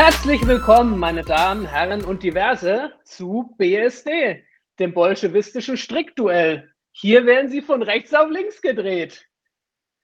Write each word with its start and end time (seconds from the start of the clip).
Herzlich 0.00 0.46
willkommen, 0.46 0.96
meine 0.96 1.24
Damen, 1.24 1.66
Herren 1.66 2.04
und 2.04 2.22
Diverse, 2.22 2.92
zu 3.02 3.52
BSD, 3.58 4.44
dem 4.78 4.94
bolschewistischen 4.94 5.76
Strickduell. 5.76 6.72
Hier 6.92 7.26
werden 7.26 7.50
sie 7.50 7.60
von 7.60 7.82
rechts 7.82 8.14
auf 8.14 8.30
links 8.30 8.62
gedreht. 8.62 9.26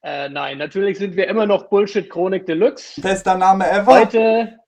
Äh, 0.03 0.31
nein, 0.31 0.59
natürlich 0.59 0.99
sind 0.99 1.15
wir 1.15 1.29
immer 1.29 1.47
noch 1.47 1.69
Bullshit 1.69 2.11
Chronik 2.11 2.45
Deluxe. 2.45 3.01
Bester 3.01 3.37
Name 3.37 3.71
ever. 3.71 3.87
Heute, 3.87 4.59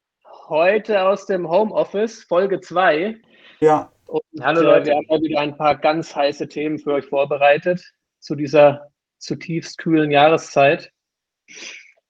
heute 0.47 1.03
aus 1.03 1.27
dem 1.27 1.51
Homeoffice, 1.51 2.23
Folge 2.23 2.61
2. 2.61 3.17
Ja. 3.59 3.91
Und, 4.07 4.23
Hallo 4.41 4.61
Leute. 4.61 4.87
Wir 4.87 4.95
haben 4.95 5.09
heute 5.09 5.25
wieder 5.25 5.41
ein 5.41 5.57
paar 5.57 5.75
ganz 5.75 6.15
heiße 6.15 6.47
Themen 6.47 6.79
für 6.79 6.93
euch 6.93 7.07
vorbereitet 7.07 7.83
zu 8.21 8.37
dieser 8.37 8.93
zutiefst 9.19 9.79
kühlen 9.79 10.13
Jahreszeit. 10.13 10.93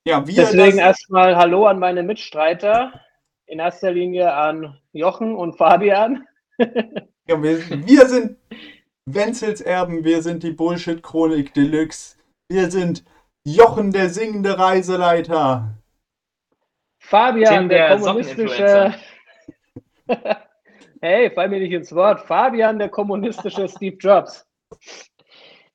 Ja, 0.05 0.27
wir 0.27 0.35
Deswegen 0.35 0.77
erstmal 0.77 1.35
Hallo 1.35 1.67
an 1.67 1.79
meine 1.79 2.03
Mitstreiter. 2.03 2.93
In 3.47 3.61
erster 3.61 3.93
Linie 3.93 4.33
an 4.33 4.77
Jochen 4.93 5.35
und 5.35 5.57
Fabian. 5.57 6.27
ja, 6.59 7.43
wir, 7.43 7.87
wir 7.87 8.07
sind 8.07 8.37
Wenzels 9.07 9.61
Erben, 9.61 10.05
wir 10.05 10.21
sind 10.23 10.43
die 10.43 10.51
Bullshit-Chronik 10.51 11.55
Deluxe. 11.55 12.17
Wir 12.49 12.71
sind 12.71 13.05
Jochen, 13.45 13.93
der 13.93 14.11
singende 14.11 14.59
Reiseleiter. 14.59 15.79
Fabian, 16.99 17.69
der, 17.69 17.89
der 17.91 17.99
kommunistische. 17.99 18.95
hey, 21.01 21.31
fall 21.31 21.49
mir 21.49 21.61
nicht 21.61 21.73
ins 21.73 21.95
Wort. 21.95 22.21
Fabian, 22.23 22.81
der 22.81 22.89
kommunistische 22.89 23.69
Steve 23.69 23.97
Jobs. 23.97 24.45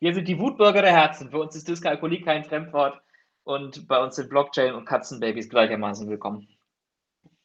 Wir 0.01 0.13
sind 0.13 0.27
die 0.27 0.37
Wutbürger 0.37 0.81
der 0.81 0.91
Herzen. 0.91 1.29
Für 1.29 1.39
uns 1.39 1.55
ist 1.55 1.69
Dyskalkulie 1.69 2.21
kein 2.21 2.43
Fremdwort. 2.43 2.99
Und 3.43 3.87
bei 3.87 4.03
uns 4.03 4.17
sind 4.17 4.29
Blockchain 4.29 4.73
und 4.73 4.85
Katzenbabys 4.85 5.49
gleichermaßen 5.49 6.09
willkommen. 6.09 6.49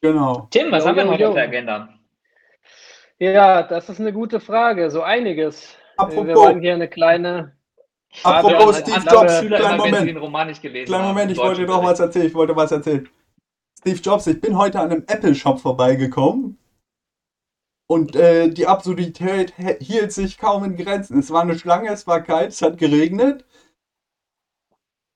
Genau. 0.01 0.47
Tim, 0.51 0.71
was 0.71 0.83
jo, 0.83 0.89
haben 0.89 0.97
wir 0.97 1.07
heute 1.07 1.27
auf 1.29 1.35
der 1.35 1.43
Agenda? 1.43 1.89
Ja, 3.19 3.63
das 3.63 3.89
ist 3.89 3.99
eine 3.99 4.13
gute 4.13 4.39
Frage. 4.39 4.91
So 4.91 5.01
einiges. 5.01 5.75
Apropos, 5.97 6.27
wir 6.27 6.35
wollen 6.35 6.61
hier 6.61 6.75
eine 6.75 6.87
kleine. 6.87 7.57
Apropos 8.23 8.77
Steve 8.79 9.03
Jobs, 9.09 9.39
kleinen 9.41 9.77
Moment. 9.77 10.07
Den 10.07 10.17
Roman 10.17 10.47
nicht 10.47 10.61
gelesen 10.61 10.87
kleinen 10.87 11.07
Moment, 11.07 11.31
ich 11.31 11.37
wollte 11.37 11.65
doch 11.65 11.83
was 11.83 11.99
erzählen. 11.99 12.27
Ich 12.27 12.35
wollte 12.35 12.55
was 12.55 12.71
erzählen. 12.71 13.09
Steve 13.79 13.99
Jobs, 13.99 14.27
ich 14.27 14.39
bin 14.39 14.57
heute 14.57 14.79
an 14.79 14.91
einem 14.91 15.03
Apple-Shop 15.07 15.59
vorbeigekommen. 15.59 16.57
Und 17.89 18.15
äh, 18.15 18.49
die 18.49 18.67
Absurdität 18.67 19.53
hielt 19.79 20.11
sich 20.11 20.37
kaum 20.37 20.63
in 20.65 20.75
Grenzen. 20.75 21.19
Es 21.19 21.31
war 21.31 21.41
eine 21.41 21.57
Schlange, 21.57 21.89
es 21.89 22.05
war 22.05 22.21
kalt, 22.21 22.49
es 22.49 22.61
hat 22.61 22.77
geregnet. 22.77 23.45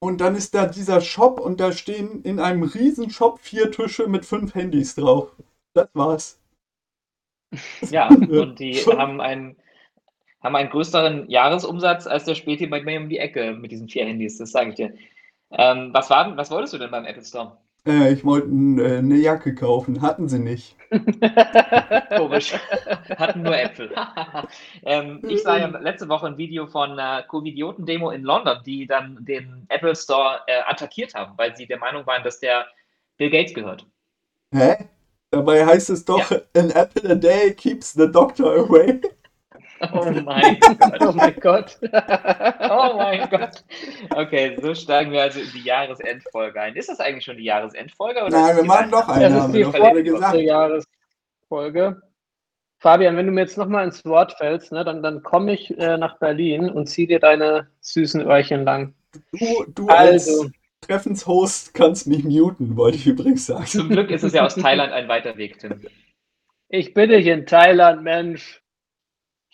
Und 0.03 0.19
dann 0.19 0.35
ist 0.35 0.55
da 0.55 0.65
dieser 0.65 0.99
Shop 0.99 1.39
und 1.39 1.59
da 1.59 1.71
stehen 1.71 2.23
in 2.23 2.39
einem 2.39 2.63
riesen 2.63 3.11
Shop 3.11 3.39
vier 3.39 3.71
Tische 3.71 4.07
mit 4.07 4.25
fünf 4.25 4.55
Handys 4.55 4.95
drauf. 4.95 5.35
Das 5.73 5.89
war's. 5.93 6.39
Ja, 7.89 8.07
und 8.09 8.59
die 8.59 8.75
haben 8.75 9.19
einen, 9.19 9.57
haben 10.41 10.55
einen 10.55 10.69
größeren 10.69 11.29
Jahresumsatz 11.29 12.07
als 12.07 12.23
der 12.23 12.35
Späti 12.35 12.65
bei 12.67 12.81
mir 12.81 12.99
um 12.99 13.09
die 13.09 13.17
Ecke 13.19 13.53
mit 13.53 13.71
diesen 13.71 13.89
vier 13.89 14.05
Handys, 14.05 14.37
das 14.37 14.51
sage 14.51 14.69
ich 14.69 14.75
dir. 14.75 14.93
Ähm, 15.51 15.93
was, 15.93 16.09
war, 16.09 16.35
was 16.37 16.49
wolltest 16.49 16.73
du 16.73 16.77
denn 16.77 16.91
beim 16.91 17.05
Apple 17.05 17.25
Store? 17.25 17.57
Äh, 17.87 18.13
ich 18.13 18.23
wollte 18.23 18.47
äh, 18.47 18.99
eine 18.99 19.15
Jacke 19.15 19.55
kaufen, 19.55 20.01
hatten 20.01 20.29
sie 20.29 20.39
nicht. 20.39 20.75
Komisch. 22.15 22.53
Hatten 23.17 23.41
nur 23.41 23.57
Äpfel. 23.57 23.89
ähm, 24.83 25.19
ich 25.27 25.41
sah 25.41 25.57
ja 25.57 25.67
letzte 25.67 26.07
Woche 26.07 26.27
ein 26.27 26.37
Video 26.37 26.67
von 26.67 26.91
einer 26.91 27.23
Covidioten-Demo 27.23 28.11
in 28.11 28.21
London, 28.21 28.59
die 28.65 28.85
dann 28.85 29.17
den 29.25 29.65
Apple 29.69 29.95
Store 29.95 30.41
äh, 30.45 30.61
attackiert 30.67 31.15
haben, 31.15 31.33
weil 31.37 31.55
sie 31.55 31.65
der 31.65 31.79
Meinung 31.79 32.05
waren, 32.05 32.23
dass 32.23 32.39
der 32.39 32.67
Bill 33.17 33.31
Gates 33.31 33.53
gehört. 33.53 33.87
Hä? 34.53 34.89
Dabei 35.31 35.65
heißt 35.65 35.89
es 35.89 36.05
doch, 36.05 36.29
ja. 36.29 36.41
an 36.55 36.71
apple 36.71 37.09
a 37.09 37.15
day 37.15 37.53
keeps 37.53 37.93
the 37.93 38.11
doctor 38.11 38.53
away. 38.59 39.01
Oh 39.93 40.05
mein 40.11 40.59
Gott. 40.59 41.01
Oh 41.01 41.11
mein 41.11 41.39
Gott. 41.39 41.79
oh 41.83 42.93
mein 42.97 43.29
Gott. 43.29 43.63
Okay, 44.11 44.57
so 44.61 44.75
steigen 44.75 45.11
wir 45.11 45.23
also 45.23 45.39
in 45.39 45.51
die 45.53 45.63
Jahresendfolge 45.63 46.61
ein. 46.61 46.75
Ist 46.75 46.89
das 46.89 46.99
eigentlich 46.99 47.25
schon 47.25 47.37
die 47.37 47.45
Jahresendfolge? 47.45 48.21
Oder 48.21 48.29
Nein, 48.29 48.57
wir 48.57 48.63
machen 48.63 48.91
noch 48.91 49.07
eine. 49.09 49.29
Das 49.29 49.45
ist 49.47 49.55
die 49.55 49.63
vorletzte 49.63 50.41
Jahresfolge. 50.41 52.01
Fabian, 52.79 53.15
wenn 53.15 53.27
du 53.27 53.31
mir 53.31 53.41
jetzt 53.41 53.57
nochmal 53.57 53.85
ins 53.85 54.03
Wort 54.05 54.33
fällst, 54.33 54.71
ne, 54.71 54.83
dann, 54.83 55.03
dann 55.03 55.21
komme 55.21 55.53
ich 55.53 55.77
äh, 55.77 55.97
nach 55.97 56.17
Berlin 56.17 56.69
und 56.69 56.87
zieh 56.87 57.05
dir 57.05 57.19
deine 57.19 57.67
süßen 57.81 58.21
Öhrchen 58.21 58.63
lang. 58.63 58.95
Du, 59.31 59.65
du 59.67 59.87
also. 59.87 60.43
als 60.43 60.51
Treffenshost 60.81 61.73
kannst 61.73 62.07
mich 62.07 62.23
muten, 62.23 62.75
wollte 62.75 62.97
ich 62.97 63.05
übrigens 63.05 63.45
sagen. 63.45 63.67
Zum 63.67 63.89
Glück 63.89 64.09
ist 64.09 64.23
es 64.23 64.33
ja 64.33 64.45
aus 64.45 64.55
Thailand 64.55 64.93
ein 64.93 65.07
weiter 65.07 65.37
Weg, 65.37 65.59
Tim. 65.59 65.79
Ich 66.69 66.93
bin 66.93 67.09
dich 67.09 67.27
in 67.27 67.45
Thailand, 67.45 68.01
Mensch 68.01 68.60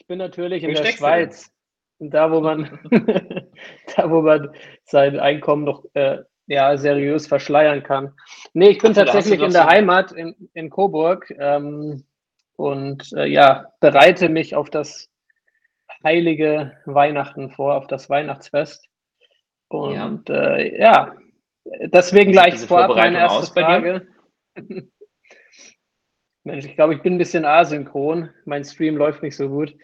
bin 0.08 0.20
natürlich 0.20 0.64
in 0.64 0.72
Wie 0.72 0.76
der 0.76 0.86
Schweiz. 0.86 1.52
Da, 2.00 2.32
wo 2.32 2.42
man, 2.42 2.80
da, 3.96 4.10
wo 4.12 4.22
man 4.22 4.52
sein 4.84 5.20
Einkommen 5.20 5.64
noch 5.64 5.84
äh, 5.96 6.20
ja, 6.46 6.78
seriös 6.78 7.28
verschleiern 7.28 7.84
kann. 7.84 8.14
Nee, 8.54 8.70
ich 8.70 8.78
bin 8.78 8.90
also, 8.90 9.04
tatsächlich 9.04 9.42
in 9.42 9.52
der 9.52 9.64
so 9.64 9.68
Heimat 9.68 10.12
in, 10.12 10.50
in 10.54 10.70
Coburg 10.70 11.34
ähm, 11.40 12.06
und 12.56 13.12
äh, 13.14 13.26
ja, 13.26 13.74
bereite 13.80 14.30
mich 14.30 14.56
auf 14.56 14.70
das 14.70 15.10
heilige 16.04 16.78
Weihnachten 16.86 17.50
vor, 17.50 17.76
auf 17.76 17.88
das 17.88 18.10
Weihnachtsfest. 18.10 18.88
Und 19.70 20.30
ja, 20.30 20.56
äh, 20.56 20.80
ja 20.80 21.16
deswegen 21.82 22.32
gleich 22.32 22.58
vorab 22.60 22.96
meine 22.96 23.18
erste 23.18 23.52
Frage. 23.54 24.08
Mensch, 26.48 26.66
ich 26.66 26.76
glaube, 26.76 26.96
ich 26.96 27.02
bin 27.02 27.16
ein 27.16 27.18
bisschen 27.18 27.46
asynchron. 27.46 28.30
Mein 28.46 28.64
Stream 28.64 28.96
läuft 28.98 29.22
nicht 29.22 29.36
so 29.36 29.50
gut. 29.50 29.76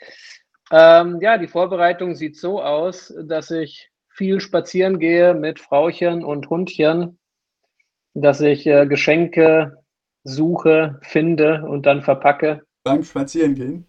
Ähm, 0.71 1.19
ja, 1.21 1.37
die 1.37 1.47
Vorbereitung 1.47 2.15
sieht 2.15 2.37
so 2.37 2.61
aus, 2.61 3.13
dass 3.21 3.51
ich 3.51 3.91
viel 4.09 4.39
spazieren 4.39 4.97
gehe 4.97 5.33
mit 5.33 5.59
Frauchen 5.59 6.23
und 6.23 6.49
Hundchen, 6.49 7.19
dass 8.13 8.41
ich 8.41 8.65
äh, 8.65 8.87
Geschenke 8.87 9.83
suche, 10.23 10.99
finde 11.03 11.63
und 11.67 11.85
dann 11.85 12.01
verpacke. 12.01 12.63
Beim 12.83 13.03
Spazierengehen? 13.03 13.85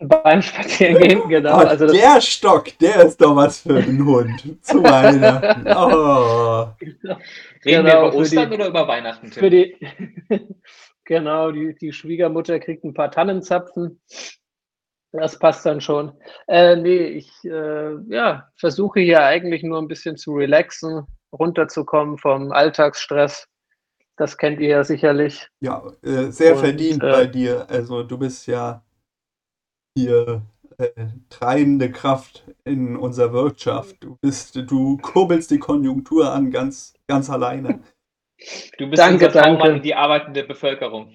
Beim 0.00 0.42
Spazierengehen, 0.42 1.22
genau. 1.28 1.58
Oh, 1.58 1.66
also 1.66 1.86
der 1.86 2.20
Stock, 2.20 2.76
der 2.78 3.04
ist 3.04 3.20
doch 3.20 3.36
was 3.36 3.60
für 3.60 3.76
einen 3.76 4.04
Hund 4.04 4.58
zu 4.62 4.82
Weihnachten. 4.82 5.68
Oh. 5.68 6.70
Reden 7.64 7.84
genau, 7.84 7.84
wir 7.84 8.08
über 8.08 8.14
Ostern 8.14 8.50
die, 8.50 8.56
oder 8.56 8.66
über 8.66 8.88
Weihnachten? 8.88 9.30
Für 9.30 9.50
die, 9.50 9.76
Genau, 11.10 11.50
die, 11.50 11.74
die 11.74 11.92
Schwiegermutter 11.92 12.60
kriegt 12.60 12.84
ein 12.84 12.94
paar 12.94 13.10
Tannenzapfen. 13.10 14.00
Das 15.10 15.40
passt 15.40 15.66
dann 15.66 15.80
schon. 15.80 16.12
Äh, 16.46 16.76
nee, 16.76 17.04
ich 17.04 17.32
äh, 17.42 17.96
ja, 18.06 18.48
versuche 18.54 19.00
hier 19.00 19.24
eigentlich 19.24 19.64
nur 19.64 19.78
ein 19.78 19.88
bisschen 19.88 20.16
zu 20.16 20.34
relaxen, 20.34 21.08
runterzukommen 21.32 22.16
vom 22.16 22.52
Alltagsstress. 22.52 23.48
Das 24.16 24.38
kennt 24.38 24.60
ihr 24.60 24.68
ja 24.68 24.84
sicherlich. 24.84 25.48
Ja, 25.58 25.82
äh, 26.02 26.30
sehr 26.30 26.54
Und, 26.54 26.60
verdient 26.60 27.02
äh, 27.02 27.10
bei 27.10 27.26
dir. 27.26 27.68
Also 27.68 28.04
du 28.04 28.16
bist 28.16 28.46
ja 28.46 28.84
hier 29.98 30.42
äh, 30.78 31.08
treibende 31.28 31.90
Kraft 31.90 32.44
in 32.62 32.94
unserer 32.94 33.32
Wirtschaft. 33.32 33.96
Du 33.98 34.16
bist, 34.20 34.54
du 34.54 34.96
kurbelst 34.98 35.50
die 35.50 35.58
Konjunktur 35.58 36.32
an 36.32 36.52
ganz, 36.52 36.94
ganz 37.08 37.28
alleine. 37.28 37.80
Du 38.78 38.88
bist 38.88 39.00
danke, 39.00 39.26
unser 39.26 39.42
danke. 39.42 39.68
in 39.68 39.82
die 39.82 39.94
arbeitende 39.94 40.44
Bevölkerung. 40.44 41.14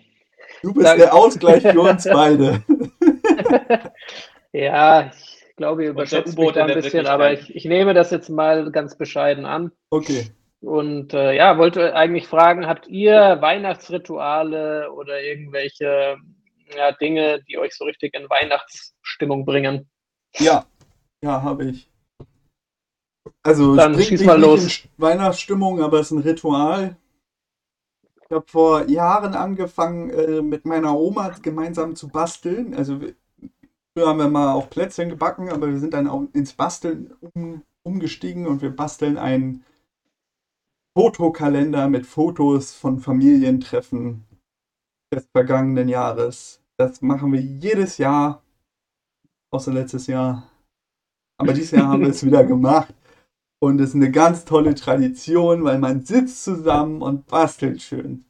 Du 0.62 0.74
bist 0.74 0.86
danke. 0.86 1.03
der 1.03 1.13
Ausgleich 1.13 1.63
für 1.63 1.80
uns 1.80 2.03
beide. 2.12 2.63
ja, 4.53 5.12
ich 5.12 5.55
glaube, 5.55 5.84
ihr 5.84 5.90
überschätzt 5.91 6.38
mich 6.38 6.52
da 6.52 6.66
ein 6.66 6.73
bisschen, 6.73 7.08
aber 7.08 7.34
ich, 7.34 7.55
ich, 7.55 7.66
nehme 7.66 7.94
das 7.94 8.11
jetzt 8.11 8.29
mal 8.29 8.72
ganz 8.72 8.97
bescheiden 8.97 9.46
an. 9.46 9.72
Okay. 9.90 10.32
Und 10.61 11.14
äh, 11.14 11.34
ja, 11.34 11.58
wollte 11.58 11.96
eigentlich 11.96 12.28
fragen, 12.28 12.67
habt 12.67 12.88
ihr 12.88 13.38
Weihnachtsrituale 13.40 14.91
oder 14.91 15.22
irgendwelche 15.22 16.17
ja, 16.76 16.91
Dinge, 16.94 17.41
die 17.47 17.58
euch 17.58 17.76
so 17.76 17.85
richtig 17.85 18.14
in 18.16 18.29
Weihnachtsstimmung 18.29 19.46
bringen? 19.46 19.88
Ja, 20.38 20.66
ja, 21.22 21.41
habe 21.41 21.66
ich. 21.66 21.90
Also, 23.44 23.76
Dann 23.76 23.94
es 23.94 24.08
bringt 24.08 24.26
mal 24.26 24.40
los. 24.40 24.88
Weihnachtsstimmung, 24.97 25.82
aber 25.82 26.00
es 26.00 26.08
ist 26.08 26.11
ein 26.11 26.23
Ritual. 26.23 26.97
Ich 28.28 28.36
habe 28.36 28.46
vor 28.48 28.88
Jahren 28.90 29.36
angefangen, 29.36 30.10
äh, 30.10 30.42
mit 30.42 30.66
meiner 30.66 30.98
Oma 30.98 31.30
gemeinsam 31.42 31.96
zu 31.96 32.08
basteln. 32.08 32.74
Also 32.74 33.00
früher 33.00 34.08
haben 34.08 34.20
wir 34.20 34.30
mal 34.30 34.54
auch 34.54 34.70
Plätzchen 34.70 35.10
gebacken, 35.10 35.50
aber 35.50 35.70
wir 35.70 35.80
sind 35.80 35.94
dann 35.94 36.08
auch 36.08 36.24
ins 36.34 36.54
Basteln 36.54 37.14
um, 37.36 37.62
umgestiegen 37.84 38.48
und 38.48 38.64
wir 38.64 38.76
basteln 38.76 39.18
einen 39.18 39.64
Fotokalender 40.98 41.88
mit 41.88 42.08
Fotos 42.08 42.74
von 42.74 43.00
Familientreffen 43.00 44.24
des 45.14 45.28
vergangenen 45.32 45.88
Jahres. 45.88 46.62
Das 46.78 47.02
machen 47.02 47.32
wir 47.32 47.42
jedes 47.42 48.00
Jahr, 48.00 48.42
außer 49.52 49.72
letztes 49.72 50.08
Jahr. 50.08 50.50
Aber 51.38 51.54
dieses 51.54 51.72
Jahr 51.72 51.90
haben 51.90 52.02
wir 52.02 52.10
es 52.10 52.26
wieder 52.26 52.44
gemacht. 52.44 52.94
Und 53.59 53.79
es 53.79 53.90
ist 53.90 53.96
eine 53.96 54.11
ganz 54.11 54.46
tolle 54.46 54.75
Tradition, 54.75 55.63
weil 55.63 55.79
man 55.79 56.03
sitzt 56.03 56.43
zusammen 56.43 57.02
und 57.02 57.28
bastelt 57.28 57.81
schön. 57.81 58.25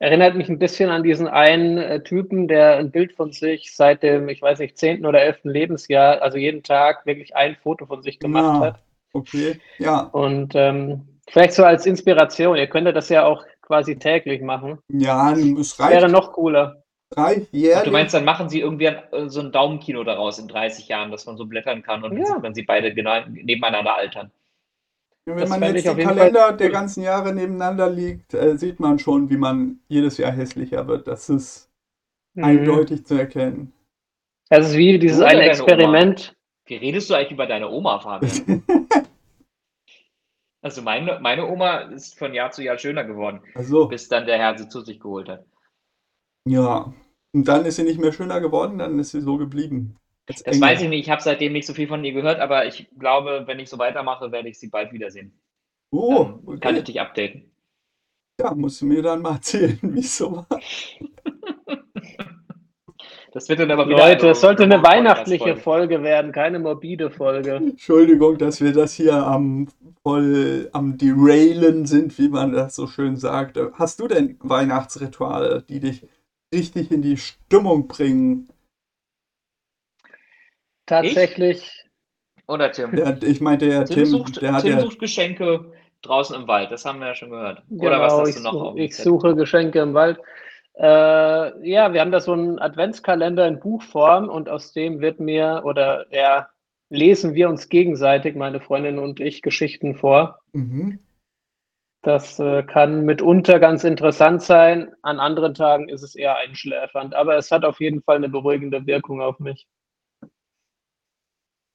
Erinnert 0.00 0.36
mich 0.36 0.48
ein 0.48 0.60
bisschen 0.60 0.90
an 0.90 1.02
diesen 1.02 1.26
einen 1.26 1.78
äh, 1.78 2.02
Typen, 2.02 2.46
der 2.46 2.76
ein 2.76 2.92
Bild 2.92 3.12
von 3.14 3.32
sich 3.32 3.74
seit 3.74 4.04
dem, 4.04 4.28
ich 4.28 4.40
weiß 4.40 4.60
nicht, 4.60 4.78
10. 4.78 5.04
oder 5.04 5.22
11. 5.22 5.40
Lebensjahr, 5.42 6.22
also 6.22 6.38
jeden 6.38 6.62
Tag 6.62 7.04
wirklich 7.04 7.34
ein 7.34 7.56
Foto 7.56 7.86
von 7.86 8.02
sich 8.02 8.20
gemacht 8.20 8.60
ja, 8.60 8.66
hat. 8.66 8.82
Okay, 9.12 9.60
ja. 9.78 10.02
Und 10.02 10.52
ähm, 10.54 11.20
vielleicht 11.28 11.54
so 11.54 11.64
als 11.64 11.84
Inspiration, 11.84 12.56
ihr 12.56 12.68
könntet 12.68 12.94
das 12.94 13.08
ja 13.08 13.24
auch 13.24 13.44
quasi 13.60 13.98
täglich 13.98 14.40
machen. 14.40 14.78
Ja, 14.88 15.32
es 15.32 15.80
reicht. 15.80 15.92
Wäre 15.92 16.08
noch 16.08 16.32
cooler. 16.32 16.84
Reicht 17.16 17.52
jährlich. 17.52 17.84
Du 17.84 17.90
meinst, 17.90 18.12
dann 18.14 18.24
machen 18.24 18.48
sie 18.48 18.60
irgendwie 18.60 18.88
ein, 18.88 19.02
äh, 19.12 19.28
so 19.28 19.40
ein 19.40 19.50
Daumenkino 19.50 20.04
daraus 20.04 20.38
in 20.38 20.48
30 20.48 20.88
Jahren, 20.88 21.10
dass 21.10 21.26
man 21.26 21.36
so 21.36 21.46
blättern 21.46 21.82
kann 21.82 22.04
und 22.04 22.12
ja. 22.12 22.18
dann 22.18 22.26
sieht 22.26 22.42
man 22.42 22.54
sie 22.54 22.62
beide 22.62 22.92
genau 22.92 23.20
nebeneinander 23.28 23.96
altern. 23.96 24.30
Wenn 25.24 25.38
das 25.38 25.50
man 25.50 25.62
jetzt 25.62 25.86
den 25.86 25.98
Kalender 25.98 26.52
der 26.52 26.70
ganzen 26.70 27.02
Jahre 27.02 27.34
nebeneinander 27.34 27.90
liegt, 27.90 28.34
äh, 28.34 28.56
sieht 28.56 28.80
man 28.80 28.98
schon, 28.98 29.28
wie 29.30 29.36
man 29.36 29.80
jedes 29.88 30.16
Jahr 30.16 30.32
hässlicher 30.32 30.86
wird. 30.86 31.06
Das 31.06 31.28
ist 31.28 31.70
mhm. 32.34 32.44
eindeutig 32.44 33.04
zu 33.04 33.14
erkennen. 33.14 33.72
Das 34.48 34.70
ist 34.70 34.76
wie 34.76 34.98
dieses 34.98 35.20
eine 35.20 35.42
Experiment. 35.42 36.34
Wie 36.64 36.76
redest 36.76 37.10
du 37.10 37.14
eigentlich 37.14 37.32
über 37.32 37.46
deine 37.46 37.70
Oma, 37.70 37.98
Fabian? 38.00 38.62
also 40.62 40.82
meine, 40.82 41.18
meine 41.20 41.46
Oma 41.46 41.78
ist 41.78 42.18
von 42.18 42.32
Jahr 42.32 42.50
zu 42.50 42.62
Jahr 42.62 42.78
schöner 42.78 43.04
geworden, 43.04 43.40
so. 43.56 43.86
bis 43.86 44.08
dann 44.08 44.26
der 44.26 44.38
Herr 44.38 44.56
sie 44.56 44.68
zu 44.68 44.80
sich 44.80 45.00
geholt 45.00 45.28
hat. 45.28 45.44
Ja, 46.48 46.92
und 47.32 47.46
dann 47.46 47.64
ist 47.64 47.76
sie 47.76 47.84
nicht 47.84 48.00
mehr 48.00 48.12
schöner 48.12 48.40
geworden, 48.40 48.78
dann 48.78 48.98
ist 48.98 49.10
sie 49.10 49.20
so 49.20 49.36
geblieben. 49.36 49.96
Das 50.26 50.44
weiß 50.44 50.82
ich 50.82 50.88
nicht, 50.88 51.00
ich 51.00 51.10
habe 51.10 51.22
seitdem 51.22 51.52
nicht 51.52 51.66
so 51.66 51.72
viel 51.72 51.88
von 51.88 52.04
ihr 52.04 52.12
gehört, 52.12 52.40
aber 52.40 52.66
ich 52.66 52.88
glaube, 52.98 53.44
wenn 53.46 53.58
ich 53.58 53.70
so 53.70 53.78
weitermache, 53.78 54.30
werde 54.30 54.48
ich 54.48 54.58
sie 54.58 54.68
bald 54.68 54.92
wiedersehen. 54.92 55.32
Oh, 55.90 56.34
okay. 56.44 56.60
Kann 56.60 56.76
ich 56.76 56.84
dich 56.84 57.00
updaten. 57.00 57.50
Ja, 58.40 58.54
musst 58.54 58.82
du 58.82 58.86
mir 58.86 59.02
dann 59.02 59.22
mal 59.22 59.32
erzählen, 59.34 59.78
wie 59.82 60.00
es 60.00 60.16
so 60.16 60.36
war. 60.36 60.46
Das 63.32 63.48
wird 63.48 63.60
dann 63.60 63.70
aber 63.70 63.88
wieder. 63.88 63.98
Leute, 63.98 64.30
es 64.30 64.40
sollte 64.40 64.64
eine 64.64 64.82
weihnachtliche 64.82 65.56
Folge 65.56 66.02
werden, 66.02 66.32
keine 66.32 66.58
morbide 66.58 67.10
Folge. 67.10 67.56
Entschuldigung, 67.56 68.38
dass 68.38 68.60
wir 68.60 68.72
das 68.72 68.94
hier 68.94 69.14
am 69.14 69.68
voll 70.02 70.70
am 70.72 70.96
Derailen 70.96 71.86
sind, 71.86 72.18
wie 72.18 72.28
man 72.28 72.52
das 72.52 72.74
so 72.74 72.86
schön 72.86 73.16
sagt. 73.16 73.58
Hast 73.74 74.00
du 74.00 74.08
denn 74.08 74.36
Weihnachtsrituale, 74.40 75.64
die 75.68 75.80
dich 75.80 76.06
richtig 76.54 76.90
in 76.90 77.02
die 77.02 77.16
Stimmung 77.16 77.88
bringen? 77.88 78.48
Tatsächlich. 80.86 81.62
Ich? 81.62 81.84
Oder 82.46 82.72
Tim? 82.72 82.92
Der, 82.92 83.22
ich 83.22 83.40
meinte 83.40 83.66
ja, 83.66 83.84
Tim, 83.84 83.96
Tim, 83.96 84.06
sucht, 84.06 84.40
der 84.40 84.54
hat 84.54 84.62
Tim 84.62 84.72
ja, 84.72 84.80
sucht 84.80 84.98
Geschenke 84.98 85.72
draußen 86.02 86.34
im 86.34 86.48
Wald. 86.48 86.70
Das 86.70 86.84
haben 86.84 87.00
wir 87.00 87.08
ja 87.08 87.14
schon 87.14 87.30
gehört. 87.30 87.62
Genau, 87.68 87.84
Oder 87.84 88.00
was 88.00 88.12
hast 88.18 88.38
du 88.38 88.42
noch? 88.42 88.54
Auf 88.54 88.76
ich 88.78 88.96
suche 88.96 89.34
Geschenke 89.34 89.80
im 89.80 89.94
Wald. 89.94 90.18
Äh, 90.74 91.68
ja, 91.68 91.92
wir 91.92 92.00
haben 92.00 92.12
da 92.12 92.20
so 92.20 92.32
einen 92.32 92.58
Adventskalender 92.58 93.46
in 93.48 93.60
Buchform 93.60 94.28
und 94.28 94.48
aus 94.48 94.72
dem 94.72 95.00
wird 95.00 95.18
mir 95.18 95.62
oder 95.64 96.06
ja, 96.14 96.48
lesen 96.88 97.34
wir 97.34 97.48
uns 97.48 97.68
gegenseitig, 97.68 98.36
meine 98.36 98.60
Freundin 98.60 98.98
und 98.98 99.20
ich, 99.20 99.42
Geschichten 99.42 99.96
vor. 99.96 100.38
Mhm. 100.52 101.00
Das 102.08 102.38
äh, 102.38 102.62
kann 102.62 103.04
mitunter 103.04 103.60
ganz 103.60 103.84
interessant 103.84 104.40
sein. 104.40 104.94
An 105.02 105.20
anderen 105.20 105.52
Tagen 105.52 105.90
ist 105.90 106.02
es 106.02 106.14
eher 106.14 106.38
einschläfernd, 106.38 107.14
aber 107.14 107.36
es 107.36 107.50
hat 107.50 107.66
auf 107.66 107.80
jeden 107.80 108.00
Fall 108.00 108.16
eine 108.16 108.30
beruhigende 108.30 108.86
Wirkung 108.86 109.20
auf 109.20 109.38
mich. 109.40 109.68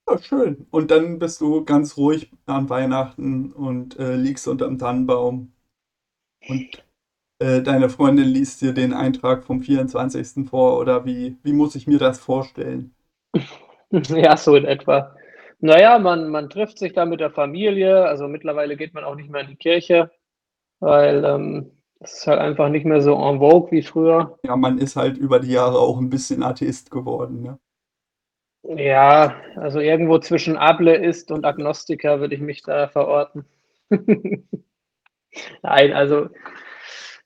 Ja, 0.10 0.18
schön. 0.18 0.66
Und 0.72 0.90
dann 0.90 1.20
bist 1.20 1.40
du 1.40 1.64
ganz 1.64 1.98
ruhig 1.98 2.32
an 2.48 2.68
Weihnachten 2.68 3.52
und 3.52 4.00
äh, 4.00 4.16
liegst 4.16 4.48
unter 4.48 4.66
dem 4.66 4.80
Tannenbaum. 4.80 5.54
Und 6.50 6.84
äh, 7.38 7.62
deine 7.62 7.90
Freundin 7.90 8.26
liest 8.26 8.64
dir 8.64 8.74
den 8.74 8.92
Eintrag 8.92 9.44
vom 9.44 9.62
24. 9.62 10.50
vor 10.50 10.80
oder 10.80 11.06
wie, 11.06 11.38
wie 11.44 11.54
muss 11.54 11.76
ich 11.76 11.86
mir 11.86 12.00
das 12.00 12.20
vorstellen? 12.20 12.96
Ja, 13.92 14.36
so 14.36 14.56
in 14.56 14.66
etwa. 14.66 15.16
Naja, 15.60 16.00
man, 16.00 16.30
man 16.30 16.50
trifft 16.50 16.80
sich 16.80 16.94
da 16.94 17.06
mit 17.06 17.20
der 17.20 17.30
Familie. 17.30 18.08
Also 18.08 18.28
mittlerweile 18.28 18.76
geht 18.76 18.96
man 18.96 19.04
auch 19.04 19.14
nicht 19.14 19.30
mehr 19.30 19.42
in 19.42 19.50
die 19.50 19.56
Kirche, 19.56 20.10
weil 20.84 21.24
ähm, 21.24 21.72
es 22.00 22.14
ist 22.14 22.28
halt 22.28 22.40
einfach 22.40 22.70
nicht 22.70 22.86
mehr 22.86 23.02
so 23.02 23.14
en 23.16 23.40
vogue 23.40 23.72
wie 23.72 23.82
früher. 23.82 24.38
Ja, 24.44 24.56
man 24.58 24.78
ist 24.78 24.96
halt 24.96 25.18
über 25.18 25.40
die 25.40 25.52
Jahre 25.52 25.80
auch 25.80 25.98
ein 25.98 26.10
bisschen 26.10 26.44
Atheist 26.44 26.92
geworden. 26.92 27.42
Ne? 27.42 27.60
Ja, 28.64 29.36
also 29.56 29.80
irgendwo 29.80 30.20
zwischen 30.20 30.58
Ableist 30.58 31.32
und 31.32 31.46
Agnostiker 31.46 32.20
würde 32.20 32.36
ich 32.36 32.42
mich 32.42 32.62
da 32.62 32.90
verorten. 32.90 33.46
Nein, 35.62 35.94
also 35.94 36.28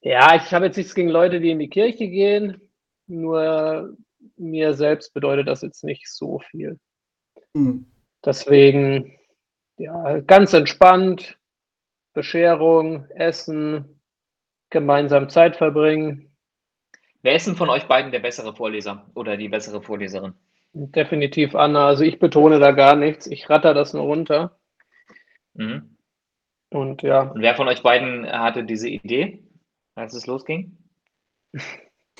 ja, 0.01 0.35
ich 0.35 0.53
habe 0.53 0.65
jetzt 0.65 0.77
nichts 0.77 0.93
gegen 0.93 1.09
Leute, 1.09 1.39
die 1.39 1.51
in 1.51 1.59
die 1.59 1.69
Kirche 1.69 2.07
gehen, 2.07 2.61
nur 3.07 3.97
mir 4.37 4.73
selbst 4.75 5.13
bedeutet 5.13 5.47
das 5.47 5.63
jetzt 5.63 5.83
nicht 5.83 6.07
so 6.07 6.39
viel. 6.39 6.79
Mhm. 7.53 7.87
Deswegen, 8.23 9.17
ja, 9.77 10.19
ganz 10.19 10.53
entspannt, 10.53 11.37
Bescherung, 12.17 13.05
Essen, 13.11 14.01
gemeinsam 14.71 15.29
Zeit 15.29 15.55
verbringen. 15.55 16.35
Wer 17.21 17.35
ist 17.35 17.45
denn 17.45 17.55
von 17.55 17.69
euch 17.69 17.83
beiden 17.83 18.11
der 18.11 18.21
bessere 18.21 18.55
Vorleser 18.55 19.05
oder 19.13 19.37
die 19.37 19.49
bessere 19.49 19.83
Vorleserin? 19.83 20.33
Definitiv 20.73 21.53
Anna. 21.53 21.85
Also 21.85 22.03
ich 22.03 22.17
betone 22.17 22.57
da 22.57 22.71
gar 22.71 22.95
nichts. 22.95 23.27
Ich 23.27 23.51
ratter 23.51 23.75
das 23.75 23.93
nur 23.93 24.05
runter. 24.05 24.57
Mhm. 25.53 25.95
Und 26.71 27.03
ja. 27.03 27.21
Und 27.21 27.43
wer 27.43 27.53
von 27.53 27.67
euch 27.67 27.83
beiden 27.83 28.27
hatte 28.27 28.63
diese 28.63 28.89
Idee, 28.89 29.43
als 29.93 30.15
es 30.15 30.25
losging? 30.25 30.75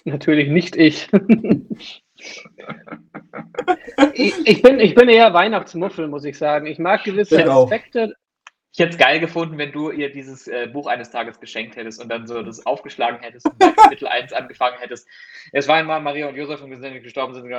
Natürlich 0.03 0.49
nicht 0.49 0.75
ich. 0.75 1.09
ich, 4.13 4.47
ich, 4.47 4.61
bin, 4.61 4.79
ich 4.79 4.94
bin 4.94 5.09
eher 5.09 5.33
Weihnachtsmuffel, 5.33 6.07
muss 6.07 6.23
ich 6.23 6.38
sagen. 6.38 6.67
Ich 6.67 6.77
mag 6.77 7.03
gewisse 7.03 7.41
ich 7.41 7.49
Aspekte. 7.49 8.13
Ich 8.77 8.83
hätte 8.83 8.91
es 8.91 9.00
geil 9.00 9.19
gefunden, 9.19 9.57
wenn 9.57 9.71
du 9.71 9.89
ihr 9.89 10.12
dieses 10.12 10.47
äh, 10.47 10.68
Buch 10.71 10.85
eines 10.85 11.09
Tages 11.09 11.39
geschenkt 11.39 11.75
hättest 11.77 12.00
und 12.00 12.09
dann 12.09 12.27
so 12.27 12.44
das 12.44 12.63
aufgeschlagen 12.68 13.19
hättest 13.21 13.47
und 13.47 13.57
Kapitel 13.75 14.07
1 14.07 14.33
angefangen 14.33 14.77
hättest. 14.77 15.07
Es 15.51 15.68
war 15.68 15.77
einmal 15.77 16.00
Maria 16.00 16.29
und 16.29 16.35
Josef 16.35 16.62
und 16.62 16.79
sind 16.79 17.01
gestorben 17.01 17.33
sind 17.33 17.51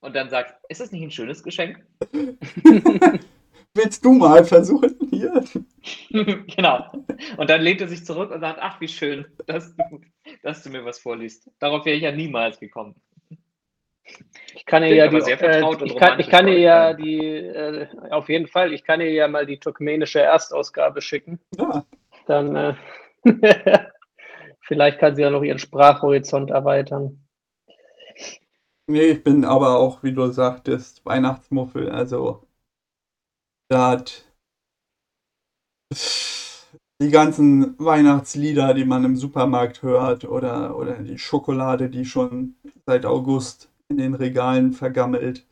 und 0.00 0.16
dann 0.16 0.30
sagst, 0.30 0.54
ist 0.70 0.80
das 0.80 0.90
nicht 0.90 1.02
ein 1.02 1.10
schönes 1.10 1.42
Geschenk? 1.42 1.84
Willst 3.74 4.02
du 4.02 4.14
mal 4.14 4.42
versuchen 4.42 4.96
hier? 5.10 5.44
genau. 6.46 6.90
Und 7.36 7.50
dann 7.50 7.60
lehnt 7.60 7.82
er 7.82 7.88
sich 7.88 8.02
zurück 8.02 8.30
und 8.30 8.40
sagt, 8.40 8.58
ach, 8.58 8.80
wie 8.80 8.88
schön, 8.88 9.26
dass 9.46 9.76
du, 9.76 10.00
dass 10.42 10.62
du 10.62 10.70
mir 10.70 10.82
was 10.82 10.98
vorliest. 10.98 11.50
Darauf 11.58 11.84
wäre 11.84 11.96
ich 11.96 12.04
ja 12.04 12.10
niemals 12.10 12.58
gekommen. 12.58 12.94
Ich 14.54 14.66
kann 14.66 14.82
ihr 14.82 14.94
ja 14.94 15.08
die, 15.08 15.16
äh, 15.16 15.84
ich 15.84 15.96
kann, 15.96 16.20
ich 16.20 16.28
kann 16.28 16.48
ihr 16.48 16.58
ja 16.58 16.92
die, 16.92 17.18
äh, 17.18 17.86
auf 18.10 18.28
jeden 18.28 18.46
Fall, 18.46 18.72
ich 18.72 18.84
kann 18.84 19.00
ihr 19.00 19.10
ja 19.10 19.28
mal 19.28 19.46
die 19.46 19.58
turkmenische 19.58 20.20
Erstausgabe 20.20 21.00
schicken. 21.00 21.40
Ja. 21.56 21.84
Dann, 22.26 22.56
äh, 22.56 22.74
vielleicht 24.60 24.98
kann 24.98 25.16
sie 25.16 25.22
ja 25.22 25.30
noch 25.30 25.42
ihren 25.42 25.58
Sprachhorizont 25.58 26.50
erweitern. 26.50 27.24
Nee, 28.86 29.12
ich 29.12 29.22
bin 29.22 29.44
aber 29.44 29.78
auch, 29.78 30.02
wie 30.02 30.12
du 30.12 30.26
sagtest, 30.26 31.06
Weihnachtsmuffel. 31.06 31.90
Also, 31.90 32.46
da 33.68 33.90
hat 33.90 34.24
die 37.00 37.10
ganzen 37.10 37.78
Weihnachtslieder, 37.78 38.74
die 38.74 38.84
man 38.84 39.04
im 39.04 39.16
Supermarkt 39.16 39.82
hört, 39.82 40.24
oder, 40.24 40.76
oder 40.76 40.94
die 40.94 41.18
Schokolade, 41.18 41.88
die 41.88 42.04
schon 42.04 42.56
seit 42.84 43.06
August 43.06 43.70
in 43.90 43.98
den 43.98 44.14
Regalen 44.14 44.72
vergammelt. 44.72 45.46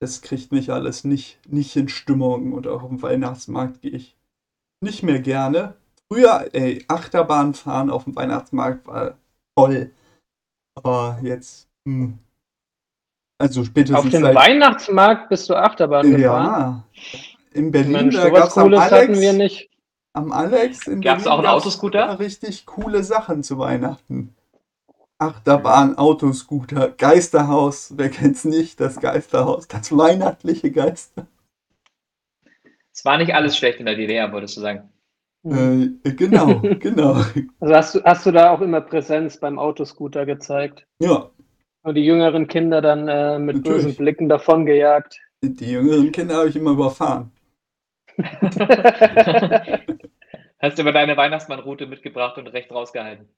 Das 0.00 0.20
kriegt 0.20 0.52
mich 0.52 0.70
alles 0.70 1.04
nicht, 1.04 1.38
nicht 1.48 1.74
in 1.76 1.88
Stimmung. 1.88 2.52
Und 2.52 2.66
auch 2.66 2.82
auf 2.82 2.88
dem 2.88 3.02
Weihnachtsmarkt 3.02 3.80
gehe 3.80 3.92
ich 3.92 4.16
nicht 4.80 5.02
mehr 5.02 5.20
gerne. 5.20 5.74
Früher, 6.12 6.48
ey, 6.52 6.84
Achterbahn 6.88 7.54
fahren 7.54 7.90
auf 7.90 8.04
dem 8.04 8.16
Weihnachtsmarkt 8.16 8.86
war 8.86 9.16
toll. 9.56 9.92
Aber 10.74 11.18
jetzt, 11.22 11.68
hm, 11.86 12.18
also 13.38 13.64
spätestens. 13.64 13.98
Auf 13.98 14.10
dem 14.10 14.22
Weihnachtsmarkt 14.22 15.28
bist 15.28 15.48
du 15.50 15.54
Achterbahn 15.54 16.10
gefahren? 16.10 16.84
Ja. 16.84 16.84
In 17.52 17.70
Berlin, 17.70 17.92
Mensch, 17.92 18.16
da 18.16 18.30
gab 18.30 18.48
es 18.48 18.58
am 18.58 18.72
Alex, 18.74 18.90
hatten 18.90 19.20
wir 19.20 19.32
nicht. 19.32 19.70
Am 20.12 20.32
Alex 20.32 20.86
in 20.86 21.00
Gab 21.00 21.18
es 21.18 21.26
auch 21.26 21.38
einen 21.38 21.46
Autoscooter? 21.46 22.18
Richtig 22.18 22.66
coole 22.66 23.04
Sachen 23.04 23.42
zu 23.42 23.58
Weihnachten. 23.58 24.34
Achterbahn, 25.18 25.98
Autoscooter, 25.98 26.90
Geisterhaus, 26.90 27.94
wer 27.96 28.08
kennt's 28.08 28.44
nicht, 28.44 28.80
das 28.80 29.00
Geisterhaus, 29.00 29.66
das 29.68 29.96
weihnachtliche 29.96 30.70
Geister. 30.70 31.26
Es 32.92 33.04
war 33.04 33.18
nicht 33.18 33.34
alles 33.34 33.56
schlecht 33.56 33.80
in 33.80 33.86
der 33.86 33.96
DDR, 33.96 34.32
würdest 34.32 34.56
du 34.56 34.60
sagen? 34.60 34.92
Äh, 35.44 36.12
genau, 36.12 36.60
genau. 36.80 37.24
Also 37.60 37.74
hast 37.74 37.94
du, 37.94 38.04
hast 38.04 38.26
du 38.26 38.32
da 38.32 38.50
auch 38.50 38.60
immer 38.60 38.80
Präsenz 38.80 39.38
beim 39.38 39.58
Autoscooter 39.58 40.26
gezeigt? 40.26 40.86
Ja, 41.00 41.30
und 41.82 41.94
die 41.94 42.04
jüngeren 42.04 42.46
Kinder 42.48 42.80
dann 42.82 43.08
äh, 43.08 43.38
mit 43.38 43.56
Natürlich. 43.56 43.84
bösen 43.84 43.96
Blicken 43.96 44.28
davongejagt. 44.28 45.20
Die 45.42 45.72
jüngeren 45.72 46.12
Kinder 46.12 46.36
habe 46.36 46.48
ich 46.48 46.56
immer 46.56 46.72
überfahren. 46.72 47.32
Hast 50.60 50.76
du 50.76 50.82
aber 50.82 50.92
deine 50.92 51.16
Weihnachtsmannroute 51.16 51.86
mitgebracht 51.86 52.36
und 52.36 52.48
recht 52.48 52.70
rausgehalten? 52.72 53.28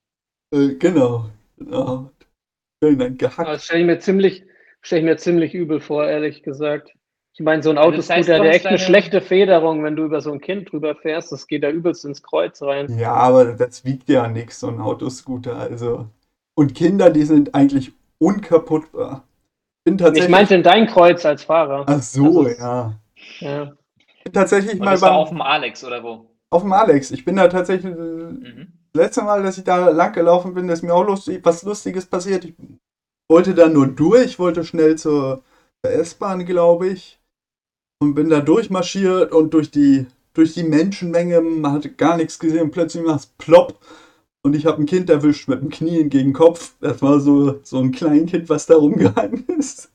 Äh, 0.53 0.75
genau. 0.77 1.31
Schön 1.61 2.99
dann 2.99 3.17
gehackt. 3.17 3.49
Das 3.49 3.65
stelle 3.65 3.81
ich 3.81 3.87
mir 3.87 3.99
ziemlich, 3.99 4.45
stelle 4.81 5.01
ich 5.01 5.07
mir 5.07 5.17
ziemlich 5.17 5.55
übel 5.55 5.81
vor, 5.81 6.07
ehrlich 6.07 6.43
gesagt. 6.43 6.93
Ich 7.35 7.45
meine, 7.45 7.63
so 7.63 7.71
ein 7.71 7.79
Autoscooter, 7.79 7.97
das 7.97 8.11
heißt, 8.11 8.29
der 8.29 8.43
echt 8.51 8.67
eine 8.67 8.79
schlechte 8.79 9.21
Federung, 9.21 9.85
wenn 9.85 9.97
du 9.97 10.05
über 10.05 10.21
so 10.21 10.33
ein 10.33 10.41
Kind 10.41 10.73
drüber 10.73 10.97
fährst, 10.97 11.31
das 11.33 11.47
geht 11.47 11.63
da 11.63 11.71
übelst 11.71 12.05
ins 12.05 12.23
Kreuz 12.23 12.61
rein. 12.61 12.99
Ja, 12.99 13.15
aber 13.15 13.53
das 13.55 13.85
wiegt 13.85 14.09
ja 14.09 14.29
nichts, 14.29 14.61
so 14.61 14.69
ein 14.69 14.81
Autoscooter. 14.81 15.57
Also. 15.57 16.09
Und 16.55 16.75
Kinder, 16.75 17.11
die 17.11 17.23
sind 17.23 17.55
eigentlich 17.55 17.93
unkaputtbar. 18.19 19.25
Bin 19.85 19.97
tatsächlich... 19.97 20.25
Ich 20.25 20.31
meinte 20.31 20.55
in 20.55 20.63
dein 20.63 20.87
Kreuz 20.87 21.25
als 21.25 21.45
Fahrer. 21.45 21.85
Ach 21.87 22.03
so, 22.03 22.27
also, 22.27 22.49
ja. 22.49 23.01
ja. 23.39 23.73
Bin 24.25 24.33
tatsächlich 24.33 24.75
Und 24.75 24.81
mal 24.85 24.99
beim, 24.99 25.13
auf 25.15 25.31
dem 25.31 25.41
Alex 25.41 25.85
oder 25.85 26.03
wo? 26.03 26.31
Auf 26.51 26.63
dem 26.63 26.73
Alex. 26.73 27.11
Ich 27.13 27.25
bin 27.25 27.37
da 27.37 27.49
tatsächlich 27.49 27.95
mhm. 27.95 28.73
Das 28.93 29.03
letzte 29.05 29.23
Mal, 29.23 29.43
dass 29.43 29.59
ich 29.59 29.65
da 29.65 29.91
lang 29.91 30.13
gelaufen 30.13 30.55
bin, 30.55 30.69
ist 30.69 30.83
mir 30.83 30.95
auch 30.95 31.07
lustig, 31.07 31.41
was 31.45 31.63
Lustiges 31.63 32.07
passiert. 32.07 32.45
Ich 32.45 32.55
wollte 33.29 33.55
da 33.55 33.69
nur 33.69 33.87
durch, 33.87 34.39
wollte 34.39 34.65
schnell 34.65 34.97
zur 34.97 35.43
S-Bahn, 35.83 36.45
glaube 36.45 36.89
ich 36.89 37.21
und 38.03 38.15
bin 38.15 38.29
da 38.31 38.41
durchmarschiert 38.41 39.33
und 39.33 39.55
durch 39.55 39.71
die, 39.71 40.07
durch 40.33 40.55
die 40.55 40.65
Menschenmenge, 40.65 41.41
man 41.41 41.73
hatte 41.73 41.93
gar 41.93 42.17
nichts 42.17 42.39
gesehen, 42.39 42.71
plötzlich 42.71 43.05
macht 43.05 43.21
es 43.21 43.27
plopp 43.27 43.79
und 44.43 44.57
ich 44.57 44.67
habe 44.67 44.83
ein 44.83 44.87
Kind 44.87 45.11
erwischt 45.11 45.49
mit 45.49 45.61
dem 45.61 45.69
Knie 45.69 46.05
gegen 46.05 46.11
den 46.11 46.33
Kopf. 46.33 46.75
Das 46.81 47.03
war 47.03 47.21
so, 47.21 47.61
so 47.63 47.79
ein 47.79 47.93
Kleinkind, 47.93 48.49
was 48.49 48.67
da 48.67 48.77
rumgehangen 48.77 49.47
ist. 49.59 49.93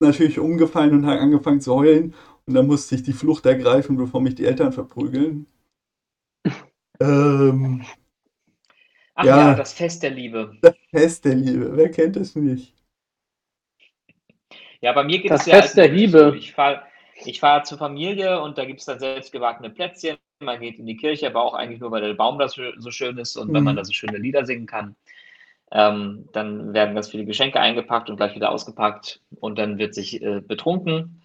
Natürlich 0.00 0.38
umgefallen 0.38 0.92
und 0.92 1.06
hat 1.06 1.20
angefangen 1.20 1.60
zu 1.60 1.74
heulen 1.74 2.14
und 2.46 2.54
dann 2.54 2.66
musste 2.66 2.96
ich 2.96 3.02
die 3.02 3.12
Flucht 3.12 3.46
ergreifen, 3.46 3.96
bevor 3.96 4.20
mich 4.20 4.34
die 4.34 4.44
Eltern 4.44 4.72
verprügeln. 4.72 5.46
ähm, 7.00 7.82
Ach 9.16 9.24
ja, 9.24 9.38
ja, 9.38 9.54
das 9.54 9.72
Fest 9.72 10.02
der 10.02 10.10
Liebe. 10.10 10.56
Das 10.60 10.74
Fest 10.90 11.24
der 11.24 11.34
Liebe, 11.34 11.74
wer 11.74 11.90
kennt 11.90 12.16
es 12.16 12.36
nicht? 12.36 12.74
Ja, 14.82 14.92
bei 14.92 15.04
mir 15.04 15.18
geht 15.18 15.30
das 15.30 15.40
es 15.40 15.46
ja 15.46 15.62
Fest 15.62 15.76
der 15.76 15.88
Liebe. 15.88 16.34
Ich 16.36 16.52
fahre 16.52 16.82
ich 17.24 17.40
fahre 17.40 17.62
zur 17.62 17.78
Familie 17.78 18.42
und 18.42 18.58
da 18.58 18.66
gibt 18.66 18.80
es 18.80 18.86
dann 18.86 18.98
selbstgebackene 18.98 19.70
Plätzchen. 19.70 20.18
Man 20.40 20.60
geht 20.60 20.78
in 20.78 20.84
die 20.84 20.98
Kirche, 20.98 21.26
aber 21.28 21.42
auch 21.42 21.54
eigentlich 21.54 21.80
nur, 21.80 21.90
weil 21.90 22.02
der 22.02 22.12
Baum 22.12 22.38
da 22.38 22.46
so 22.48 22.90
schön 22.90 23.16
ist 23.16 23.36
und 23.36 23.48
mhm. 23.48 23.54
wenn 23.54 23.64
man 23.64 23.76
da 23.76 23.84
so 23.84 23.92
schöne 23.94 24.18
Lieder 24.18 24.44
singen 24.44 24.66
kann. 24.66 24.96
Ähm, 25.72 26.28
dann 26.32 26.74
werden 26.74 26.94
ganz 26.94 27.08
viele 27.08 27.24
Geschenke 27.24 27.58
eingepackt 27.58 28.10
und 28.10 28.18
gleich 28.18 28.34
wieder 28.34 28.50
ausgepackt 28.50 29.22
und 29.40 29.58
dann 29.58 29.78
wird 29.78 29.94
sich 29.94 30.22
äh, 30.22 30.40
betrunken 30.40 31.22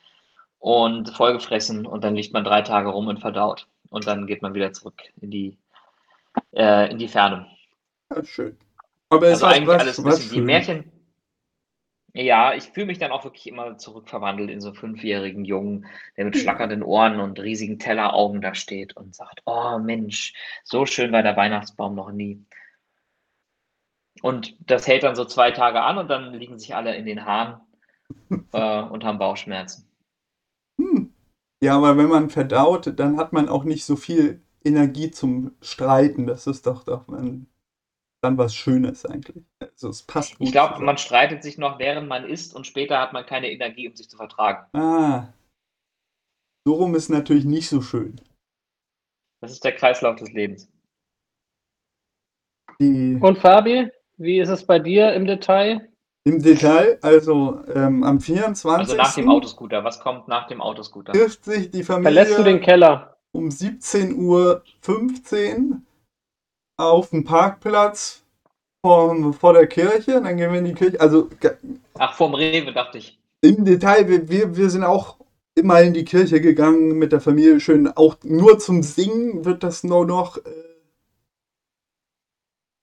und 0.59 1.09
vollgefressen 1.09 1.85
und 1.85 2.05
dann 2.05 2.15
liegt 2.15 2.33
man 2.33 2.45
drei 2.45 2.61
Tage 2.61 2.89
rum 2.89 3.07
und 3.07 3.19
verdaut 3.19 3.67
und 3.89 4.07
dann 4.07 4.25
geht 4.27 4.41
man 4.41 4.53
wieder 4.53 4.71
zurück 4.71 5.01
in 5.21 5.29
die, 5.29 5.57
äh, 6.53 6.89
in 6.89 6.97
die 6.97 7.09
Ferne. 7.09 7.47
Ja, 8.15 8.23
schön. 8.23 8.57
Aber 9.09 9.27
es 9.27 9.43
also 9.43 9.45
eigentlich 9.47 9.67
was, 9.67 9.81
alles 9.81 9.99
ein 9.99 10.05
bisschen 10.05 10.31
wie 10.31 10.41
Märchen, 10.41 10.91
ja, 12.13 12.53
ich 12.53 12.63
fühle 12.65 12.87
mich 12.87 12.99
dann 12.99 13.11
auch 13.11 13.23
wirklich 13.23 13.47
immer 13.47 13.77
zurückverwandelt 13.77 14.49
in 14.49 14.59
so 14.59 14.69
einen 14.69 14.75
fünfjährigen 14.75 15.45
Jungen, 15.45 15.87
der 16.17 16.25
mit 16.25 16.37
schlackernden 16.37 16.83
Ohren 16.83 17.21
und 17.21 17.39
riesigen 17.39 17.79
Telleraugen 17.79 18.41
da 18.41 18.53
steht 18.53 18.97
und 18.97 19.15
sagt: 19.15 19.41
„Oh 19.45 19.77
Mensch, 19.79 20.33
so 20.63 20.85
schön 20.85 21.13
war 21.13 21.23
der 21.23 21.37
Weihnachtsbaum 21.37 21.95
noch 21.95 22.11
nie.“ 22.11 22.45
Und 24.23 24.55
das 24.59 24.87
hält 24.87 25.03
dann 25.03 25.15
so 25.15 25.25
zwei 25.25 25.51
Tage 25.51 25.81
an 25.81 25.97
und 25.97 26.09
dann 26.09 26.33
liegen 26.33 26.57
sich 26.59 26.75
alle 26.75 26.95
in 26.95 27.05
den 27.05 27.25
Haaren, 27.25 27.61
äh, 28.53 28.81
und 28.81 29.03
haben 29.03 29.19
Bauchschmerzen. 29.19 29.87
Hm. 30.77 31.13
Ja, 31.63 31.77
aber 31.77 31.97
wenn 31.97 32.09
man 32.09 32.29
verdaut, 32.29 32.91
dann 32.99 33.17
hat 33.17 33.33
man 33.33 33.49
auch 33.49 33.63
nicht 33.63 33.85
so 33.85 33.95
viel 33.95 34.41
Energie 34.63 35.11
zum 35.11 35.55
Streiten. 35.61 36.27
Das 36.27 36.47
ist 36.47 36.65
doch 36.67 36.83
doch 36.83 37.07
man 37.07 37.47
dann 38.21 38.37
was 38.37 38.55
Schönes 38.55 39.05
eigentlich. 39.05 39.43
Also 39.59 39.89
es 39.89 40.03
passt 40.03 40.37
gut. 40.37 40.47
Ich 40.47 40.51
glaube, 40.51 40.79
man 40.83 40.97
streitet 40.97 41.43
sich 41.43 41.57
noch, 41.57 41.79
während 41.79 42.07
man 42.07 42.25
isst 42.25 42.55
und 42.55 42.67
später 42.67 42.99
hat 42.99 43.13
man 43.13 43.25
keine 43.25 43.51
Energie, 43.51 43.89
um 43.89 43.95
sich 43.95 44.09
zu 44.09 44.17
vertragen. 44.17 44.65
Ah. 44.77 45.27
So 46.65 46.75
rum 46.75 46.95
ist 46.95 47.09
natürlich 47.09 47.45
nicht 47.45 47.67
so 47.67 47.81
schön. 47.81 48.21
Das 49.41 49.51
ist 49.51 49.63
der 49.63 49.75
Kreislauf 49.75 50.17
des 50.17 50.31
Lebens. 50.31 50.69
Die 52.79 53.17
und 53.19 53.39
Fabi, 53.39 53.89
wie 54.17 54.39
ist 54.39 54.49
es 54.49 54.65
bei 54.65 54.77
dir 54.77 55.13
im 55.13 55.25
Detail? 55.25 55.89
Im 56.23 56.41
Detail, 56.41 56.99
also 57.01 57.63
ähm, 57.73 58.03
am 58.03 58.19
24. 58.19 58.77
Also 58.77 58.95
nach 58.95 59.15
dem 59.15 59.29
Autoscooter. 59.29 59.83
Was 59.83 59.99
kommt 59.99 60.27
nach 60.27 60.47
dem 60.47 60.61
Autoscooter? 60.61 61.13
Trifft 61.13 61.45
sich 61.45 61.71
die 61.71 61.83
Familie. 61.83 62.13
Verlässt 62.13 62.37
du 62.37 62.43
den 62.43 62.61
Keller? 62.61 63.17
Um 63.31 63.47
17.15 63.47 64.15
Uhr 64.15 64.61
auf 66.81 67.09
dem 67.11 67.23
Parkplatz 67.23 68.23
vor, 68.83 69.33
vor 69.33 69.53
der 69.53 69.67
Kirche. 69.67 70.21
Dann 70.21 70.37
gehen 70.37 70.51
wir 70.51 70.59
in 70.59 70.65
die 70.65 70.73
Kirche. 70.73 70.99
Also, 70.99 71.29
Ach, 71.97 72.13
vorm 72.13 72.33
Rewe, 72.33 72.73
dachte 72.73 72.97
ich. 72.97 73.17
Im 73.41 73.65
Detail, 73.65 74.07
wir, 74.07 74.29
wir, 74.29 74.55
wir 74.55 74.69
sind 74.69 74.83
auch 74.83 75.17
immer 75.55 75.81
in 75.81 75.93
die 75.93 76.05
Kirche 76.05 76.41
gegangen 76.41 76.97
mit 76.97 77.11
der 77.11 77.21
Familie. 77.21 77.59
Schön, 77.59 77.87
auch 77.87 78.15
nur 78.23 78.59
zum 78.59 78.83
Singen 78.83 79.45
wird 79.45 79.63
das 79.63 79.83
nur 79.83 80.05
noch 80.05 80.37
äh, 80.37 80.41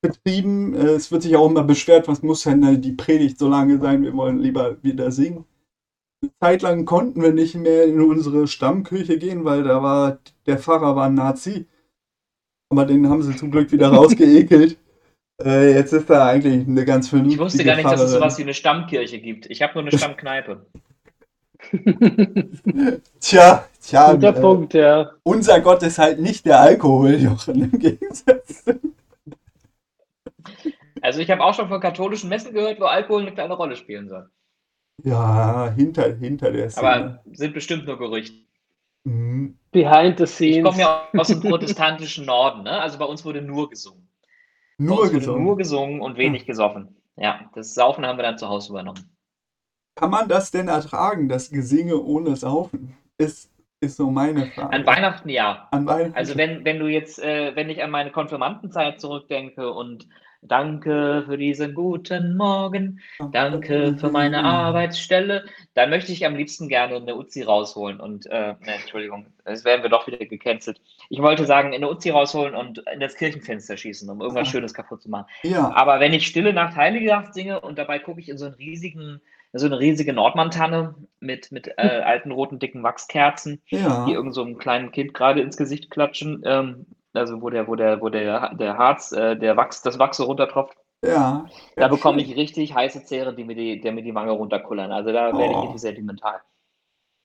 betrieben. 0.00 0.74
Äh, 0.74 0.90
es 0.90 1.10
wird 1.10 1.22
sich 1.22 1.36
auch 1.36 1.48
immer 1.48 1.64
beschwert, 1.64 2.08
was 2.08 2.22
muss 2.22 2.42
denn 2.42 2.80
die 2.80 2.92
Predigt 2.92 3.38
so 3.38 3.48
lange 3.48 3.78
sein? 3.78 4.02
Wir 4.02 4.14
wollen 4.14 4.38
lieber 4.38 4.82
wieder 4.82 5.10
singen. 5.12 5.44
Eine 6.20 6.32
Zeit 6.40 6.62
lang 6.62 6.84
konnten 6.84 7.22
wir 7.22 7.32
nicht 7.32 7.54
mehr 7.54 7.84
in 7.84 8.00
unsere 8.00 8.48
Stammkirche 8.48 9.18
gehen, 9.18 9.44
weil 9.44 9.62
da 9.62 9.82
war 9.82 10.18
der 10.46 10.58
Pfarrer 10.58 10.96
war 10.96 11.06
ein 11.06 11.14
Nazi. 11.14 11.66
Aber 12.70 12.84
den 12.84 13.08
haben 13.08 13.22
sie 13.22 13.37
zum 13.37 13.50
Glück 13.50 13.72
wieder 13.72 13.88
rausgeekelt. 13.88 14.76
Äh, 15.40 15.72
jetzt 15.75 15.92
ist 15.92 16.10
da 16.10 16.26
eigentlich 16.26 16.66
eine 16.66 16.84
ganz 16.84 17.10
vernünftige 17.10 17.40
Ich 17.40 17.44
wusste 17.44 17.62
gar 17.64 17.76
nicht, 17.76 17.84
Pfarrerin. 17.84 18.00
dass 18.00 18.10
es 18.10 18.16
sowas 18.16 18.38
wie 18.38 18.42
eine 18.42 18.54
Stammkirche 18.54 19.20
gibt. 19.20 19.46
Ich 19.46 19.62
habe 19.62 19.72
nur 19.75 19.82
eine 19.82 19.96
Stammkneipe. 19.96 20.66
tja, 23.20 23.64
tja. 23.80 24.14
Guter 24.14 24.37
äh, 24.37 24.40
Punkt, 24.40 24.75
ja. 24.75 25.12
Unser 25.22 25.60
Gott 25.60 25.84
ist 25.84 25.98
halt 25.98 26.18
nicht 26.18 26.44
der 26.44 26.58
Alkohol, 26.58 27.14
Jochen, 27.14 27.62
im 27.62 27.78
Gegensatz. 27.78 28.64
Also 31.02 31.20
ich 31.20 31.30
habe 31.30 31.44
auch 31.44 31.54
schon 31.54 31.68
von 31.68 31.80
katholischen 31.80 32.28
Messen 32.28 32.52
gehört, 32.52 32.80
wo 32.80 32.87
Alkohol 32.87 33.22
eine 33.22 33.32
kleine 33.32 33.54
Rolle 33.54 33.76
spielen 33.76 34.08
soll. 34.08 34.28
Ja, 35.04 35.72
hinter, 35.76 36.14
hinter 36.16 36.50
der 36.50 36.70
Szene. 36.70 36.88
Aber 36.88 37.22
sind 37.32 37.54
bestimmt 37.54 37.87
nur 37.87 37.98
Gerüchte. 37.98 38.47
Mhm. 39.04 39.58
Behind 39.70 40.18
the 40.18 40.26
scenes. 40.26 40.56
Ich 40.56 40.62
komme 40.64 40.80
ja 40.80 41.08
aus 41.16 41.28
dem 41.28 41.40
protestantischen 41.48 42.26
Norden, 42.26 42.62
ne? 42.62 42.80
Also 42.80 42.98
bei 42.98 43.04
uns 43.04 43.24
wurde 43.24 43.42
nur 43.42 43.70
gesungen. 43.70 44.08
Nur 44.78 45.10
gesungen. 45.10 45.44
nur 45.44 45.56
gesungen 45.56 46.00
und 46.00 46.16
wenig 46.16 46.46
gesoffen. 46.46 46.96
Ja, 47.16 47.50
das 47.54 47.74
Saufen 47.74 48.06
haben 48.06 48.16
wir 48.16 48.22
dann 48.22 48.38
zu 48.38 48.48
Hause 48.48 48.70
übernommen. 48.70 49.10
Kann 49.96 50.10
man 50.10 50.28
das 50.28 50.52
denn 50.52 50.68
ertragen, 50.68 51.28
das 51.28 51.50
Gesinge 51.50 52.00
ohne 52.00 52.36
Saufen? 52.36 52.96
Ist, 53.18 53.50
ist 53.80 53.96
so 53.96 54.10
meine 54.10 54.46
Frage. 54.46 54.72
An 54.72 54.86
Weihnachten 54.86 55.28
ja. 55.28 55.66
An 55.72 55.86
Weihnachten. 55.86 56.14
Also 56.14 56.36
wenn, 56.36 56.64
wenn 56.64 56.78
du 56.78 56.86
jetzt, 56.86 57.18
äh, 57.18 57.56
wenn 57.56 57.68
ich 57.68 57.82
an 57.82 57.90
meine 57.90 58.12
Konfirmandenzeit 58.12 59.00
zurückdenke 59.00 59.72
und 59.72 60.08
Danke 60.40 61.25
für 61.26 61.37
diesen 61.37 61.75
guten 61.75 62.37
Morgen. 62.37 63.00
Danke 63.33 63.97
für 63.99 64.09
meine 64.11 64.45
Arbeitsstelle. 64.45 65.45
Da 65.75 65.87
möchte 65.87 66.12
ich 66.12 66.25
am 66.25 66.37
liebsten 66.37 66.68
gerne 66.68 66.97
eine 66.97 67.16
Uzi 67.16 67.42
rausholen 67.42 67.99
und, 67.99 68.26
äh, 68.26 68.54
ne, 68.61 68.75
Entschuldigung, 68.80 69.26
das 69.45 69.64
werden 69.64 69.83
wir 69.83 69.90
doch 69.90 70.07
wieder 70.07 70.18
gecancelt. 70.18 70.80
Ich 71.11 71.21
wollte 71.21 71.45
sagen, 71.45 71.75
eine 71.75 71.90
Uzi 71.90 72.11
rausholen 72.11 72.54
und 72.54 72.78
in 72.92 73.00
das 73.00 73.16
Kirchenfenster 73.16 73.76
schießen, 73.76 74.09
um 74.09 74.21
irgendwas. 74.21 74.49
Schönes 74.49 74.73
kaputt 74.73 75.02
zu 75.02 75.11
machen. 75.11 75.26
Ja. 75.42 75.73
Aber 75.75 75.99
wenn 75.99 76.14
ich 76.14 76.26
Stille 76.26 76.52
Nacht, 76.52 76.76
Heilige 76.76 77.09
Nacht 77.09 77.35
singe 77.35 77.61
und 77.61 77.76
dabei 77.76 77.99
gucke 77.99 78.21
ich 78.21 78.28
in 78.28 78.38
so 78.38 78.47
einen 78.47 78.54
riesigen, 78.54 79.21
so 79.52 79.66
eine 79.66 79.78
riesige 79.78 80.12
Nordmantanne 80.12 80.95
mit, 81.21 81.50
mit 81.50 81.68
äh, 81.76 82.02
alten 82.04 82.30
roten 82.30 82.61
dicken 82.61 82.83
Wachskerzen, 82.83 83.61
ja. 83.66 84.04
die 84.07 84.12
irgend 84.12 84.35
so 84.35 84.42
einem 84.42 84.57
kleinen 84.57 84.92
Kind 84.92 85.14
gerade 85.14 85.40
ins 85.40 85.57
Gesicht 85.57 85.90
klatschen, 85.90 86.42
ähm, 86.47 86.87
also 87.12 87.40
wo 87.40 87.50
der, 87.50 87.66
wo 87.66 87.74
der, 87.74 88.00
wo 88.00 88.08
der, 88.08 88.54
der 88.54 88.76
Harz, 88.76 89.12
äh, 89.12 89.36
der 89.36 89.56
Wachs, 89.56 89.82
das 89.82 89.98
Wachs 89.98 90.18
so 90.18 90.24
runtertropft. 90.24 90.76
Ja. 91.04 91.46
Da 91.76 91.88
bekomme 91.88 92.20
ich 92.20 92.36
richtig 92.36 92.74
heiße 92.74 93.04
Zähre, 93.04 93.34
die 93.34 93.44
mir 93.44 93.54
die, 93.54 93.80
die 93.80 93.90
mir 93.90 94.02
die 94.02 94.14
Wange 94.14 94.32
runterkullern. 94.32 94.90
Also 94.90 95.12
da 95.12 95.26
werde 95.36 95.52
ich 95.52 95.56
oh. 95.56 95.60
richtig 95.60 95.80
sentimental. 95.80 96.40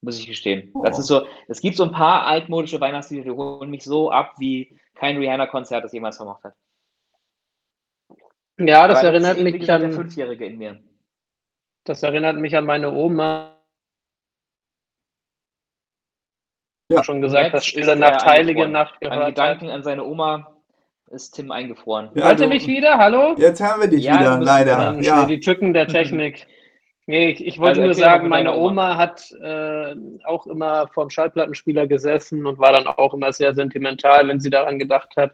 Muss 0.01 0.19
ich 0.19 0.27
gestehen. 0.27 0.69
Oh. 0.73 0.83
Das 0.83 0.99
ist 0.99 1.07
so, 1.07 1.25
es 1.47 1.59
gibt 1.59 1.77
so 1.77 1.83
ein 1.83 1.91
paar 1.91 2.25
altmodische 2.27 2.79
Weihnachtslieder, 2.79 3.23
die 3.23 3.31
holen 3.31 3.69
mich 3.69 3.83
so 3.83 4.11
ab, 4.11 4.33
wie 4.37 4.77
kein 4.95 5.17
Rihanna-Konzert 5.17 5.83
das 5.83 5.93
jemals 5.93 6.17
vermocht 6.17 6.43
hat. 6.43 6.53
Ja, 8.59 8.87
das 8.87 8.99
Aber 8.99 9.07
erinnert 9.07 9.37
das 9.37 9.43
mich 9.43 9.71
an. 9.71 9.81
Der 9.81 9.91
Fünfjährige 9.91 10.45
in 10.45 10.57
mir. 10.57 10.79
Das 11.85 12.03
erinnert 12.03 12.37
mich 12.37 12.55
an 12.55 12.65
meine 12.65 12.91
Oma, 12.91 13.52
ja. 16.95 17.03
schon 17.03 17.21
gesagt, 17.21 17.53
dass 17.53 17.65
Stille 17.65 17.95
Nacht, 17.95 18.25
Heilige 18.25 18.67
Nacht 18.67 18.99
gehört 18.99 19.19
An 19.19 19.27
Gedanken 19.27 19.67
hat. 19.67 19.75
an 19.75 19.83
seine 19.83 20.03
Oma 20.03 20.53
ist 21.07 21.31
Tim 21.31 21.51
eingefroren. 21.51 22.09
Ja, 22.15 22.27
Hört 22.27 22.39
ihr 22.39 22.47
mich 22.47 22.67
wieder? 22.67 22.97
Hallo? 22.97 23.35
Jetzt 23.37 23.61
hören 23.61 23.81
wir 23.81 23.87
dich 23.87 24.03
ja, 24.03 24.19
wieder, 24.19 24.39
leider. 24.39 24.99
Ja. 24.99 25.25
Die 25.25 25.39
Tücken 25.39 25.73
der 25.73 25.87
Technik. 25.87 26.47
Nee, 27.05 27.31
ich, 27.31 27.45
ich 27.45 27.59
wollte 27.59 27.81
also 27.81 27.83
nur 27.83 27.93
sagen, 27.93 28.29
meine 28.29 28.53
Oma, 28.53 28.93
Oma 28.93 28.97
hat 28.97 29.29
äh, 29.41 29.95
auch 30.23 30.47
immer 30.47 30.87
vorm 30.87 31.09
Schallplattenspieler 31.09 31.85
gesessen 31.85 32.45
und 32.45 32.59
war 32.59 32.71
dann 32.71 32.87
auch 32.87 33.13
immer 33.13 33.33
sehr 33.33 33.53
sentimental, 33.53 34.27
wenn 34.27 34.39
sie 34.39 34.49
daran 34.49 34.79
gedacht 34.79 35.09
hat, 35.17 35.33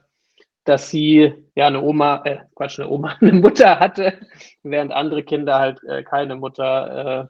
dass 0.63 0.89
sie 0.89 1.33
ja 1.55 1.67
eine 1.67 1.81
Oma, 1.81 2.21
äh, 2.25 2.39
Quatsch, 2.55 2.79
eine 2.79 2.89
Oma, 2.89 3.15
eine 3.21 3.33
Mutter 3.33 3.79
hatte, 3.79 4.19
während 4.63 4.91
andere 4.91 5.23
Kinder 5.23 5.59
halt 5.59 5.83
äh, 5.83 6.03
keine 6.03 6.35
Mutter. 6.35 7.21
Äh, 7.21 7.27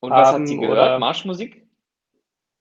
Und 0.00 0.10
was 0.10 0.32
hat 0.32 0.46
sie 0.46 0.58
gehört? 0.58 0.72
Oder, 0.72 0.98
Marschmusik? 0.98 1.67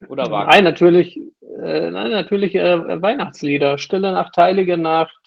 Oder 0.07 0.29
Wagner? 0.29 0.53
Nein, 0.53 0.63
natürlich, 0.63 1.17
äh, 1.17 1.89
nein, 1.89 2.11
natürlich 2.11 2.55
äh, 2.55 3.01
Weihnachtslieder. 3.01 3.77
Stille 3.77 4.11
Nacht, 4.11 4.37
Heilige 4.37 4.77
Nacht, 4.77 5.17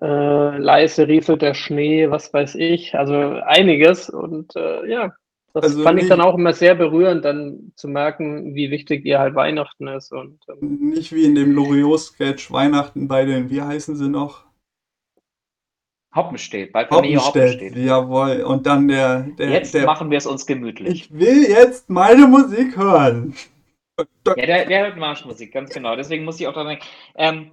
äh, 0.00 0.58
leise 0.58 1.06
rieselt 1.06 1.42
der 1.42 1.54
Schnee, 1.54 2.10
was 2.10 2.32
weiß 2.32 2.56
ich. 2.56 2.96
Also 2.96 3.14
einiges. 3.44 4.10
Und 4.10 4.56
äh, 4.56 4.88
ja, 4.90 5.12
das 5.52 5.64
also 5.64 5.82
fand 5.82 6.00
ich 6.00 6.08
dann 6.08 6.20
auch 6.20 6.36
immer 6.36 6.52
sehr 6.52 6.74
berührend, 6.74 7.24
dann 7.24 7.72
zu 7.76 7.88
merken, 7.88 8.54
wie 8.54 8.70
wichtig 8.70 9.04
ihr 9.04 9.18
halt 9.18 9.34
Weihnachten 9.34 9.88
ist. 9.88 10.12
Und, 10.12 10.40
ähm, 10.48 10.90
nicht 10.90 11.12
wie 11.12 11.24
in 11.24 11.34
dem 11.34 11.52
Loriot-Sketch 11.52 12.52
Weihnachten 12.52 13.08
bei 13.08 13.24
den, 13.24 13.50
wie 13.50 13.62
heißen 13.62 13.96
sie 13.96 14.08
noch? 14.08 14.49
Hoppenstedt, 16.14 16.72
bei 16.72 16.86
Familie 16.86 17.18
Hoppenstedt. 17.18 17.60
Hoppenstedt. 17.60 17.84
Jawohl. 17.84 18.42
Und 18.42 18.66
dann 18.66 18.88
der, 18.88 19.20
der 19.38 19.50
Jetzt 19.50 19.74
der, 19.74 19.86
machen 19.86 20.10
wir 20.10 20.18
es 20.18 20.26
uns 20.26 20.44
gemütlich. 20.44 20.88
Ich 20.88 21.18
will 21.18 21.44
jetzt 21.44 21.88
meine 21.88 22.26
Musik 22.26 22.76
hören. 22.76 23.34
Ja, 24.26 24.34
der, 24.34 24.66
der 24.66 24.86
hört 24.86 24.96
Marschmusik, 24.96 25.52
ganz 25.52 25.72
genau. 25.72 25.94
Deswegen 25.94 26.24
muss 26.24 26.40
ich 26.40 26.46
auch 26.46 26.52
daran 26.52 26.68
denken. 26.68 26.86
Ähm, 27.16 27.52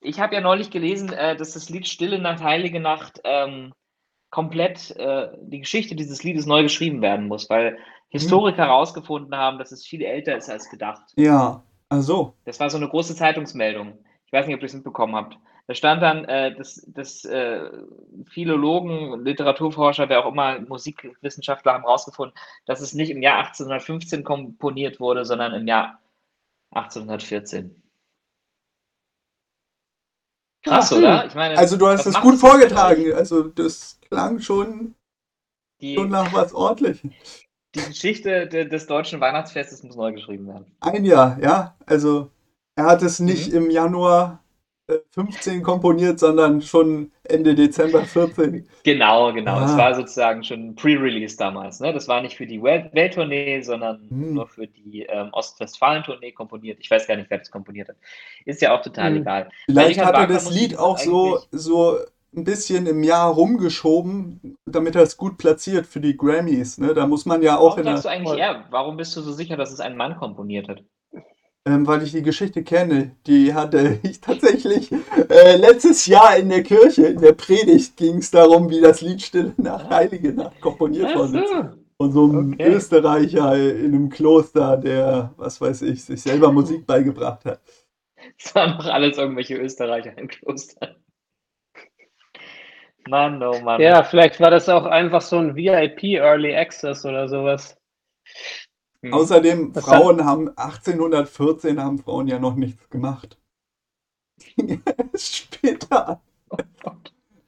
ich 0.00 0.20
habe 0.20 0.34
ja 0.34 0.40
neulich 0.40 0.70
gelesen, 0.70 1.12
äh, 1.12 1.36
dass 1.36 1.52
das 1.52 1.68
Lied 1.68 1.86
Stille 1.86 2.18
Nacht, 2.18 2.42
Heilige 2.42 2.80
Nacht 2.80 3.20
ähm, 3.24 3.72
komplett 4.30 4.90
äh, 4.96 5.28
die 5.42 5.60
Geschichte 5.60 5.94
dieses 5.94 6.22
Liedes 6.22 6.46
neu 6.46 6.62
geschrieben 6.62 7.02
werden 7.02 7.28
muss, 7.28 7.50
weil 7.50 7.78
Historiker 8.08 8.62
hm. 8.62 8.68
herausgefunden 8.68 9.36
haben, 9.36 9.58
dass 9.58 9.72
es 9.72 9.84
viel 9.84 10.02
älter 10.02 10.36
ist 10.36 10.48
als 10.48 10.70
gedacht. 10.70 11.02
Ja, 11.16 11.62
also. 11.88 12.34
Das 12.44 12.60
war 12.60 12.70
so 12.70 12.76
eine 12.76 12.88
große 12.88 13.14
Zeitungsmeldung. 13.16 13.98
Ich 14.26 14.32
weiß 14.32 14.46
nicht, 14.46 14.56
ob 14.56 14.62
ihr 14.62 14.66
es 14.66 14.74
mitbekommen 14.74 15.14
habt. 15.14 15.38
Da 15.68 15.74
stand 15.74 16.00
dann, 16.00 16.24
äh, 16.26 16.54
dass, 16.54 16.84
dass 16.86 17.24
äh, 17.24 17.68
Philologen, 18.28 19.24
Literaturforscher, 19.24 20.08
wer 20.08 20.24
auch 20.24 20.30
immer, 20.30 20.60
Musikwissenschaftler 20.60 21.72
haben 21.72 21.82
herausgefunden, 21.82 22.38
dass 22.66 22.80
es 22.80 22.94
nicht 22.94 23.10
im 23.10 23.20
Jahr 23.20 23.38
1815 23.38 24.22
komponiert 24.22 25.00
wurde, 25.00 25.24
sondern 25.24 25.54
im 25.54 25.66
Jahr 25.66 26.00
1814. 26.70 27.82
Krass, 30.62 30.92
Ach, 30.92 30.98
oder? 30.98 31.26
Ich 31.26 31.34
meine, 31.34 31.58
also 31.58 31.76
du 31.76 31.88
hast 31.88 32.06
es 32.06 32.20
gut 32.20 32.36
vorgetragen. 32.36 33.12
Also 33.14 33.44
das 33.44 33.98
klang 34.08 34.40
schon, 34.40 34.94
die, 35.80 35.94
schon 35.94 36.10
nach 36.10 36.32
was 36.32 36.54
ordentlichem. 36.54 37.12
Die 37.74 37.80
Geschichte 37.80 38.46
des 38.46 38.86
deutschen 38.86 39.20
Weihnachtsfestes 39.20 39.82
muss 39.82 39.96
neu 39.96 40.12
geschrieben 40.12 40.46
werden. 40.46 40.66
Ein 40.80 41.04
Jahr, 41.04 41.38
ja. 41.40 41.76
Also 41.86 42.30
er 42.76 42.86
hat 42.86 43.02
es 43.02 43.20
nicht 43.20 43.50
mhm. 43.50 43.56
im 43.56 43.70
Januar 43.70 44.42
15 45.10 45.62
komponiert, 45.62 46.20
sondern 46.20 46.62
schon 46.62 47.10
Ende 47.24 47.54
Dezember 47.54 48.04
14. 48.04 48.68
Genau, 48.84 49.32
genau. 49.32 49.56
Ah. 49.56 49.64
Es 49.66 49.76
war 49.76 49.94
sozusagen 49.94 50.44
schon 50.44 50.76
Pre-Release 50.76 51.36
damals. 51.36 51.80
Ne? 51.80 51.92
Das 51.92 52.06
war 52.06 52.20
nicht 52.20 52.36
für 52.36 52.46
die 52.46 52.62
Welt 52.62 52.94
Welttournee, 52.94 53.62
sondern 53.62 54.06
hm. 54.08 54.34
nur 54.34 54.46
für 54.46 54.68
die 54.68 55.02
ähm, 55.02 55.30
Ostwestfalen-Tournee 55.32 56.32
komponiert. 56.32 56.78
Ich 56.80 56.90
weiß 56.90 57.06
gar 57.08 57.16
nicht, 57.16 57.30
wer 57.30 57.38
das 57.38 57.50
komponiert 57.50 57.88
hat. 57.88 57.96
Ist 58.44 58.62
ja 58.62 58.76
auch 58.76 58.82
total 58.82 59.10
hm. 59.10 59.22
egal. 59.22 59.50
Vielleicht 59.64 60.04
hat 60.04 60.14
er 60.14 60.26
das 60.28 60.50
Lied 60.50 60.78
auch 60.78 60.98
so, 60.98 61.40
so 61.50 61.98
ein 62.36 62.44
bisschen 62.44 62.86
im 62.86 63.02
Jahr 63.02 63.32
rumgeschoben, 63.32 64.56
damit 64.66 64.94
er 64.94 65.02
es 65.02 65.16
gut 65.16 65.38
platziert 65.38 65.86
für 65.86 66.00
die 66.00 66.16
Grammys. 66.16 66.78
Ne? 66.78 66.94
Da 66.94 67.06
muss 67.06 67.26
man 67.26 67.42
ja 67.42 67.56
auch 67.56 67.76
Warum 67.76 67.78
in 67.78 67.84
der. 67.86 68.02
Du 68.02 68.08
eigentlich 68.08 68.38
eher? 68.38 68.64
Warum 68.70 68.96
bist 68.96 69.16
du 69.16 69.20
so 69.20 69.32
sicher, 69.32 69.56
dass 69.56 69.72
es 69.72 69.80
ein 69.80 69.96
Mann 69.96 70.16
komponiert 70.16 70.68
hat? 70.68 70.82
Ähm, 71.66 71.86
weil 71.86 72.02
ich 72.02 72.12
die 72.12 72.22
Geschichte 72.22 72.62
kenne. 72.62 73.10
Die 73.26 73.52
hatte 73.52 73.98
ich 74.02 74.20
tatsächlich 74.20 74.90
äh, 74.92 75.56
letztes 75.56 76.06
Jahr 76.06 76.36
in 76.36 76.48
der 76.48 76.62
Kirche, 76.62 77.06
in 77.08 77.20
der 77.20 77.32
Predigt 77.32 77.96
ging 77.96 78.18
es 78.18 78.30
darum, 78.30 78.70
wie 78.70 78.80
das 78.80 79.00
Lied 79.02 79.20
Stille 79.20 79.52
nach 79.56 79.90
Heilige 79.90 80.32
Nacht 80.32 80.60
komponiert 80.60 81.14
worden 81.14 81.42
ist. 81.42 81.52
Von 81.98 82.12
so 82.12 82.24
einem 82.24 82.52
okay. 82.52 82.74
Österreicher 82.74 83.56
in 83.56 83.86
einem 83.86 84.08
Kloster, 84.10 84.76
der, 84.76 85.32
was 85.38 85.60
weiß 85.60 85.82
ich, 85.82 86.04
sich 86.04 86.20
selber 86.22 86.52
Musik 86.52 86.86
beigebracht 86.86 87.44
hat. 87.44 87.60
Das 88.38 88.54
waren 88.54 88.76
doch 88.76 88.86
alles 88.86 89.16
irgendwelche 89.16 89.56
Österreicher 89.56 90.16
im 90.18 90.28
Kloster. 90.28 90.96
Mann, 93.08 93.42
oh 93.42 93.58
Mann. 93.60 93.80
Ja, 93.80 94.02
vielleicht 94.02 94.40
war 94.40 94.50
das 94.50 94.68
auch 94.68 94.84
einfach 94.84 95.22
so 95.22 95.38
ein 95.38 95.56
VIP 95.56 96.02
Early 96.18 96.54
Access 96.54 97.06
oder 97.06 97.28
sowas. 97.28 97.78
Mhm. 99.02 99.14
Außerdem, 99.14 99.74
Was 99.74 99.84
Frauen 99.84 100.24
haben 100.24 100.48
1814 100.56 101.82
haben 101.82 101.98
Frauen 101.98 102.28
ja 102.28 102.38
noch 102.38 102.54
nichts 102.54 102.88
gemacht. 102.90 103.38
Später. 105.14 106.20
Oh 106.50 106.58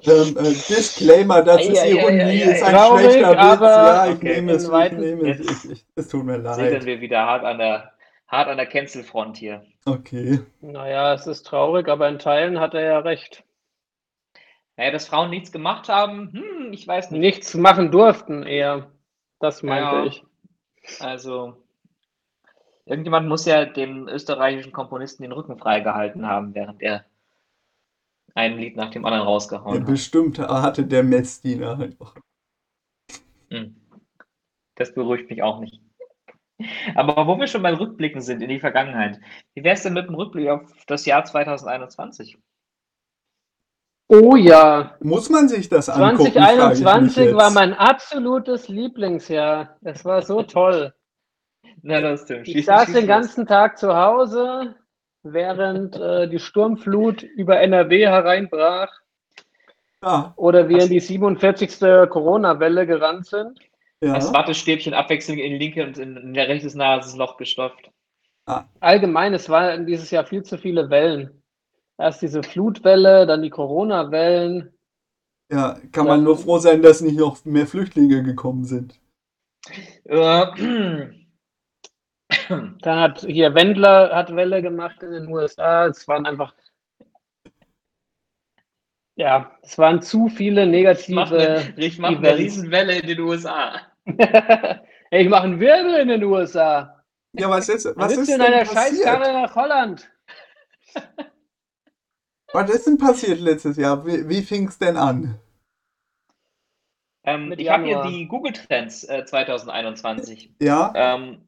ähm, 0.06 0.36
äh, 0.36 0.42
Disclaimer, 0.42 1.42
das 1.42 1.66
ist 1.66 1.84
Ironie, 1.84 2.18
ja, 2.18 2.28
ja, 2.28 2.32
ja, 2.32 2.50
ist 2.52 2.62
ein 2.62 2.74
Traurig, 2.74 3.12
schlechter 3.12 3.30
Witz. 3.30 3.60
Ja, 3.60 4.06
ich 4.06 4.14
okay, 4.16 4.34
nehme 4.34 4.52
es, 4.52 4.64
ich 4.64 4.92
nehme 4.92 5.30
es. 5.30 5.40
Ich, 5.40 5.70
ich, 5.72 5.86
es 5.96 6.08
tut 6.08 6.24
mir 6.24 6.36
leid. 6.36 6.54
Sind 6.54 6.86
wir 6.86 7.00
wieder 7.00 7.26
hart 7.26 7.44
an 7.44 7.58
der, 7.58 7.92
hart 8.28 8.48
an 8.48 8.56
der 8.56 8.66
Cancel-Front 8.66 9.36
hier. 9.36 9.64
Okay. 9.84 10.40
Naja, 10.60 11.14
es 11.14 11.26
ist 11.26 11.46
traurig, 11.46 11.88
aber 11.88 12.08
in 12.08 12.18
Teilen 12.18 12.60
hat 12.60 12.74
er 12.74 12.82
ja 12.82 12.98
recht. 13.00 13.44
Naja, 14.76 14.92
dass 14.92 15.08
Frauen 15.08 15.30
nichts 15.30 15.50
gemacht 15.50 15.88
haben, 15.88 16.32
hm, 16.32 16.72
ich 16.72 16.86
weiß 16.86 17.10
nicht. 17.10 17.20
Nichts 17.20 17.54
machen 17.54 17.90
durften 17.90 18.44
eher. 18.44 18.92
Das 19.40 19.64
meinte 19.64 20.08
ich. 20.08 20.24
Also, 21.00 21.56
irgendjemand 22.86 23.28
muss 23.28 23.44
ja 23.44 23.64
dem 23.64 24.08
österreichischen 24.08 24.72
Komponisten 24.72 25.22
den 25.22 25.32
Rücken 25.32 25.58
freigehalten 25.58 26.26
haben, 26.26 26.54
während 26.54 26.82
er 26.82 27.04
ein 28.34 28.56
Lied 28.56 28.76
nach 28.76 28.90
dem 28.90 29.04
anderen 29.04 29.26
rausgehauen 29.26 29.74
ja, 29.74 29.80
hat. 29.80 29.88
Bestimmt 29.88 30.38
hatte 30.38 30.84
der 30.84 31.02
Messdiener 31.02 31.76
halt 31.78 32.00
auch. 32.00 32.14
Hm. 33.50 33.76
Das 34.74 34.94
beruhigt 34.94 35.28
mich 35.28 35.42
auch 35.42 35.60
nicht. 35.60 35.80
Aber 36.94 37.26
wo 37.26 37.38
wir 37.38 37.46
schon 37.46 37.62
beim 37.62 37.76
Rückblicken 37.76 38.20
sind 38.20 38.42
in 38.42 38.48
die 38.48 38.60
Vergangenheit, 38.60 39.20
wie 39.54 39.62
wäre 39.62 39.74
es 39.74 39.82
denn 39.82 39.92
mit 39.92 40.06
dem 40.06 40.14
Rückblick 40.14 40.48
auf 40.48 40.84
das 40.86 41.06
Jahr 41.06 41.24
2021? 41.24 42.38
Oh 44.08 44.36
ja. 44.36 44.96
Muss 45.00 45.28
man 45.28 45.48
sich 45.48 45.68
das 45.68 45.88
angucken? 45.90 46.32
2021 46.32 47.34
war 47.34 47.50
mein 47.50 47.74
absolutes 47.74 48.68
Lieblingsjahr. 48.68 49.76
Es 49.82 50.04
war 50.04 50.22
so 50.22 50.42
toll. 50.42 50.94
Na, 51.82 52.00
das 52.00 52.22
stimmt. 52.22 52.48
Ich 52.48 52.64
saß 52.64 52.92
den 52.92 53.06
ganzen 53.06 53.46
Tag 53.46 53.78
zu 53.78 53.94
Hause, 53.94 54.74
während 55.22 55.96
äh, 55.96 56.26
die 56.28 56.38
Sturmflut 56.38 57.22
über 57.22 57.60
NRW 57.60 58.06
hereinbrach. 58.06 58.90
Ja. 60.02 60.32
Oder 60.36 60.68
wir 60.68 60.84
in 60.84 60.90
die 60.90 61.00
47. 61.00 61.80
Corona-Welle 62.08 62.86
gerannt 62.86 63.26
sind. 63.26 63.58
Ja. 64.00 64.14
Das 64.14 64.32
Wattestäbchen 64.32 64.94
abwechselnd 64.94 65.40
in 65.40 65.56
linke 65.56 65.84
und 65.84 65.98
in, 65.98 66.16
in 66.16 66.34
der 66.34 66.48
rechtes 66.48 66.74
Nasenloch 66.74 67.36
gestopft. 67.36 67.90
Ah. 68.46 68.64
Allgemein, 68.80 69.34
es 69.34 69.48
waren 69.48 69.86
dieses 69.86 70.10
Jahr 70.10 70.24
viel 70.24 70.44
zu 70.44 70.56
viele 70.56 70.88
Wellen. 70.88 71.42
Erst 71.98 72.22
diese 72.22 72.42
Flutwelle, 72.42 73.26
dann 73.26 73.42
die 73.42 73.50
Corona-Wellen. 73.50 74.72
Ja, 75.50 75.78
kann 75.92 76.06
man 76.06 76.22
nur 76.22 76.38
froh 76.38 76.58
sein, 76.58 76.82
dass 76.82 77.00
nicht 77.00 77.18
noch 77.18 77.44
mehr 77.44 77.66
Flüchtlinge 77.66 78.22
gekommen 78.22 78.64
sind. 78.64 79.00
Dann 80.04 81.14
hat 82.84 83.20
hier 83.20 83.54
Wendler 83.54 84.14
hat 84.14 84.34
Welle 84.34 84.62
gemacht 84.62 85.02
in 85.02 85.10
den 85.10 85.28
USA. 85.28 85.86
Es 85.86 86.06
waren 86.06 86.26
einfach 86.26 86.54
ja, 89.18 89.50
es 89.62 89.76
waren 89.78 90.00
zu 90.00 90.28
viele 90.28 90.64
negative. 90.64 91.74
Ich 91.76 91.98
mache 91.98 92.14
eine, 92.14 92.38
Riesenwelle 92.38 93.00
in 93.00 93.06
den 93.08 93.18
USA. 93.18 93.80
ich 95.10 95.28
mache 95.28 95.42
einen 95.42 95.58
Wirbel 95.58 95.96
in 95.96 96.08
den 96.08 96.22
USA. 96.22 97.02
Ja, 97.32 97.50
was 97.50 97.68
ist, 97.68 97.92
was 97.96 98.16
ist 98.16 98.28
denn 98.28 98.36
in 98.36 98.42
einer 98.42 98.64
Scheißkarre 98.64 99.32
nach 99.32 99.56
Holland? 99.56 100.08
Was 102.52 102.70
ist 102.70 102.86
denn 102.86 102.98
passiert 102.98 103.40
letztes 103.40 103.76
Jahr? 103.76 104.06
Wie, 104.06 104.28
wie 104.28 104.42
fing 104.42 104.68
es 104.68 104.78
denn 104.78 104.96
an? 104.96 105.38
Ähm, 107.24 107.52
ich 107.56 107.68
habe 107.68 107.84
hier 107.84 108.02
die 108.02 108.26
Google 108.26 108.52
Trends 108.52 109.04
äh, 109.04 109.24
2021. 109.24 110.50
Ja. 110.60 110.92
Ähm, 110.94 111.42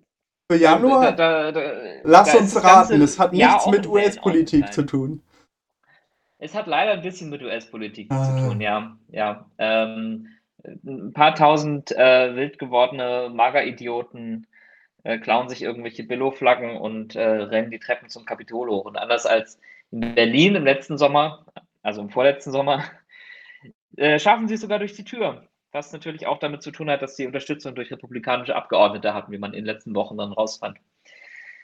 Für 0.50 0.58
Januar? 0.58 1.12
Da, 1.12 1.50
da, 1.50 1.52
da, 1.52 1.72
Lass 2.02 2.34
uns 2.34 2.62
raten, 2.62 3.00
es 3.00 3.18
hat 3.18 3.32
nichts 3.32 3.66
mit 3.66 3.86
US-Politik 3.86 4.72
zu 4.72 4.82
tun. 4.82 5.22
Es 6.38 6.54
hat 6.54 6.66
leider 6.66 6.92
ein 6.92 7.02
bisschen 7.02 7.30
mit 7.30 7.42
US-Politik 7.42 8.08
ah. 8.10 8.24
zu 8.24 8.48
tun, 8.48 8.60
ja. 8.60 8.96
ja. 9.08 9.46
Ähm, 9.58 10.28
ein 10.64 11.12
paar 11.14 11.34
tausend 11.34 11.92
äh, 11.92 12.34
wild 12.36 12.58
gewordene 12.58 13.30
Mageridioten 13.32 14.46
äh, 15.04 15.18
klauen 15.18 15.48
sich 15.48 15.62
irgendwelche 15.62 16.04
Billo-Flaggen 16.04 16.76
und 16.76 17.16
äh, 17.16 17.22
rennen 17.22 17.70
die 17.70 17.78
Treppen 17.78 18.10
zum 18.10 18.26
Kapitol 18.26 18.68
hoch. 18.68 18.84
Und 18.84 18.96
anders 18.96 19.24
als 19.24 19.58
in 19.90 20.14
Berlin 20.14 20.54
im 20.54 20.64
letzten 20.64 20.98
Sommer, 20.98 21.46
also 21.82 22.00
im 22.00 22.10
vorletzten 22.10 22.52
Sommer, 22.52 22.84
äh, 23.96 24.18
schaffen 24.18 24.48
sie 24.48 24.54
es 24.54 24.60
sogar 24.60 24.78
durch 24.78 24.94
die 24.94 25.04
Tür. 25.04 25.46
Was 25.72 25.92
natürlich 25.92 26.26
auch 26.26 26.38
damit 26.38 26.62
zu 26.62 26.72
tun 26.72 26.90
hat, 26.90 27.00
dass 27.00 27.16
sie 27.16 27.26
Unterstützung 27.26 27.74
durch 27.76 27.92
republikanische 27.92 28.56
Abgeordnete 28.56 29.14
hatten, 29.14 29.30
wie 29.30 29.38
man 29.38 29.52
in 29.52 29.64
den 29.64 29.66
letzten 29.66 29.94
Wochen 29.94 30.18
dann 30.18 30.32
rausfand. 30.32 30.78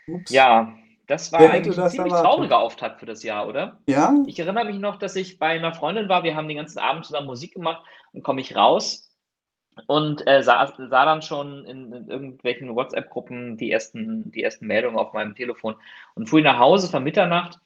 Ups. 0.06 0.30
Ja, 0.30 0.76
Das 1.06 1.32
war 1.32 1.40
eigentlich 1.40 1.78
ein 1.78 1.90
ziemlich 1.90 2.12
trauriger 2.12 2.58
Auftakt 2.58 2.98
für 3.00 3.06
das 3.06 3.22
Jahr, 3.22 3.46
oder? 3.46 3.78
Ja. 3.88 4.14
Ich 4.26 4.38
erinnere 4.38 4.64
mich 4.64 4.78
noch, 4.78 4.96
dass 4.96 5.14
ich 5.14 5.38
bei 5.38 5.48
einer 5.48 5.72
Freundin 5.72 6.08
war. 6.08 6.24
Wir 6.24 6.34
haben 6.34 6.48
den 6.48 6.56
ganzen 6.56 6.80
Abend 6.80 7.04
zusammen 7.04 7.26
Musik 7.26 7.54
gemacht 7.54 7.84
und 8.12 8.22
komme 8.22 8.40
ich 8.40 8.56
raus 8.56 9.12
und 9.86 10.26
äh, 10.26 10.42
sah, 10.42 10.72
sah, 10.76 11.04
dann 11.04 11.22
schon 11.22 11.64
in, 11.64 11.92
in 11.92 12.08
irgendwelchen 12.08 12.74
WhatsApp-Gruppen 12.74 13.56
die 13.56 13.70
ersten, 13.70 14.30
die 14.32 14.42
ersten 14.42 14.66
Meldungen 14.66 14.98
auf 14.98 15.12
meinem 15.12 15.34
Telefon 15.34 15.76
und 16.14 16.28
fuhr 16.28 16.40
nach 16.40 16.58
Hause 16.58 16.88
von 16.90 17.04
Mitternacht 17.04 17.60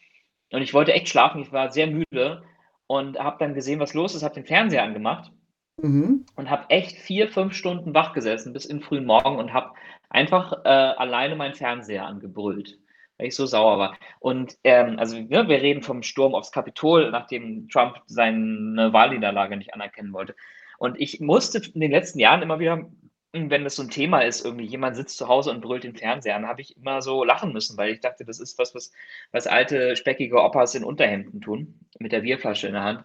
und 0.53 0.63
ich 0.63 0.75
wollte 0.75 0.93
echt 0.93 1.09
schlafen. 1.09 1.43
Ich 1.43 1.53
war 1.53 1.71
sehr 1.71 1.87
müde 1.87 2.43
und 2.87 3.19
habe 3.19 3.37
dann 3.39 3.55
gesehen, 3.55 3.81
was 3.81 3.95
los 3.95 4.15
ist, 4.15 4.23
habe 4.23 4.35
den 4.35 4.47
Fernseher 4.47 4.83
angemacht 4.83 5.31
mhm. 5.77 6.27
und 6.37 6.51
habe 6.51 6.65
echt 6.69 6.97
vier, 6.99 7.29
fünf 7.29 7.55
Stunden 7.55 7.95
wach 7.95 8.13
gesessen 8.13 8.53
bis 8.53 8.67
in 8.67 8.81
frühen 8.81 9.07
Morgen 9.07 9.37
und 9.37 9.53
habe 9.53 9.73
einfach 10.09 10.65
äh, 10.65 10.69
alleine 10.69 11.37
meinen 11.37 11.55
Fernseher 11.55 12.07
angebrüllt 12.07 12.79
weil 13.21 13.29
ich 13.29 13.37
so 13.37 13.45
sauer 13.45 13.79
war. 13.79 13.99
Und 14.19 14.57
ähm, 14.65 14.99
also 14.99 15.21
ne, 15.21 15.47
wir 15.47 15.61
reden 15.61 15.83
vom 15.83 16.03
Sturm 16.03 16.35
aufs 16.35 16.53
Kapitol, 16.53 17.11
nachdem 17.11 17.69
Trump 17.69 18.01
seine 18.07 18.95
Wahlniederlage 18.95 19.59
nicht 19.59 19.75
anerkennen 19.75 20.15
wollte. 20.15 20.35
Und 20.79 20.99
ich 20.99 21.21
musste 21.21 21.61
in 21.75 21.83
den 21.83 21.91
letzten 21.91 22.19
Jahren 22.19 22.41
immer 22.41 22.59
wieder, 22.59 22.89
wenn 23.33 23.65
das 23.65 23.77
so 23.77 23.83
ein 23.83 23.91
Thema 23.91 24.21
ist, 24.23 24.45
irgendwie 24.45 24.67
jemand 24.67 24.97
sitzt 24.97 25.17
zu 25.17 25.29
Hause 25.29 25.51
und 25.51 25.61
brüllt 25.61 25.85
den 25.85 25.97
Fernseher 25.97 26.37
an, 26.37 26.49
habe 26.49 26.61
ich 26.63 26.77
immer 26.77 27.03
so 27.03 27.25
lachen 27.25 27.53
müssen, 27.53 27.77
weil 27.77 27.93
ich 27.93 28.01
dachte, 28.01 28.25
das 28.25 28.41
ist 28.41 28.59
was, 28.59 28.75
was, 28.75 28.93
was 29.33 29.47
alte, 29.47 29.97
speckige 29.97 30.43
Opas 30.43 30.75
in 30.75 30.85
Unterhemden 30.85 31.41
tun, 31.41 31.81
mit 31.99 32.13
der 32.13 32.21
Bierflasche 32.21 32.67
in 32.69 32.75
der 32.75 32.85
Hand. 32.85 33.05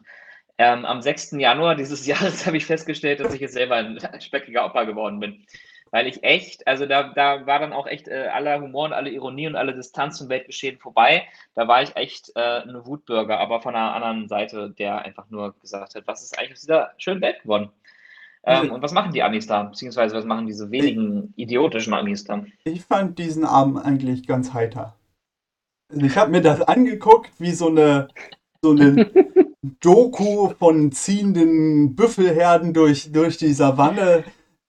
Ähm, 0.57 0.85
am 0.85 1.01
6. 1.01 1.31
Januar 1.31 1.75
dieses 1.75 2.05
Jahres 2.07 2.45
habe 2.45 2.57
ich 2.57 2.65
festgestellt, 2.65 3.19
dass 3.19 3.33
ich 3.33 3.41
jetzt 3.41 3.53
selber 3.53 3.75
ein 3.75 3.99
speckiger 4.19 4.65
Opa 4.65 4.83
geworden 4.83 5.19
bin 5.19 5.45
weil 5.95 6.07
ich 6.07 6.25
echt, 6.25 6.67
also 6.67 6.85
da, 6.85 7.03
da 7.13 7.45
war 7.45 7.59
dann 7.59 7.71
auch 7.71 7.87
echt 7.87 8.09
äh, 8.09 8.27
aller 8.27 8.59
Humor 8.59 8.83
und 8.83 8.91
alle 8.91 9.09
Ironie 9.09 9.47
und 9.47 9.55
alle 9.55 9.73
Distanz 9.73 10.17
zum 10.17 10.27
Weltgeschehen 10.27 10.77
vorbei. 10.77 11.25
Da 11.53 11.69
war 11.69 11.83
ich 11.83 11.95
echt 11.95 12.33
äh, 12.35 12.41
eine 12.41 12.85
Wutbürger, 12.85 13.39
aber 13.39 13.61
von 13.61 13.77
einer 13.77 13.93
anderen 13.93 14.27
Seite, 14.27 14.71
der 14.71 15.03
einfach 15.03 15.29
nur 15.29 15.57
gesagt 15.59 15.95
hat, 15.95 16.05
was 16.05 16.21
ist 16.21 16.37
eigentlich 16.37 16.51
aus 16.51 16.61
dieser 16.61 16.91
schönen 16.97 17.21
Welt 17.21 17.41
geworden? 17.43 17.71
Ähm, 18.45 18.61
also, 18.61 18.73
und 18.75 18.81
was 18.81 18.93
machen 18.93 19.11
die 19.11 19.23
Amis 19.23 19.47
da? 19.47 19.63
Beziehungsweise 19.63 20.15
was 20.15 20.25
machen 20.25 20.45
diese 20.45 20.69
wenigen 20.71 21.33
idiotischen 21.35 21.93
Amis 21.93 22.23
da? 22.23 22.45
Ich 22.63 22.83
fand 22.83 23.17
diesen 23.17 23.43
Abend 23.43 23.83
eigentlich 23.83 24.27
ganz 24.27 24.53
heiter. 24.53 24.95
Also 25.91 26.05
ich 26.05 26.17
habe 26.17 26.31
mir 26.31 26.41
das 26.41 26.61
angeguckt, 26.61 27.31
wie 27.39 27.51
so 27.51 27.67
eine, 27.67 28.07
so 28.61 28.71
eine 28.71 29.11
Doku 29.79 30.49
von 30.49 30.91
ziehenden 30.91 31.95
Büffelherden 31.95 32.73
durch, 32.73 33.11
durch 33.11 33.37
die 33.37 33.53
Savanne 33.53 34.23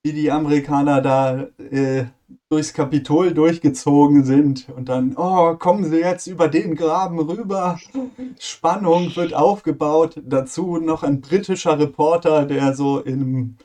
wie 0.07 0.13
die 0.13 0.31
Amerikaner 0.31 1.03
da 1.03 1.49
äh, 1.59 2.05
durchs 2.49 2.73
Kapitol 2.73 3.35
durchgezogen 3.35 4.23
sind 4.23 4.69
und 4.69 4.89
dann, 4.89 5.17
oh, 5.17 5.57
kommen 5.57 5.83
sie 5.83 5.99
jetzt 5.99 6.29
über 6.29 6.47
den 6.47 6.77
Graben 6.77 7.19
rüber. 7.19 7.81
Spannung 8.39 9.17
wird 9.17 9.35
aufgebaut. 9.35 10.23
Dazu 10.25 10.77
noch 10.77 11.03
ein 11.03 11.21
britischer 11.21 11.77
Reporter, 11.81 12.47
der 12.47 12.73
so 12.77 13.01
im 13.01 13.57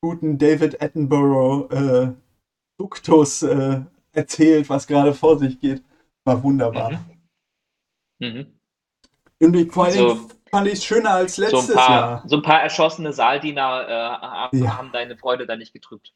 guten 0.00 0.38
David 0.38 0.80
Attenborough 0.82 1.70
äh, 1.70 2.12
Duktus 2.78 3.42
äh, 3.42 3.82
erzählt, 4.12 4.70
was 4.70 4.86
gerade 4.86 5.12
vor 5.12 5.38
sich 5.38 5.60
geht. 5.60 5.82
War 6.24 6.42
wunderbar. 6.42 7.04
Mhm. 8.20 8.26
Mhm. 8.26 8.46
Und 9.38 9.54
ich, 9.54 9.70
vor 9.70 9.84
allem 9.84 10.02
also, 10.02 10.28
fand 10.50 10.66
ich 10.66 10.74
es 10.74 10.84
schöner 10.84 11.10
als 11.10 11.36
letztes 11.36 11.68
so 11.68 11.74
paar, 11.74 11.90
Jahr. 11.90 12.22
So 12.26 12.36
ein 12.36 12.42
paar 12.42 12.62
erschossene 12.62 13.12
Saaldiener 13.12 14.50
äh, 14.52 14.58
ja. 14.58 14.76
haben 14.76 14.92
deine 14.92 15.16
Freude 15.16 15.46
da 15.46 15.56
nicht 15.56 15.72
getrübt. 15.72 16.12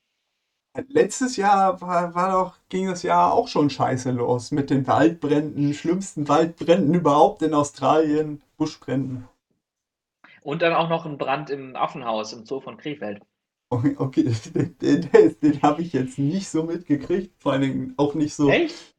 Letztes 0.89 1.37
Jahr 1.37 1.81
war, 1.81 2.15
war 2.17 2.33
doch, 2.33 2.57
ging 2.69 2.89
das 2.89 3.05
Jahr 3.05 3.33
auch 3.33 3.47
schon 3.47 3.71
scheiße 3.71 4.11
los 4.11 4.51
mit 4.51 4.71
den 4.71 4.87
Waldbränden, 4.89 5.73
schlimmsten 5.73 6.29
Waldbränden 6.29 6.95
überhaupt 6.95 7.43
in 7.43 7.55
Australien, 7.55 8.43
Buschbränden. 8.57 9.29
Und 10.43 10.63
dann 10.63 10.75
auch 10.75 10.89
noch 10.89 11.07
ein 11.07 11.17
Brand 11.17 11.49
im 11.51 11.77
Affenhaus 11.77 12.33
im 12.33 12.45
Zoo 12.45 12.61
von 12.61 12.77
Krefeld. 12.77 13.23
Okay, 13.71 14.35
den, 14.55 14.77
den, 14.79 15.37
den 15.41 15.63
habe 15.63 15.83
ich 15.83 15.93
jetzt 15.93 16.19
nicht 16.19 16.49
so 16.49 16.65
mitgekriegt, 16.65 17.41
vor 17.41 17.53
allen 17.53 17.63
Dingen 17.63 17.95
auch 17.97 18.15
nicht 18.15 18.35
so 18.35 18.51
Echt? 18.51 18.95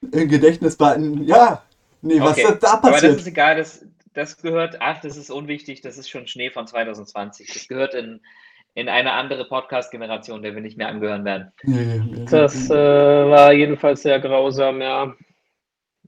im 0.00 0.28
Gedächtnis 0.28 0.76
behalten. 0.76 1.24
Ja, 1.24 1.62
nee, 2.00 2.20
was 2.20 2.38
okay. 2.38 2.56
da 2.60 2.76
passiert. 2.76 2.84
Aber 2.84 3.00
das 3.00 3.16
ist 3.16 3.26
egal, 3.26 3.56
das, 3.56 3.84
das 4.18 4.36
gehört, 4.36 4.78
ach, 4.80 5.00
das 5.00 5.16
ist 5.16 5.30
unwichtig, 5.30 5.80
das 5.80 5.96
ist 5.96 6.10
schon 6.10 6.26
Schnee 6.26 6.50
von 6.50 6.66
2020. 6.66 7.52
Das 7.52 7.68
gehört 7.68 7.94
in, 7.94 8.20
in 8.74 8.88
eine 8.88 9.12
andere 9.12 9.46
Podcast-Generation, 9.46 10.42
der 10.42 10.54
wir 10.54 10.60
nicht 10.60 10.76
mehr 10.76 10.88
angehören 10.88 11.24
werden. 11.24 11.52
Das 12.30 12.68
äh, 12.68 12.74
war 12.74 13.52
jedenfalls 13.52 14.02
sehr 14.02 14.20
grausam, 14.20 14.82
ja. 14.82 15.14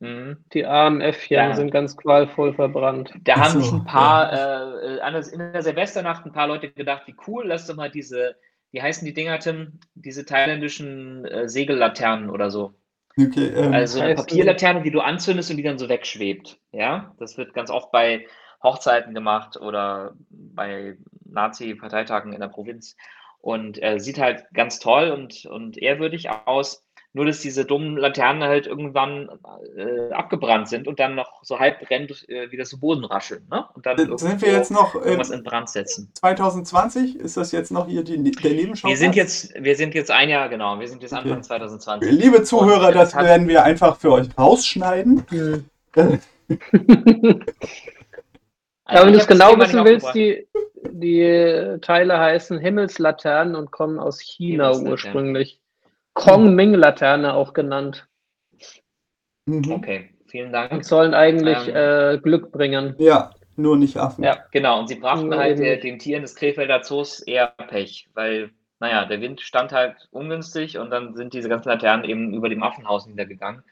Mhm. 0.00 0.44
Die 0.52 0.60
ja. 0.60 1.54
sind 1.54 1.70
ganz 1.70 1.96
qualvoll 1.96 2.54
verbrannt. 2.54 3.12
Da 3.22 3.36
haben 3.36 3.52
so, 3.52 3.60
sich 3.60 3.72
ein 3.72 3.84
paar, 3.84 4.32
ja. 4.32 5.08
äh, 5.08 5.32
in 5.32 5.38
der 5.52 5.62
Silvesternacht 5.62 6.26
ein 6.26 6.32
paar 6.32 6.48
Leute 6.48 6.70
gedacht, 6.70 7.02
wie 7.06 7.14
cool, 7.26 7.46
lass 7.46 7.66
doch 7.66 7.76
mal 7.76 7.90
diese, 7.90 8.34
wie 8.72 8.82
heißen 8.82 9.04
die 9.04 9.14
Dinger, 9.14 9.38
Tim? 9.38 9.78
Diese 9.94 10.24
thailändischen 10.24 11.24
äh, 11.26 11.48
Segellaternen 11.48 12.30
oder 12.30 12.50
so. 12.50 12.74
Okay, 13.18 13.48
ähm, 13.48 13.72
also 13.72 14.00
eine 14.00 14.14
Papierlaterne, 14.14 14.82
die 14.82 14.90
du 14.90 15.00
anzündest 15.00 15.50
und 15.50 15.56
die 15.56 15.62
dann 15.62 15.78
so 15.78 15.88
wegschwebt. 15.88 16.58
Ja, 16.72 17.14
das 17.18 17.36
wird 17.36 17.54
ganz 17.54 17.70
oft 17.70 17.90
bei 17.90 18.26
Hochzeiten 18.62 19.14
gemacht 19.14 19.56
oder 19.56 20.14
bei 20.30 20.96
Nazi-Parteitagen 21.24 22.32
in 22.32 22.40
der 22.40 22.48
Provinz 22.48 22.96
und 23.40 23.82
äh, 23.82 23.98
sieht 23.98 24.18
halt 24.18 24.44
ganz 24.52 24.78
toll 24.78 25.10
und, 25.10 25.46
und 25.46 25.78
ehrwürdig 25.78 26.28
aus. 26.30 26.84
Nur, 27.12 27.24
dass 27.24 27.40
diese 27.40 27.64
dummen 27.64 27.96
Laternen 27.96 28.44
halt 28.44 28.68
irgendwann 28.68 29.28
äh, 29.76 30.12
abgebrannt 30.12 30.68
sind 30.68 30.86
und 30.86 31.00
dann 31.00 31.16
noch 31.16 31.42
so 31.42 31.58
halb 31.58 31.80
brennt, 31.80 32.28
äh, 32.28 32.52
wieder 32.52 32.64
zu 32.64 32.78
Boden 32.78 33.04
rascheln. 33.04 33.46
Ne? 33.50 33.64
Und 33.74 33.84
dann 33.84 34.16
sind 34.16 34.40
wir 34.40 34.52
jetzt 34.52 34.70
noch 34.70 34.94
irgendwas 34.94 35.30
in 35.30 35.42
Brand 35.42 35.68
setzen. 35.68 36.12
2020 36.14 37.16
ist 37.16 37.36
das 37.36 37.50
jetzt 37.50 37.72
noch 37.72 37.88
hier 37.88 38.04
die, 38.04 38.30
der 38.30 38.52
Nebenschau? 38.52 38.88
Wir 38.88 38.96
sind 38.96 39.16
jetzt, 39.16 39.52
wir 39.60 39.74
sind 39.74 39.94
jetzt 39.94 40.12
ein 40.12 40.28
Jahr, 40.28 40.48
genau, 40.48 40.78
wir 40.78 40.86
sind 40.86 41.02
jetzt 41.02 41.12
Anfang 41.12 41.38
okay. 41.38 41.42
2020. 41.42 42.12
Liebe 42.12 42.44
Zuhörer, 42.44 42.88
und, 42.88 42.94
das 42.94 43.16
werden 43.16 43.48
wir 43.48 43.64
einfach 43.64 43.96
für 43.96 44.12
euch 44.12 44.28
rausschneiden. 44.38 45.24
Also 48.90 49.06
wenn 49.06 49.12
du 49.12 49.20
es 49.20 49.26
genau 49.28 49.56
wissen 49.56 49.84
willst, 49.84 50.14
die, 50.14 50.48
die 50.90 51.78
Teile 51.80 52.18
heißen 52.18 52.58
Himmelslaternen 52.58 53.54
und 53.54 53.70
kommen 53.70 54.00
aus 54.00 54.20
China 54.20 54.76
ursprünglich. 54.76 55.59
Kong-Ming-Laterne 56.20 57.32
auch 57.32 57.54
genannt. 57.54 58.06
Mhm. 59.46 59.70
Okay, 59.70 60.10
vielen 60.26 60.52
Dank. 60.52 60.70
Und 60.70 60.84
sollen 60.84 61.14
eigentlich 61.14 61.56
ähm, 61.68 61.76
äh, 61.76 62.18
Glück 62.18 62.52
bringen. 62.52 62.94
Ja, 62.98 63.30
nur 63.56 63.76
nicht 63.76 63.96
Affen. 63.96 64.22
Ja, 64.22 64.44
genau. 64.52 64.80
Und 64.80 64.88
sie 64.88 64.96
brachten 64.96 65.34
halt 65.34 65.58
der, 65.58 65.78
den 65.78 65.98
Tieren 65.98 66.22
des 66.22 66.34
Krefelder 66.34 66.82
Zoos 66.82 67.20
eher 67.20 67.46
Pech, 67.46 68.10
weil, 68.14 68.50
naja, 68.80 69.06
der 69.06 69.20
Wind 69.22 69.40
stand 69.40 69.72
halt 69.72 70.08
ungünstig 70.10 70.76
und 70.78 70.90
dann 70.90 71.14
sind 71.14 71.32
diese 71.32 71.48
ganzen 71.48 71.70
Laternen 71.70 72.04
eben 72.04 72.34
über 72.34 72.50
dem 72.50 72.62
Affenhaus 72.62 73.06
niedergegangen 73.06 73.62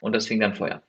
und 0.00 0.12
das 0.12 0.26
fing 0.26 0.40
dann 0.40 0.54
Feuer. 0.54 0.82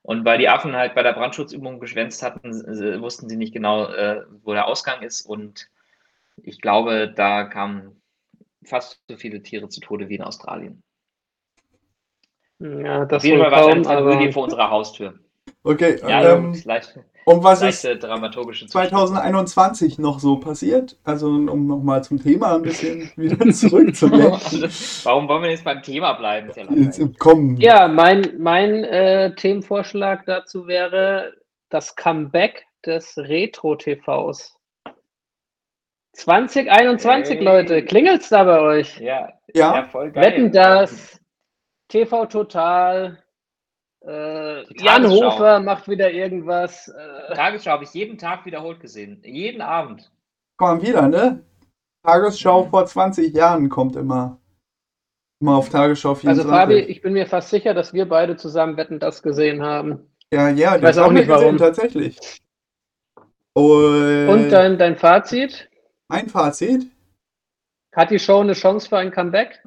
Und 0.00 0.24
weil 0.24 0.38
die 0.38 0.48
Affen 0.48 0.74
halt 0.74 0.94
bei 0.94 1.02
der 1.02 1.12
Brandschutzübung 1.12 1.80
geschwänzt 1.80 2.22
hatten, 2.22 2.52
wussten 3.00 3.28
sie 3.28 3.36
nicht 3.36 3.52
genau, 3.52 3.86
äh, 3.90 4.22
wo 4.42 4.52
der 4.52 4.68
Ausgang 4.68 5.02
ist 5.02 5.22
und 5.22 5.68
ich 6.42 6.60
glaube, 6.60 7.12
da 7.14 7.44
kam 7.44 7.96
fast 8.66 9.00
so 9.08 9.16
viele 9.16 9.42
Tiere 9.42 9.68
zu 9.68 9.80
Tode 9.80 10.08
wie 10.08 10.16
in 10.16 10.22
Australien. 10.22 10.82
Ja, 12.58 13.04
das 13.04 13.18
Auf 13.18 13.24
jeden 13.24 13.42
Fall 13.42 13.50
war 13.50 13.76
es 13.76 13.86
aber... 13.86 14.32
vor 14.32 14.44
unserer 14.44 14.70
Haustür. 14.70 15.18
Okay, 15.62 16.00
ja, 16.02 16.36
ähm, 16.36 16.54
leicht, 16.64 16.98
und 17.28 17.42
was 17.42 17.60
ist 17.60 17.82
2021 17.82 19.98
noch 19.98 20.20
so 20.20 20.36
passiert? 20.36 20.96
Also 21.02 21.26
um 21.26 21.66
nochmal 21.66 22.04
zum 22.04 22.22
Thema 22.22 22.54
ein 22.54 22.62
bisschen 22.62 23.10
wieder 23.16 23.50
zurückzukommen. 23.52 24.30
Warum 25.02 25.28
wollen 25.28 25.42
wir 25.42 25.50
jetzt 25.50 25.64
beim 25.64 25.82
Thema 25.82 26.12
bleiben? 26.12 26.52
Ja, 27.58 27.88
mein, 27.88 28.34
mein 28.38 28.84
äh, 28.84 29.34
Themenvorschlag 29.34 30.24
dazu 30.26 30.68
wäre 30.68 31.32
das 31.68 31.96
Comeback 31.96 32.64
des 32.86 33.18
Retro-TVs. 33.18 34.55
2021, 36.16 37.36
hey. 37.36 37.44
Leute, 37.44 37.84
klingelt's 37.84 38.30
da 38.30 38.44
bei 38.44 38.60
euch? 38.60 38.98
Ja, 38.98 39.32
ja. 39.54 39.76
ja 39.76 39.84
voll 39.84 40.10
geil. 40.10 40.24
Wetten 40.24 40.50
das, 40.50 41.20
TV 41.88 42.26
Total, 42.26 43.18
äh, 44.06 44.62
Jan 44.82 45.08
Hofer 45.08 45.60
macht 45.60 45.88
wieder 45.88 46.10
irgendwas. 46.10 46.88
Äh. 46.88 47.34
Tagesschau 47.34 47.72
habe 47.72 47.84
ich 47.84 47.92
jeden 47.92 48.18
Tag 48.18 48.46
wiederholt 48.46 48.80
gesehen. 48.80 49.20
Jeden 49.24 49.60
Abend. 49.60 50.10
Komm 50.56 50.80
wieder, 50.80 51.08
ne? 51.08 51.44
Tagesschau 52.02 52.64
mhm. 52.64 52.70
vor 52.70 52.86
20 52.86 53.34
Jahren 53.34 53.68
kommt 53.68 53.96
immer. 53.96 54.38
Immer 55.40 55.56
auf 55.56 55.68
Tagesschau 55.68 56.14
24. 56.14 56.46
Also 56.46 56.56
Fabi, 56.56 56.78
ich 56.78 57.02
bin 57.02 57.12
mir 57.12 57.26
fast 57.26 57.50
sicher, 57.50 57.74
dass 57.74 57.92
wir 57.92 58.08
beide 58.08 58.36
zusammen 58.36 58.76
Wetten 58.78 59.00
das 59.00 59.22
gesehen 59.22 59.62
haben. 59.62 60.08
Ja, 60.32 60.48
ja, 60.48 60.76
ich 60.76 60.82
weiß 60.82 60.98
auch 60.98 61.12
nicht 61.12 61.28
warum. 61.28 61.56
Gesehen, 61.56 61.58
tatsächlich. 61.58 62.40
Und, 63.52 64.28
Und 64.28 64.50
dein, 64.50 64.78
dein 64.78 64.96
Fazit? 64.96 65.68
Mein 66.08 66.28
Fazit? 66.28 66.86
Hat 67.94 68.10
die 68.10 68.18
Show 68.18 68.40
eine 68.40 68.52
Chance 68.52 68.88
für 68.88 68.98
ein 68.98 69.10
Comeback? 69.10 69.62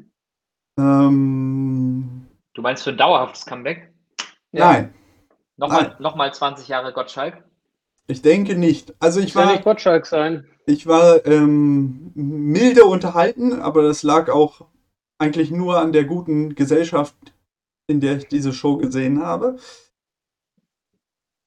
Ähm, 0.78 2.28
Du 2.54 2.62
meinst 2.62 2.84
für 2.84 2.91
ein 2.91 2.97
dauerhaftes 2.97 3.45
Comeback? 3.45 3.91
Ja. 4.52 4.73
Nein. 4.73 4.93
Nochmal, 5.58 5.95
nochmal 5.99 6.34
20 6.34 6.67
Jahre 6.67 6.93
Gottschalk? 6.93 7.43
Ich 8.08 8.21
denke 8.21 8.56
nicht. 8.56 8.93
Also 8.99 9.19
ich 9.19 9.36
war. 9.36 9.43
Soll 9.43 9.54
nicht 9.54 9.63
Gottschalk 9.65 10.06
sein? 10.06 10.47
Ich 10.65 10.88
war 10.88 11.25
ähm, 11.25 12.12
milde 12.15 12.86
unterhalten, 12.86 13.60
aber 13.62 13.84
das 13.84 14.04
lag 14.04 14.30
auch 14.30 14.67
eigentlich 15.17 15.52
nur 15.52 15.80
an 15.80 15.91
der 15.91 16.06
guten 16.06 16.56
Gesellschaft, 16.56 17.15
in 17.88 17.99
der 17.99 18.17
ich 18.17 18.28
diese 18.28 18.54
Show 18.54 18.78
gesehen 18.78 19.21
habe. 19.21 19.58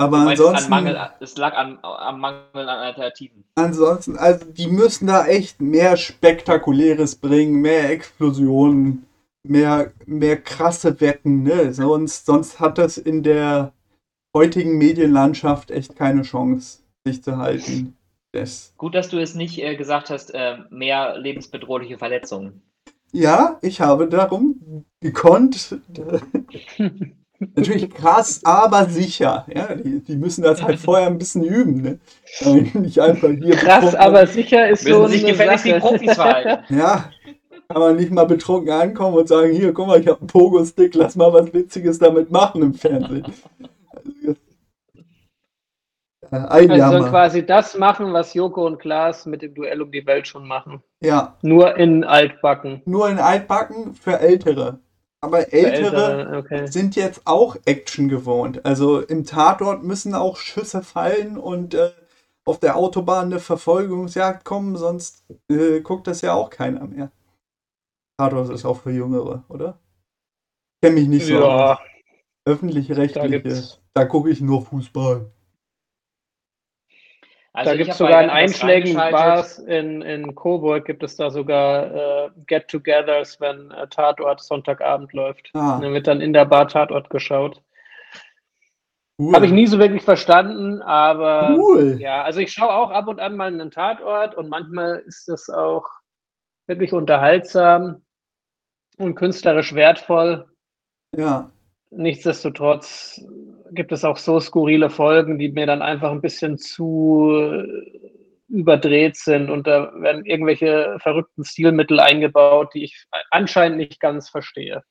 Aber 0.02 0.18
ansonsten. 0.18 0.70
Mangel, 0.70 0.98
es 1.20 1.36
lag 1.36 1.54
an, 1.54 1.78
am 1.82 2.18
Mangel 2.20 2.68
an 2.68 2.68
Alternativen. 2.68 3.44
Ansonsten, 3.54 4.16
also 4.16 4.44
die 4.46 4.66
müssen 4.66 5.06
da 5.06 5.26
echt 5.26 5.60
mehr 5.60 5.96
Spektakuläres 5.96 7.16
bringen, 7.16 7.60
mehr 7.60 7.90
Explosionen, 7.90 9.06
mehr, 9.44 9.92
mehr 10.06 10.40
krasse 10.40 11.00
Wetten. 11.00 11.44
Ne? 11.44 11.72
Sonst, 11.72 12.26
sonst 12.26 12.58
hat 12.58 12.78
das 12.78 12.98
in 12.98 13.22
der 13.22 13.72
heutigen 14.36 14.76
Medienlandschaft 14.76 15.70
echt 15.70 15.94
keine 15.94 16.22
Chance, 16.22 16.82
sich 17.06 17.22
zu 17.22 17.36
halten. 17.36 17.96
Das. 18.32 18.74
Gut, 18.78 18.94
dass 18.94 19.08
du 19.08 19.18
es 19.18 19.34
nicht 19.34 19.62
äh, 19.62 19.76
gesagt 19.76 20.10
hast, 20.10 20.34
äh, 20.34 20.56
mehr 20.70 21.18
lebensbedrohliche 21.18 21.98
Verletzungen. 21.98 22.62
Ja, 23.12 23.58
ich 23.60 23.80
habe 23.80 24.08
darum 24.08 24.84
gekonnt. 25.00 25.78
Natürlich 27.54 27.90
krass, 27.90 28.40
aber 28.44 28.86
sicher. 28.86 29.46
Ja, 29.52 29.74
die, 29.74 30.00
die, 30.00 30.16
müssen 30.16 30.42
das 30.42 30.62
halt 30.62 30.78
vorher 30.80 31.06
ein 31.06 31.18
bisschen 31.18 31.44
üben. 31.44 31.82
Ne? 31.82 31.98
Nicht 32.74 33.00
einfach 33.00 33.28
hier. 33.28 33.56
Krass, 33.56 33.94
aber 33.94 34.26
sicher 34.26 34.68
ist 34.68 34.84
so. 34.84 35.06
sich 35.06 35.24
gefälligst 35.24 35.64
die 35.64 35.74
Profis 35.74 36.14
verhalten. 36.14 36.62
Ja, 36.74 37.10
kann 37.68 37.80
man 37.80 37.96
nicht 37.96 38.10
mal 38.10 38.24
betrunken 38.24 38.72
ankommen 38.72 39.16
und 39.16 39.28
sagen: 39.28 39.52
Hier, 39.52 39.72
guck 39.72 39.86
mal, 39.86 40.00
ich 40.00 40.06
habe 40.06 40.20
einen 40.20 40.26
Pogo-Stick, 40.26 40.94
lass 40.94 41.16
mal 41.16 41.32
was 41.32 41.52
Witziges 41.52 41.98
damit 41.98 42.30
machen 42.30 42.62
im 42.62 42.74
Fernsehen. 42.74 43.32
Ein 46.30 46.70
also 46.70 46.98
sollen 46.98 47.10
quasi 47.10 47.44
das 47.44 47.76
machen, 47.76 48.14
was 48.14 48.32
Joko 48.32 48.66
und 48.66 48.78
Klaas 48.78 49.26
mit 49.26 49.42
dem 49.42 49.54
Duell 49.54 49.82
um 49.82 49.92
die 49.92 50.06
Welt 50.06 50.26
schon 50.26 50.48
machen. 50.48 50.82
Ja. 51.00 51.36
Nur 51.42 51.76
in 51.76 52.04
Altbacken. 52.04 52.80
Nur 52.86 53.10
in 53.10 53.18
Altbacken 53.18 53.92
für 53.94 54.18
Ältere. 54.18 54.78
Aber 55.24 55.52
Ältere, 55.52 56.18
Ältere 56.18 56.38
okay. 56.38 56.66
sind 56.66 56.96
jetzt 56.96 57.22
auch 57.26 57.56
Action 57.64 58.08
gewohnt. 58.08 58.64
Also 58.66 59.00
im 59.00 59.24
Tatort 59.24 59.84
müssen 59.84 60.14
auch 60.14 60.36
Schüsse 60.36 60.82
fallen 60.82 61.38
und 61.38 61.74
äh, 61.74 61.92
auf 62.44 62.58
der 62.58 62.76
Autobahn 62.76 63.26
eine 63.26 63.38
Verfolgungsjagd 63.38 64.44
kommen, 64.44 64.76
sonst 64.76 65.24
äh, 65.48 65.80
guckt 65.80 66.08
das 66.08 66.22
ja 66.22 66.34
auch 66.34 66.50
keiner 66.50 66.86
mehr. 66.86 67.12
Tatort 68.18 68.50
ist 68.50 68.64
auch 68.64 68.80
für 68.80 68.90
Jüngere, 68.90 69.44
oder? 69.48 69.78
Kenne 70.82 70.96
mich 70.96 71.08
nicht 71.08 71.26
so. 71.26 71.34
Ja. 71.34 71.78
Öffentlich-rechtliche. 72.44 73.40
Da, 73.42 74.02
da 74.02 74.04
gucke 74.04 74.28
ich 74.28 74.40
nur 74.40 74.62
Fußball. 74.62 75.30
Also 77.54 77.70
da 77.70 77.76
gibt 77.76 77.90
es 77.90 77.98
sogar 77.98 78.22
in 78.22 78.30
einschlägigen 78.30 78.96
Bars 78.96 79.58
in, 79.58 80.00
in 80.00 80.34
Coburg 80.34 80.86
gibt 80.86 81.02
es 81.02 81.16
da 81.16 81.30
sogar 81.30 82.26
äh, 82.26 82.30
Get-togethers, 82.46 83.40
wenn 83.40 83.70
äh, 83.72 83.86
Tatort 83.88 84.40
Sonntagabend 84.40 85.12
läuft. 85.12 85.50
Ah. 85.52 85.78
Dann 85.80 85.92
wird 85.92 86.06
dann 86.06 86.22
in 86.22 86.32
der 86.32 86.46
Bar 86.46 86.68
Tatort 86.68 87.10
geschaut. 87.10 87.60
Cool. 89.18 89.34
Habe 89.34 89.46
ich 89.46 89.52
nie 89.52 89.66
so 89.66 89.78
wirklich 89.78 90.02
verstanden, 90.02 90.80
aber 90.80 91.54
cool. 91.58 91.96
ja, 92.00 92.22
also 92.22 92.40
ich 92.40 92.52
schaue 92.52 92.72
auch 92.72 92.90
ab 92.90 93.06
und 93.08 93.20
an 93.20 93.36
mal 93.36 93.48
einen 93.48 93.70
Tatort 93.70 94.34
und 94.34 94.48
manchmal 94.48 95.00
ist 95.06 95.28
das 95.28 95.50
auch 95.50 95.86
wirklich 96.66 96.94
unterhaltsam 96.94 98.02
und 98.96 99.14
künstlerisch 99.14 99.74
wertvoll. 99.74 100.46
Ja. 101.14 101.50
Nichtsdestotrotz 101.94 103.20
gibt 103.72 103.92
es 103.92 104.04
auch 104.04 104.16
so 104.16 104.40
skurrile 104.40 104.90
Folgen, 104.90 105.38
die 105.38 105.50
mir 105.50 105.66
dann 105.66 105.82
einfach 105.82 106.10
ein 106.10 106.20
bisschen 106.20 106.58
zu 106.58 107.30
äh, 107.32 108.10
überdreht 108.48 109.16
sind 109.16 109.50
und 109.50 109.66
da 109.66 109.92
werden 109.96 110.26
irgendwelche 110.26 110.96
verrückten 111.00 111.44
Stilmittel 111.44 112.00
eingebaut, 112.00 112.74
die 112.74 112.84
ich 112.84 113.06
anscheinend 113.30 113.78
nicht 113.78 114.00
ganz 114.00 114.28
verstehe. 114.28 114.82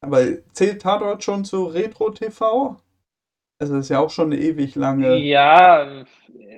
Aber 0.00 0.22
zählt 0.52 0.82
Tatort 0.82 1.24
schon 1.24 1.44
zu 1.44 1.64
Retro-TV? 1.64 2.76
Also 3.58 3.74
das 3.74 3.86
ist 3.86 3.88
ja 3.88 4.00
auch 4.00 4.10
schon 4.10 4.32
eine 4.32 4.40
ewig 4.40 4.74
lange. 4.74 5.16
Ja, 5.16 6.04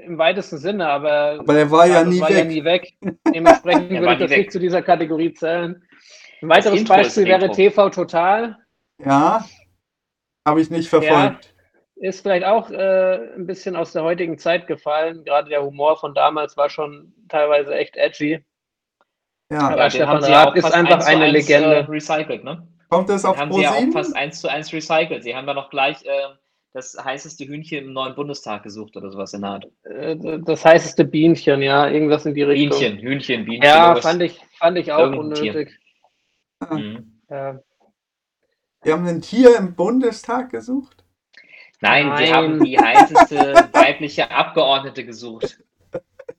im 0.04 0.18
weitesten 0.18 0.58
Sinne, 0.58 0.88
aber. 0.88 1.36
Aber 1.38 1.54
der 1.54 1.70
war 1.70 1.86
ja, 1.86 2.02
nie, 2.02 2.20
war 2.20 2.28
weg. 2.30 2.36
ja 2.36 2.44
nie 2.44 2.64
weg. 2.64 2.92
Dementsprechend 3.34 3.90
würde 3.90 4.12
ich 4.12 4.18
das 4.18 4.30
nicht 4.30 4.52
zu 4.52 4.58
dieser 4.58 4.82
Kategorie 4.82 5.32
zählen. 5.32 5.80
Ein 6.42 6.48
weiteres 6.48 6.84
Beispiel 6.84 7.26
wäre 7.26 7.50
TV 7.50 7.90
Total. 7.90 8.56
Ja, 9.04 9.44
habe 10.46 10.60
ich 10.60 10.70
nicht 10.70 10.88
verfolgt. 10.88 11.54
Ja, 11.96 12.08
ist 12.08 12.22
vielleicht 12.22 12.44
auch 12.44 12.70
äh, 12.70 13.34
ein 13.34 13.46
bisschen 13.46 13.76
aus 13.76 13.92
der 13.92 14.02
heutigen 14.02 14.38
Zeit 14.38 14.66
gefallen. 14.66 15.24
Gerade 15.24 15.48
der 15.50 15.64
Humor 15.64 15.96
von 15.96 16.14
damals 16.14 16.56
war 16.56 16.70
schon 16.70 17.12
teilweise 17.28 17.74
echt 17.74 17.96
edgy. 17.96 18.44
Ja, 19.50 19.68
aber 19.68 19.84
ja, 19.84 19.90
Stefan 19.90 20.24
Raab 20.24 20.56
ist 20.56 20.72
einfach 20.72 21.06
eine 21.06 21.30
Legende. 21.30 21.76
Äh, 21.76 21.84
recycelt, 21.84 22.44
ne? 22.44 22.68
Kommt 22.88 23.08
das 23.08 23.24
auf 23.24 23.36
den 23.36 23.42
haben 23.42 23.52
sie 23.52 23.62
ja 23.62 23.72
auch 23.72 23.92
fast 23.92 24.16
eins 24.16 24.40
zu 24.40 24.48
eins 24.48 24.72
recycelt. 24.72 25.22
Sie 25.22 25.34
haben 25.34 25.46
da 25.46 25.54
noch 25.54 25.70
gleich 25.70 26.04
äh, 26.04 26.10
das 26.72 26.96
heißeste 27.02 27.44
Hühnchen 27.46 27.86
im 27.86 27.92
neuen 27.92 28.14
Bundestag 28.14 28.62
gesucht 28.62 28.96
oder 28.96 29.10
sowas 29.10 29.32
in 29.34 29.42
der 29.42 29.50
Art. 29.50 29.66
Äh, 29.84 30.16
das 30.44 30.64
heißeste 30.64 31.04
Bienchen, 31.04 31.62
ja, 31.62 31.88
irgendwas 31.88 32.26
in 32.26 32.34
die 32.34 32.42
Richtung. 32.42 32.78
Bienchen, 32.78 32.98
Hühnchen, 32.98 33.44
Bienchen. 33.44 33.64
Ja, 33.64 33.96
fand 33.96 34.22
ich, 34.22 34.40
fand 34.58 34.78
ich 34.78 34.92
auch 34.92 35.10
unnötig. 35.12 35.78
Mhm. 36.70 37.20
Ja. 37.30 37.58
Wir 38.82 38.92
haben 38.92 39.06
ein 39.06 39.20
Tier 39.20 39.56
im 39.56 39.74
Bundestag 39.74 40.50
gesucht? 40.50 41.04
Nein, 41.80 42.08
Nein. 42.08 42.26
sie 42.26 42.32
haben 42.32 42.64
die 42.64 42.78
heißeste 42.78 43.68
weibliche 43.72 44.30
Abgeordnete 44.30 45.04
gesucht. 45.04 45.58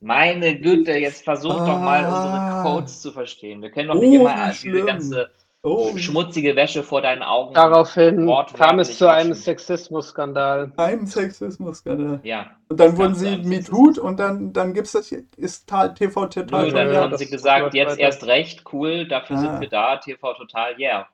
Meine 0.00 0.58
Güte, 0.58 0.92
jetzt 0.92 1.24
versucht 1.24 1.60
ah. 1.60 1.66
doch 1.66 1.78
mal 1.78 2.04
unsere 2.04 2.38
ah. 2.38 2.62
Codes 2.62 3.02
zu 3.02 3.12
verstehen. 3.12 3.60
Wir 3.60 3.70
können 3.70 3.88
doch 3.88 3.94
nicht 3.94 4.18
oh, 4.18 4.22
immer 4.22 4.50
diese 4.50 4.84
ganze 4.84 5.30
oh. 5.62 5.94
schmutzige 5.96 6.56
Wäsche 6.56 6.82
vor 6.82 7.02
deinen 7.02 7.22
Augen. 7.22 7.52
Daraufhin 7.52 8.30
kam 8.56 8.78
es 8.78 8.96
zu 8.96 9.10
einem 9.10 9.34
Sexismus-Skandal. 9.34 10.72
Einem 10.78 11.06
Sexismus-Skandal. 11.06 12.20
Ja. 12.22 12.52
Und 12.68 12.80
dann 12.80 12.96
wurden 12.96 13.14
sie 13.14 13.36
MeToo 13.36 13.92
und 14.00 14.18
dann, 14.18 14.54
dann 14.54 14.72
gibt 14.72 14.86
es 14.86 14.92
das 14.92 15.08
hier, 15.08 15.24
ist 15.36 15.70
TV 15.96 16.26
Total. 16.26 16.66
Nö, 16.66 16.72
dann 16.72 16.96
haben 16.96 17.16
sie 17.18 17.28
gesagt, 17.28 17.74
jetzt 17.74 17.98
erst 17.98 18.26
recht, 18.26 18.64
cool, 18.72 19.06
dafür 19.06 19.36
ah. 19.36 19.40
sind 19.40 19.60
wir 19.60 19.68
da, 19.68 19.96
TV 19.98 20.32
Total, 20.32 20.78
yeah. 20.78 21.06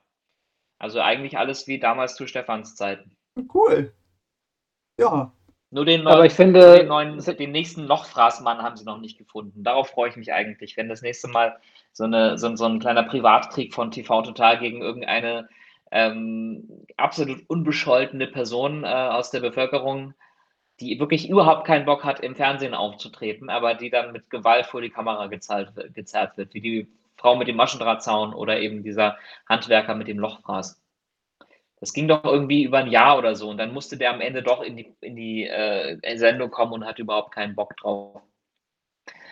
Also 0.79 1.01
eigentlich 1.01 1.37
alles 1.37 1.67
wie 1.67 1.79
damals 1.79 2.15
zu 2.15 2.27
Stefans 2.27 2.75
Zeiten. 2.75 3.15
Cool. 3.53 3.93
Ja. 4.99 5.31
Nur 5.69 5.85
den, 5.85 6.03
neuen, 6.03 6.15
Aber 6.15 6.25
ich 6.25 6.33
finde, 6.33 6.77
den, 6.77 6.87
neuen, 6.87 7.19
den 7.19 7.51
nächsten 7.51 7.83
Lochfraßmann 7.83 8.59
haben 8.59 8.77
sie 8.77 8.85
noch 8.85 8.99
nicht 8.99 9.17
gefunden. 9.17 9.63
Darauf 9.63 9.89
freue 9.89 10.09
ich 10.09 10.15
mich 10.15 10.31
eigentlich, 10.31 10.77
wenn 10.77 10.87
das 10.87 11.01
nächste 11.01 11.27
Mal 11.27 11.57
so, 11.91 12.05
eine, 12.05 12.37
so, 12.37 12.55
so 12.55 12.65
ein 12.65 12.79
kleiner 12.79 13.03
Privatkrieg 13.03 13.73
von 13.73 13.91
TV 13.91 14.21
Total 14.21 14.59
gegen 14.59 14.81
irgendeine 14.81 15.49
ähm, 15.91 16.85
absolut 16.95 17.43
unbescholtene 17.49 18.27
Person 18.27 18.83
äh, 18.83 18.87
aus 18.87 19.31
der 19.31 19.41
Bevölkerung, 19.41 20.13
die 20.79 20.99
wirklich 20.99 21.29
überhaupt 21.29 21.65
keinen 21.65 21.85
Bock 21.85 22.03
hat, 22.03 22.19
im 22.21 22.35
Fernsehen 22.35 22.73
aufzutreten, 22.73 23.49
aber 23.49 23.73
die 23.73 23.89
dann 23.89 24.11
mit 24.11 24.29
Gewalt 24.29 24.67
vor 24.67 24.81
die 24.81 24.89
Kamera 24.89 25.27
gezerrt, 25.27 25.73
gezerrt 25.93 26.37
wird, 26.37 26.53
wie 26.53 26.61
die 26.61 26.87
Frau 27.17 27.35
mit 27.35 27.47
dem 27.47 27.55
Maschendrahtzaun 27.55 28.33
oder 28.33 28.59
eben 28.59 28.83
dieser 28.83 29.17
Handwerker 29.47 29.95
mit 29.95 30.07
dem 30.07 30.19
Lochfraß. 30.19 30.81
Das 31.79 31.93
ging 31.93 32.07
doch 32.07 32.23
irgendwie 32.23 32.63
über 32.63 32.79
ein 32.79 32.89
Jahr 32.89 33.17
oder 33.17 33.35
so 33.35 33.49
und 33.49 33.57
dann 33.57 33.73
musste 33.73 33.97
der 33.97 34.11
am 34.11 34.21
Ende 34.21 34.41
doch 34.41 34.63
in 34.63 34.77
die, 34.77 34.95
in 35.01 35.15
die 35.15 35.47
äh, 35.47 36.17
Sendung 36.17 36.49
kommen 36.49 36.73
und 36.73 36.85
hat 36.85 36.97
überhaupt 36.97 37.33
keinen 37.33 37.55
Bock 37.55 37.77
drauf. 37.77 38.21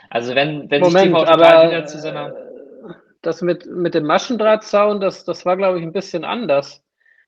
Also 0.09 0.35
wenn, 0.35 0.69
wenn 0.69 0.81
Moment, 0.81 0.99
sich 0.99 1.13
TV 1.13 1.25
aber, 1.25 1.67
wieder 1.67 1.85
zu 1.85 1.99
seiner... 1.99 2.35
Das 3.21 3.41
mit, 3.41 3.65
mit 3.65 3.95
dem 3.95 4.05
Maschendrahtzaun, 4.05 4.99
das, 4.99 5.25
das 5.25 5.47
war, 5.47 5.57
glaube 5.57 5.79
ich, 5.79 5.83
ein 5.83 5.93
bisschen 5.93 6.23
anders. 6.23 6.84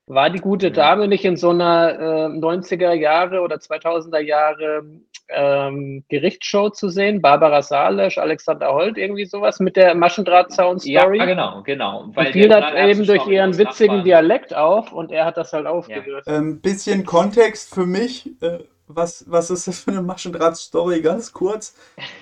War 0.09 0.29
die 0.29 0.39
gute 0.39 0.71
Dame 0.71 1.09
nicht 1.09 1.25
in 1.25 1.35
so 1.35 1.49
einer 1.49 1.99
äh, 1.99 2.25
90er 2.27 2.93
Jahre 2.93 3.41
oder 3.41 3.57
2000er 3.57 4.19
Jahre 4.19 4.85
ähm, 5.27 6.05
Gerichtsshow 6.07 6.69
zu 6.69 6.87
sehen? 6.87 7.21
Barbara 7.21 7.61
Salesch, 7.61 8.17
Alexander 8.17 8.73
Holt, 8.73 8.97
irgendwie 8.97 9.25
sowas 9.25 9.59
mit 9.59 9.75
der 9.75 9.95
Maschendrahtzaun-Story? 9.95 11.17
Ja, 11.17 11.25
genau, 11.25 11.61
genau. 11.63 12.05
Weil 12.13 12.31
fiel 12.31 12.47
das 12.47 12.73
eben 12.73 13.05
durch 13.05 13.27
ihren 13.27 13.57
witzigen 13.57 14.05
Dialekt 14.05 14.55
auf 14.55 14.93
und 14.93 15.11
er 15.11 15.25
hat 15.25 15.35
das 15.35 15.51
halt 15.51 15.67
aufgegriffen. 15.67 16.23
Ja. 16.25 16.37
Ähm, 16.37 16.61
bisschen 16.61 17.05
Kontext 17.05 17.73
für 17.73 17.85
mich. 17.85 18.31
Äh, 18.41 18.59
was, 18.87 19.25
was 19.27 19.49
ist 19.49 19.67
das 19.67 19.81
für 19.81 19.91
eine 19.91 20.01
Maschendraht-Story? 20.01 21.01
Ganz 21.01 21.33
kurz. 21.33 21.75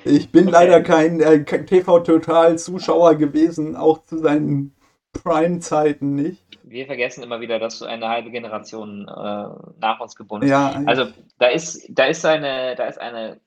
Ich 0.04 0.32
bin 0.32 0.48
okay. 0.48 0.52
leider 0.52 0.82
kein, 0.82 1.20
äh, 1.20 1.44
kein 1.44 1.68
TV-Total-Zuschauer 1.68 3.14
gewesen, 3.16 3.76
auch 3.76 4.04
zu 4.04 4.18
seinen 4.18 4.75
Prime-Zeiten 5.24 6.16
nicht. 6.16 6.42
Wir 6.64 6.86
vergessen 6.86 7.24
immer 7.24 7.42
wieder, 7.42 7.60
dass 7.60 7.80
du 7.80 7.86
eine 7.86 8.08
halbe 8.08 8.32
Generation 8.32 9.08
äh, 9.08 9.48
nach 9.80 10.00
uns 10.00 10.16
gebunden 10.16 10.48
ja, 10.48 10.82
Also 10.86 11.08
da 11.38 11.48
ist, 11.48 11.88
da 11.90 12.06
ist 12.06 12.26
eine, 12.26 12.76
da 12.76 12.86
ist 12.86 13.00
eine 13.00 13.40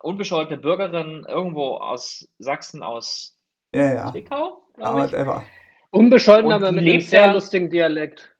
unbescholtene 0.00 0.58
Bürgerin 0.58 1.24
irgendwo 1.28 1.76
aus 1.76 2.28
Sachsen, 2.38 2.82
aus 2.82 3.38
ja, 3.74 3.94
ja. 3.94 4.10
Zwickau, 4.10 4.62
Aber 4.78 5.44
Unbescholten, 5.90 6.52
aber 6.52 6.72
mit 6.72 6.86
einem 6.86 7.00
sehr 7.00 7.26
da, 7.26 7.32
lustigen 7.32 7.70
Dialekt. 7.70 8.34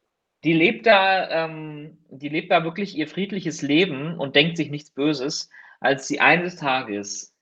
Die 0.44 0.52
lebt 0.52 0.86
da, 0.86 1.28
ähm, 1.30 1.98
die 2.10 2.28
lebt 2.28 2.50
da 2.50 2.64
wirklich 2.64 2.96
ihr 2.96 3.08
friedliches 3.08 3.62
Leben 3.62 4.18
und 4.18 4.36
denkt 4.36 4.56
sich 4.56 4.70
nichts 4.70 4.90
Böses, 4.90 5.48
als 5.80 6.06
sie 6.06 6.20
eines 6.20 6.56
Tages 6.56 7.34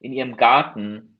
in 0.00 0.12
ihrem 0.12 0.36
Garten 0.36 1.17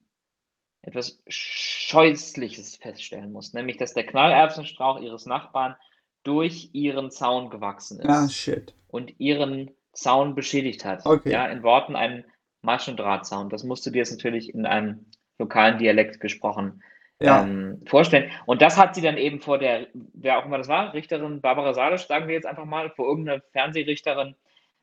etwas 0.82 1.20
Scheußliches 1.28 2.76
feststellen 2.76 3.32
muss, 3.32 3.52
nämlich 3.52 3.76
dass 3.76 3.94
der 3.94 4.06
Knallerbsenstrauch 4.06 5.00
ihres 5.00 5.26
Nachbarn 5.26 5.76
durch 6.22 6.70
ihren 6.72 7.10
Zaun 7.10 7.50
gewachsen 7.50 8.00
ist. 8.00 8.08
Ah, 8.08 8.28
shit. 8.28 8.74
Und 8.88 9.18
ihren 9.18 9.70
Zaun 9.92 10.34
beschädigt 10.34 10.84
hat. 10.84 11.04
Okay. 11.04 11.32
Ja, 11.32 11.46
in 11.46 11.62
Worten 11.62 11.96
ein 11.96 12.24
Maschendrahtzaun. 12.62 13.48
Das 13.48 13.64
musst 13.64 13.86
du 13.86 13.90
dir 13.90 13.98
jetzt 13.98 14.12
natürlich 14.12 14.54
in 14.54 14.66
einem 14.66 15.06
lokalen 15.38 15.78
Dialekt 15.78 16.20
gesprochen 16.20 16.82
ja. 17.20 17.42
ähm, 17.42 17.82
vorstellen. 17.86 18.30
Und 18.46 18.62
das 18.62 18.76
hat 18.76 18.94
sie 18.94 19.00
dann 19.00 19.16
eben 19.16 19.40
vor 19.40 19.58
der, 19.58 19.88
wer 19.94 20.38
auch 20.38 20.44
immer 20.44 20.58
das 20.58 20.68
war, 20.68 20.94
Richterin 20.94 21.40
Barbara 21.40 21.74
Salisch, 21.74 22.06
sagen 22.06 22.28
wir 22.28 22.34
jetzt 22.34 22.46
einfach 22.46 22.64
mal, 22.64 22.90
vor 22.90 23.06
irgendeiner 23.06 23.42
Fernsehrichterin, 23.52 24.34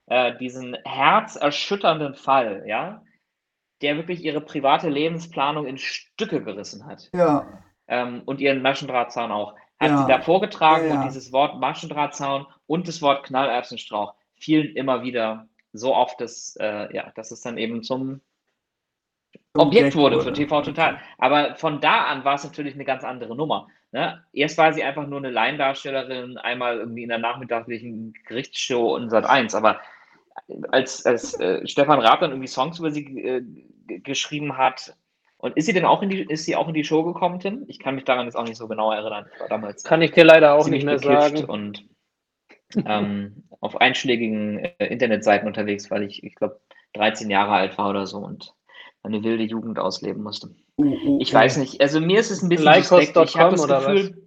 äh, 0.07 0.37
diesen 0.37 0.75
herzerschütternden 0.83 2.15
Fall, 2.15 2.63
ja, 2.67 3.03
der 3.85 3.97
wirklich 3.97 4.23
ihre 4.23 4.41
private 4.41 4.89
Lebensplanung 4.89 5.67
in 5.67 5.77
Stücke 5.77 6.41
gerissen 6.43 6.87
hat. 6.87 7.11
Ja. 7.13 7.45
Ähm, 7.87 8.23
und 8.25 8.41
ihren 8.41 8.63
Maschendrahtzaun 8.63 9.31
auch. 9.31 9.53
Hat 9.79 9.91
ja. 9.91 9.97
sie 9.97 10.07
da 10.07 10.21
vorgetragen 10.21 10.89
ja, 10.89 10.95
und 10.95 11.03
dieses 11.05 11.31
Wort 11.31 11.59
Maschendrahtzaun 11.59 12.47
und 12.65 12.87
das 12.87 13.03
Wort 13.03 13.27
Knallerbsenstrauch 13.27 14.15
fielen 14.33 14.75
immer 14.75 15.03
wieder 15.03 15.47
so 15.71 15.93
oft, 15.93 16.19
dass, 16.19 16.55
äh, 16.59 16.95
ja, 16.95 17.11
dass 17.15 17.29
es 17.29 17.41
dann 17.41 17.59
eben 17.59 17.83
zum 17.83 18.21
Objekt 19.53 19.95
wurde 19.95 20.19
für 20.19 20.33
TV 20.33 20.63
Total. 20.63 20.99
Aber 21.19 21.55
von 21.55 21.79
da 21.79 22.05
an 22.05 22.25
war 22.25 22.35
es 22.35 22.43
natürlich 22.43 22.73
eine 22.73 22.85
ganz 22.85 23.03
andere 23.03 23.35
Nummer. 23.35 23.67
Ne? 23.91 24.23
Erst 24.33 24.57
war 24.57 24.73
sie 24.73 24.83
einfach 24.83 25.05
nur 25.05 25.19
eine 25.19 25.29
Laiendarstellerin, 25.29 26.39
einmal 26.39 26.79
irgendwie 26.79 27.03
in 27.03 27.09
der 27.09 27.19
nachmittaglichen 27.19 28.15
Gerichtsshow 28.25 28.97
in 28.97 29.11
Sat 29.11 29.25
1, 29.25 29.53
aber 29.53 29.79
als, 30.69 31.05
als 31.05 31.39
äh, 31.39 31.65
Stefan 31.67 31.99
Raab 31.99 32.19
dann 32.19 32.31
irgendwie 32.31 32.47
Songs 32.47 32.79
über 32.79 32.91
sie 32.91 33.05
äh, 33.23 33.41
geschrieben 33.99 34.57
hat, 34.57 34.95
und 35.37 35.55
ist 35.57 35.65
sie 35.65 35.73
denn 35.73 35.85
auch 35.85 36.01
in 36.01 36.09
die, 36.09 36.23
ist 36.23 36.45
sie 36.45 36.55
auch 36.55 36.67
in 36.67 36.73
die 36.73 36.83
Show 36.83 37.03
gekommen, 37.03 37.39
Tim? 37.39 37.65
Ich 37.67 37.77
kann 37.77 37.93
mich 37.93 38.05
daran 38.05 38.25
jetzt 38.25 38.35
auch 38.35 38.45
nicht 38.45 38.57
so 38.57 38.67
genau 38.67 38.91
erinnern. 38.91 39.27
war 39.37 39.47
damals 39.47 39.83
kann 39.83 40.01
ich 40.01 40.11
dir 40.11 40.23
leider 40.23 40.55
auch 40.55 40.67
nicht 40.67 40.85
mehr 40.85 40.97
sagen. 40.97 41.45
Und 41.45 41.85
ähm, 42.75 43.43
auf 43.59 43.79
einschlägigen 43.79 44.59
äh, 44.59 44.87
Internetseiten 44.87 45.47
unterwegs, 45.47 45.91
weil 45.91 46.03
ich, 46.03 46.23
ich 46.23 46.33
glaube, 46.35 46.59
13 46.93 47.29
Jahre 47.29 47.51
alt 47.51 47.77
war 47.77 47.89
oder 47.89 48.07
so 48.07 48.17
und 48.17 48.53
eine 49.03 49.23
wilde 49.23 49.43
Jugend 49.43 49.77
ausleben 49.77 50.23
musste. 50.23 50.49
Uh, 50.77 50.85
uh, 50.85 51.19
ich 51.21 51.31
uh. 51.31 51.37
weiß 51.37 51.57
nicht, 51.57 51.79
also 51.79 51.99
mir 51.99 52.19
ist 52.19 52.31
es 52.31 52.41
ein 52.41 52.49
bisschen 52.49 52.83
suspekt. 52.83 53.15
Ich 53.15 53.37
habe 53.37 53.55
das 53.55 53.67
Gefühl, 53.67 54.15
was? 54.15 54.24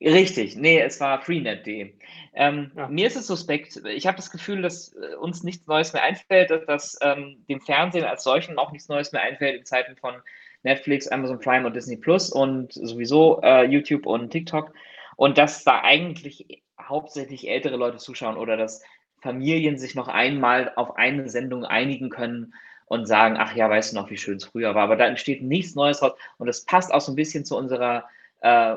Richtig, 0.00 0.56
nee, 0.56 0.80
es 0.80 1.00
war 1.00 1.20
freenet.de. 1.22 1.92
Ähm, 2.34 2.70
ja. 2.76 2.88
Mir 2.88 3.06
ist 3.06 3.16
es 3.16 3.26
suspekt. 3.26 3.82
Ich 3.86 4.06
habe 4.06 4.16
das 4.16 4.30
Gefühl, 4.30 4.62
dass 4.62 4.94
äh, 4.94 5.16
uns 5.16 5.42
nichts 5.42 5.66
Neues 5.66 5.92
mehr 5.92 6.02
einfällt, 6.02 6.50
dass, 6.50 6.66
dass 6.66 6.98
ähm, 7.02 7.44
dem 7.48 7.60
Fernsehen 7.60 8.04
als 8.04 8.22
solchen 8.22 8.58
auch 8.58 8.72
nichts 8.72 8.88
Neues 8.88 9.12
mehr 9.12 9.22
einfällt 9.22 9.58
in 9.58 9.64
Zeiten 9.64 9.96
von 9.96 10.14
Netflix, 10.62 11.08
Amazon 11.08 11.40
Prime 11.40 11.66
und 11.66 11.74
Disney 11.74 11.96
Plus 11.96 12.30
und 12.30 12.72
sowieso 12.72 13.40
äh, 13.42 13.64
YouTube 13.64 14.06
und 14.06 14.30
TikTok. 14.30 14.72
Und 15.16 15.38
dass 15.38 15.64
da 15.64 15.82
eigentlich 15.82 16.62
hauptsächlich 16.80 17.48
ältere 17.48 17.76
Leute 17.76 17.98
zuschauen 17.98 18.36
oder 18.36 18.56
dass 18.56 18.82
Familien 19.20 19.78
sich 19.78 19.94
noch 19.94 20.08
einmal 20.08 20.72
auf 20.76 20.96
eine 20.96 21.28
Sendung 21.28 21.64
einigen 21.64 22.08
können 22.08 22.54
und 22.86 23.06
sagen, 23.06 23.36
ach 23.38 23.54
ja, 23.54 23.68
weißt 23.68 23.92
du 23.92 23.96
noch, 23.96 24.10
wie 24.10 24.16
schön 24.16 24.36
es 24.36 24.44
früher 24.44 24.74
war. 24.74 24.84
Aber 24.84 24.96
da 24.96 25.06
entsteht 25.06 25.42
nichts 25.42 25.74
Neues 25.74 26.02
raus. 26.02 26.12
Und 26.38 26.46
das 26.46 26.64
passt 26.64 26.92
auch 26.92 27.00
so 27.00 27.12
ein 27.12 27.16
bisschen 27.16 27.44
zu 27.44 27.56
unserer 27.56 28.04
äh, 28.40 28.76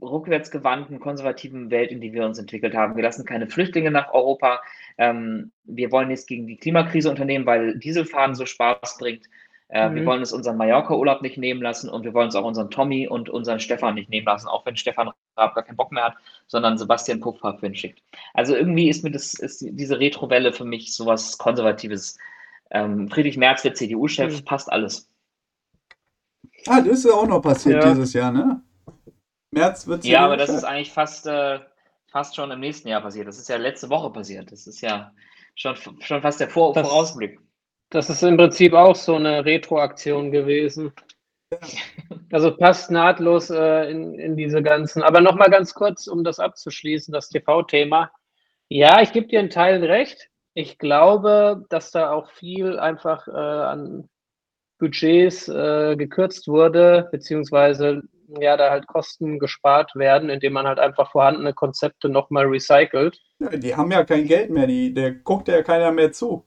rückwärtsgewandten, 0.00 1.00
konservativen 1.00 1.70
Welt, 1.70 1.90
in 1.90 2.00
die 2.00 2.12
wir 2.12 2.24
uns 2.24 2.38
entwickelt 2.38 2.74
haben. 2.74 2.96
Wir 2.96 3.02
lassen 3.02 3.24
keine 3.24 3.48
Flüchtlinge 3.48 3.90
nach 3.90 4.12
Europa. 4.12 4.60
Ähm, 4.96 5.52
wir 5.64 5.90
wollen 5.90 6.10
jetzt 6.10 6.28
gegen 6.28 6.46
die 6.46 6.56
Klimakrise 6.56 7.10
unternehmen, 7.10 7.46
weil 7.46 7.78
Dieselfahren 7.78 8.34
so 8.34 8.46
Spaß 8.46 8.98
bringt. 8.98 9.26
Äh, 9.70 9.88
mhm. 9.88 9.94
Wir 9.96 10.06
wollen 10.06 10.22
es 10.22 10.32
unseren 10.32 10.56
Mallorca-Urlaub 10.56 11.20
nicht 11.20 11.36
nehmen 11.36 11.60
lassen 11.60 11.90
und 11.90 12.04
wir 12.04 12.14
wollen 12.14 12.28
es 12.28 12.34
auch 12.34 12.44
unseren 12.44 12.70
Tommy 12.70 13.06
und 13.06 13.28
unseren 13.28 13.60
Stefan 13.60 13.94
nicht 13.94 14.08
nehmen 14.08 14.26
lassen, 14.26 14.48
auch 14.48 14.64
wenn 14.64 14.76
Stefan 14.76 15.10
Raab 15.36 15.54
gar 15.54 15.64
keinen 15.64 15.76
Bock 15.76 15.92
mehr 15.92 16.04
hat, 16.04 16.14
sondern 16.46 16.78
Sebastian 16.78 17.20
Puffpaff 17.20 17.60
schickt. 17.74 18.02
Also 18.34 18.56
irgendwie 18.56 18.88
ist 18.88 19.04
mir 19.04 19.10
das, 19.10 19.34
ist 19.34 19.60
diese 19.62 20.00
Retrowelle 20.00 20.52
für 20.52 20.64
mich 20.64 20.94
sowas 20.94 21.36
Konservatives. 21.36 22.16
Ähm, 22.70 23.08
Friedrich 23.08 23.36
Merz, 23.36 23.62
der 23.62 23.74
CDU-Chef, 23.74 24.40
mhm. 24.40 24.44
passt 24.44 24.72
alles. 24.72 25.10
Ah, 26.66 26.80
das 26.80 26.98
ist 26.98 27.04
ja 27.06 27.12
auch 27.12 27.26
noch 27.26 27.40
passiert 27.40 27.84
ja. 27.84 27.90
dieses 27.90 28.12
Jahr, 28.12 28.32
ne? 28.32 28.62
März 29.50 29.86
wird 29.86 30.04
Ja, 30.04 30.24
aber 30.24 30.36
das 30.36 30.50
ist 30.50 30.64
eigentlich 30.64 30.92
fast, 30.92 31.26
äh, 31.26 31.60
fast 32.06 32.36
schon 32.36 32.50
im 32.50 32.60
nächsten 32.60 32.88
Jahr 32.88 33.00
passiert. 33.00 33.28
Das 33.28 33.38
ist 33.38 33.48
ja 33.48 33.56
letzte 33.56 33.88
Woche 33.88 34.10
passiert. 34.10 34.52
Das 34.52 34.66
ist 34.66 34.80
ja 34.80 35.12
schon, 35.54 35.76
schon 36.00 36.22
fast 36.22 36.40
der 36.40 36.50
Vor 36.50 36.74
das, 36.74 36.86
Vorausblick. 36.86 37.40
Das 37.90 38.10
ist 38.10 38.22
im 38.22 38.36
Prinzip 38.36 38.74
auch 38.74 38.94
so 38.94 39.16
eine 39.16 39.44
Retroaktion 39.44 40.30
gewesen. 40.30 40.92
Also 42.30 42.54
passt 42.54 42.90
nahtlos 42.90 43.48
äh, 43.48 43.90
in, 43.90 44.18
in 44.18 44.36
diese 44.36 44.62
ganzen. 44.62 45.02
Aber 45.02 45.20
nochmal 45.22 45.48
ganz 45.48 45.72
kurz, 45.72 46.06
um 46.06 46.22
das 46.24 46.38
abzuschließen, 46.38 47.12
das 47.12 47.30
TV-Thema. 47.30 48.10
Ja, 48.68 49.00
ich 49.00 49.12
gebe 49.12 49.28
dir 49.28 49.40
in 49.40 49.48
Teilen 49.48 49.82
recht. 49.82 50.28
Ich 50.52 50.76
glaube, 50.76 51.64
dass 51.70 51.90
da 51.90 52.12
auch 52.12 52.30
viel 52.32 52.78
einfach 52.78 53.26
äh, 53.28 53.30
an 53.30 54.10
Budgets 54.78 55.48
äh, 55.48 55.96
gekürzt 55.96 56.48
wurde, 56.48 57.08
beziehungsweise 57.10 58.02
ja 58.40 58.56
da 58.56 58.70
halt 58.70 58.86
Kosten 58.86 59.38
gespart 59.38 59.94
werden, 59.94 60.30
indem 60.30 60.52
man 60.52 60.66
halt 60.66 60.78
einfach 60.78 61.10
vorhandene 61.10 61.54
Konzepte 61.54 62.08
nochmal 62.08 62.46
recycelt. 62.46 63.20
Ja, 63.38 63.50
die 63.50 63.74
haben 63.74 63.90
ja 63.90 64.04
kein 64.04 64.26
Geld 64.26 64.50
mehr, 64.50 64.66
die, 64.66 64.92
der 64.92 65.12
guckt 65.12 65.48
ja 65.48 65.62
keiner 65.62 65.92
mehr 65.92 66.12
zu. 66.12 66.44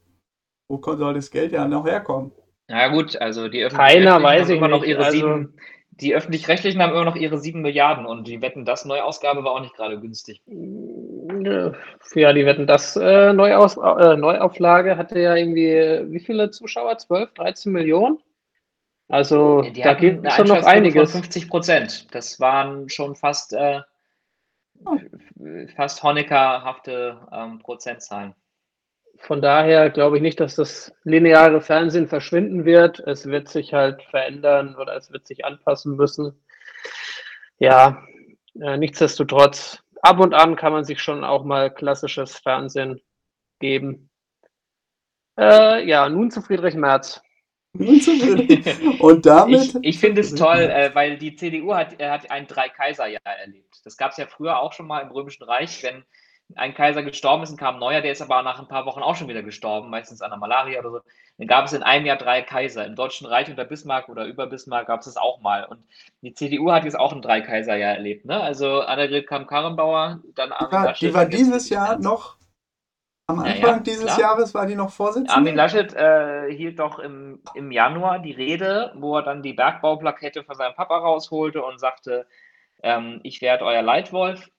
Wo 0.68 0.82
soll 0.82 1.16
das 1.16 1.32
Geld 1.32 1.52
ja 1.52 1.68
noch 1.68 1.86
herkommen? 1.86 2.32
Na 2.68 2.88
gut, 2.88 3.18
also 3.18 3.50
die 3.50 3.66
öffentlich-rechtlichen 3.66 4.10
haben 4.10 4.50
immer 4.50 4.68
noch 4.70 4.84
ihre 4.84 5.04
also, 5.04 5.18
sieben, 5.18 5.58
die 5.90 6.16
öffentlich-rechtlichen 6.16 6.82
haben 6.82 6.94
immer 6.94 7.04
noch 7.04 7.18
ihre 7.18 7.38
sieben 7.38 7.62
Milliarden 7.62 8.06
und 8.06 8.26
die 8.28 8.42
Wetten, 8.42 8.64
das 8.64 8.86
Neuausgabe 8.86 9.44
war 9.44 9.52
auch 9.52 9.60
nicht 9.60 9.76
gerade 9.76 10.00
günstig. 10.00 10.42
Ja, 10.48 12.34
die 12.34 12.46
Wetten, 12.46 12.68
das 12.68 12.96
äh, 12.96 13.34
Neuaus 13.34 13.76
äh, 13.76 14.16
Neuauflage 14.16 14.98
hatte 14.98 15.20
ja 15.20 15.36
irgendwie, 15.36 16.12
wie 16.12 16.20
viele 16.20 16.52
Zuschauer? 16.52 16.98
12, 16.98 17.34
13 17.34 17.72
Millionen? 17.74 18.20
Also 19.12 19.62
die 19.62 19.82
da 19.82 19.94
gibt 19.94 20.32
schon 20.32 20.48
noch 20.48 20.64
einiges. 20.64 21.12
50 21.12 21.50
Prozent. 21.50 22.08
Das 22.16 22.40
waren 22.40 22.88
schon 22.88 23.16
fast, 23.16 23.52
äh, 23.52 23.82
fast 25.76 26.02
Honecker-hafte 26.02 27.20
ähm, 27.30 27.60
Prozentzahlen. 27.60 28.34
Von 29.18 29.42
daher 29.42 29.90
glaube 29.90 30.16
ich 30.16 30.22
nicht, 30.24 30.40
dass 30.40 30.56
das 30.56 30.94
lineare 31.04 31.60
Fernsehen 31.60 32.08
verschwinden 32.08 32.64
wird. 32.64 33.00
Es 33.02 33.26
wird 33.26 33.50
sich 33.50 33.74
halt 33.74 34.02
verändern 34.04 34.76
oder 34.76 34.96
es 34.96 35.12
wird 35.12 35.28
sich 35.28 35.44
anpassen 35.44 35.98
müssen. 35.98 36.42
Ja, 37.60 38.02
äh, 38.62 38.78
nichtsdestotrotz, 38.78 39.84
ab 40.02 40.20
und 40.20 40.34
an 40.34 40.56
kann 40.56 40.72
man 40.72 40.86
sich 40.86 41.02
schon 41.02 41.26
auch 41.26 41.44
mal 41.44 41.70
klassisches 41.70 42.38
Fernsehen 42.38 43.02
geben. 43.60 44.10
Äh, 45.38 45.86
ja, 45.86 46.08
nun 46.08 46.32
zu 46.32 46.42
Friedrich 46.42 46.76
Merz. 46.76 47.22
Und 49.00 49.26
damit. 49.26 49.76
Ich, 49.76 49.76
ich 49.82 50.00
finde 50.00 50.22
es 50.22 50.36
toll, 50.36 50.60
äh, 50.60 50.94
weil 50.94 51.18
die 51.18 51.36
CDU 51.36 51.74
hat, 51.74 52.00
äh, 52.00 52.10
hat 52.10 52.30
ein 52.30 52.48
Drei-Kaiser-Jahr 52.48 53.22
erlebt. 53.24 53.80
Das 53.86 53.98
gab 53.98 54.12
es 54.12 54.18
ja 54.18 54.26
früher 54.28 54.60
auch 54.60 54.74
schon 54.74 54.88
mal 54.88 55.00
im 55.00 55.12
Römischen 55.12 55.44
Reich, 55.44 55.82
wenn 55.84 56.04
ein 56.56 56.74
Kaiser 56.74 57.02
gestorben 57.02 57.44
ist 57.44 57.52
und 57.52 57.58
kam 57.58 57.76
ein 57.76 57.80
neuer, 57.80 58.02
der 58.02 58.12
ist 58.12 58.22
aber 58.22 58.44
nach 58.44 58.60
ein 58.60 58.68
paar 58.68 58.86
Wochen 58.86 59.02
auch 59.02 59.16
schon 59.16 59.30
wieder 59.30 59.42
gestorben, 59.42 59.90
meistens 59.90 60.22
an 60.22 60.32
der 60.32 60.40
Malaria 60.40 60.80
oder 60.80 60.92
so. 60.92 61.00
Dann 61.38 61.48
gab 61.48 61.66
es 61.66 61.74
in 61.74 61.82
einem 61.82 62.06
Jahr 62.06 62.18
drei 62.18 62.42
Kaiser. 62.42 62.86
Im 62.86 62.96
Deutschen 62.96 63.26
Reich 63.26 63.50
unter 63.50 63.64
Bismarck 63.64 64.10
oder 64.10 64.26
über 64.26 64.48
Bismarck 64.48 64.88
gab 64.88 65.00
es 65.00 65.06
das 65.06 65.18
auch 65.18 65.40
mal. 65.42 65.64
Und 65.66 65.82
die 66.22 66.34
CDU 66.34 66.72
hat 66.72 66.84
jetzt 66.84 67.00
auch 67.00 67.14
ein 67.14 67.22
Drei-Kaiser-Jahr 67.22 67.96
erlebt. 67.96 68.26
Ne? 68.26 68.40
Also 68.40 68.82
Annegret 68.82 69.28
Kamm-Karrenbauer, 69.28 70.20
dann 70.36 70.52
Armin 70.52 70.72
war, 70.72 70.94
die 70.94 71.14
war 71.14 71.26
dieses 71.26 71.70
Jahr 71.70 71.98
noch 71.98 72.36
am 73.32 73.40
Anfang 73.40 73.62
ja, 73.62 73.68
ja, 73.68 73.80
dieses 73.80 74.06
klar. 74.06 74.20
Jahres 74.20 74.54
war 74.54 74.66
die 74.66 74.76
noch 74.76 74.92
Vorsitzende? 74.92 75.34
Armin 75.34 75.56
Laschet 75.56 75.94
äh, 75.94 76.54
hielt 76.54 76.80
doch 76.80 77.00
im, 77.00 77.42
im 77.56 77.72
Januar 77.72 78.20
die 78.20 78.32
Rede, 78.32 78.94
wo 78.96 79.18
er 79.18 79.24
dann 79.24 79.42
die 79.42 79.54
Bergbauplakette 79.54 80.44
von 80.44 80.56
seinem 80.56 80.76
Papa 80.76 80.98
rausholte 80.98 81.64
und 81.64 81.80
sagte, 81.80 82.28
ähm, 82.84 83.20
ich 83.24 83.42
werde 83.42 83.66
euer 83.66 83.82
Leitwolf. 83.82 84.50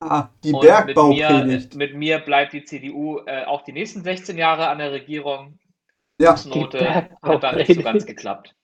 Ah, 0.00 0.28
die 0.42 0.52
Bergbaupredigt. 0.52 1.74
Mit, 1.74 1.92
mit, 1.92 1.94
mir 1.94 2.20
bleibt 2.20 2.52
die 2.52 2.64
CDU 2.64 3.20
äh, 3.26 3.44
auch 3.44 3.62
die 3.62 3.72
nächsten 3.72 4.02
16 4.02 4.38
Jahre 4.38 4.68
an 4.68 4.78
der 4.78 4.92
Regierung. 4.92 5.58
Ja. 6.18 6.32
Fußnote 6.32 7.10
hat 7.22 7.42
dann 7.42 7.56
nicht 7.56 7.74
so 7.74 7.82
ganz 7.82 8.06
geklappt. 8.06 8.54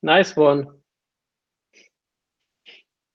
Nice 0.00 0.36
one. 0.36 0.78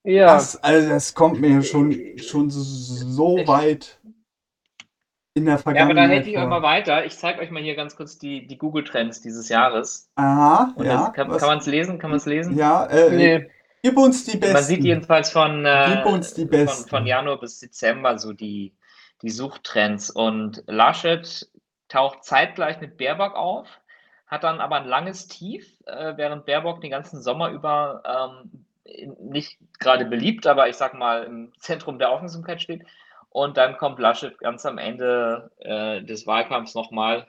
Ja. 0.04 0.34
Das, 0.34 0.62
also 0.62 0.90
das 0.90 1.14
kommt 1.14 1.40
mir 1.40 1.64
schon, 1.64 2.18
schon 2.18 2.50
so 2.50 3.38
weit 3.48 4.02
in 5.34 5.46
der 5.46 5.58
Vergangenheit. 5.58 5.96
Ja, 5.96 6.02
aber 6.02 6.08
da 6.08 6.14
hätte 6.14 6.30
ich 6.30 6.38
euch 6.38 6.48
mal 6.48 6.62
weiter. 6.62 7.06
Ich 7.06 7.18
zeige 7.18 7.40
euch 7.42 7.50
mal 7.50 7.62
hier 7.62 7.76
ganz 7.76 7.96
kurz 7.96 8.18
die, 8.18 8.46
die 8.46 8.58
Google-Trends 8.58 9.22
dieses 9.22 9.50
Jahres. 9.50 10.10
Aha, 10.16 10.74
Und 10.76 10.86
ja. 10.86 11.10
kann, 11.10 11.30
kann 11.30 11.48
man 11.48 11.58
es 11.58 11.66
lesen? 11.66 12.00
Kann 12.00 12.12
man 12.12 12.18
es 12.18 12.26
lesen? 12.26 12.58
Ja, 12.58 12.86
äh, 12.86 13.10
nee. 13.10 13.50
Gib 13.82 13.98
uns 13.98 14.24
die 14.26 14.38
besten. 14.38 14.54
Man 14.54 14.64
sieht 14.64 14.84
jedenfalls 14.84 15.32
von, 15.32 15.66
äh, 15.66 15.96
Gib 15.96 16.06
uns 16.06 16.34
die 16.34 16.46
besten. 16.46 16.90
Von, 16.90 17.00
von 17.00 17.08
Januar 17.08 17.40
bis 17.40 17.60
Dezember 17.60 18.18
so 18.18 18.32
die, 18.32 18.74
die 19.22 19.30
Suchtrends. 19.30 20.10
Und 20.10 20.64
Laschet 20.68 21.50
taucht 21.90 22.24
zeitgleich 22.24 22.80
mit 22.80 22.98
Baerbock 22.98 23.36
auf, 23.36 23.68
hat 24.28 24.44
dann 24.44 24.62
aber 24.62 24.78
ein 24.78 24.88
langes 24.88 25.28
Tief, 25.28 25.66
äh, 25.86 26.14
während 26.16 26.46
Baerbock 26.46 26.82
den 26.82 26.92
ganzen 26.92 27.22
Sommer 27.22 27.50
über 27.50 28.04
ähm, 28.06 28.66
nicht 29.20 29.58
gerade 29.80 30.06
beliebt, 30.06 30.46
aber 30.48 30.70
ich 30.70 30.76
sag 30.76 30.94
mal 30.94 31.24
im 31.24 31.52
Zentrum 31.58 32.00
der 32.00 32.12
Aufmerksamkeit 32.12 32.62
steht. 32.62 32.86
Und 33.34 33.58
dann 33.58 33.78
kommt 33.78 34.00
Laschet 34.00 34.38
ganz 34.38 34.66
am 34.66 34.78
Ende 34.78 35.52
äh, 35.58 36.02
des 36.04 36.28
Wahlkampfs 36.28 36.76
nochmal, 36.76 37.28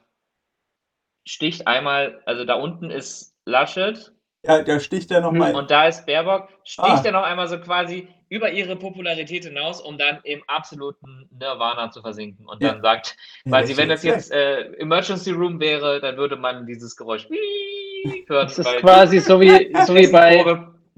sticht 1.27 1.67
einmal, 1.67 2.23
also 2.27 2.45
da 2.45 2.55
unten 2.55 2.91
ist 2.91 3.35
Laschet, 3.47 4.13
ja, 4.47 4.63
der 4.63 4.79
sticht 4.81 5.11
ja 5.11 5.21
nochmal. 5.21 5.55
Und 5.55 5.71
da 5.71 5.87
ist 5.87 6.05
Baerbock, 6.05 6.49
sticht 6.65 6.87
ah. 6.87 7.03
er 7.03 7.13
noch 7.13 7.23
einmal 7.23 7.49
so 7.49 7.59
quasi 7.59 8.09
über 8.29 8.51
ihre 8.51 8.77
Popularität 8.77 9.45
hinaus, 9.45 9.81
um 9.81 9.97
dann 9.97 10.19
im 10.25 10.43
absoluten 10.47 11.29
Nirvana 11.31 11.91
zu 11.91 12.03
versinken. 12.03 12.47
Und 12.47 12.63
dann 12.63 12.77
ja. 12.77 12.83
sagt, 12.83 13.17
quasi, 13.49 13.73
ja, 13.73 13.79
wenn 13.79 13.89
das 13.89 14.03
jetzt 14.03 14.33
äh, 14.33 14.73
Emergency 14.75 15.31
Room 15.31 15.61
wäre, 15.61 16.01
dann 16.01 16.17
würde 16.17 16.37
man 16.37 16.67
dieses 16.67 16.95
Geräusch 16.97 17.27
hören. 18.27 18.47
Das 18.47 18.59
ist 18.59 18.77
quasi 18.79 19.19
so 19.19 19.41
wie, 19.41 19.75
so 19.87 19.95
wie 19.95 20.09
bei. 20.09 20.43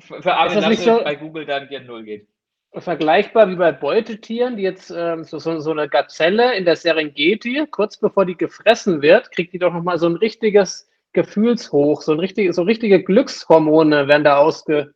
Für, 0.01 0.23
für 0.23 0.35
Armin 0.35 0.77
so 0.77 1.03
bei 1.05 1.15
Google 1.15 1.47
dann 1.47 1.69
gen 1.69 1.87
Null 1.87 2.03
geht. 2.03 2.27
Vergleichbar 2.79 3.49
wie 3.49 3.57
bei 3.57 3.73
Beutetieren, 3.73 4.57
die 4.57 4.63
jetzt 4.63 4.91
ähm, 4.95 5.25
so, 5.25 5.39
so, 5.39 5.61
so 5.61 5.71
eine 5.71 5.89
Gazelle 5.89 6.55
in 6.57 6.65
der 6.65 6.77
Serengeti, 6.77 7.67
kurz 7.71 7.97
bevor 7.97 8.27
die 8.27 8.37
gefressen 8.37 9.01
wird, 9.01 9.33
kriegt 9.33 9.55
die 9.55 9.59
doch 9.59 9.73
nochmal 9.73 9.99
so 9.99 10.07
ein 10.07 10.17
richtiges 10.17 10.89
Gefühlshoch, 11.13 12.03
so, 12.03 12.13
ein 12.13 12.21
richtig, 12.21 12.53
so 12.55 12.63
richtige 12.63 13.03
Glückshormone 13.03 14.09
werden 14.09 14.25
da 14.25 14.37
ausge, 14.37 14.93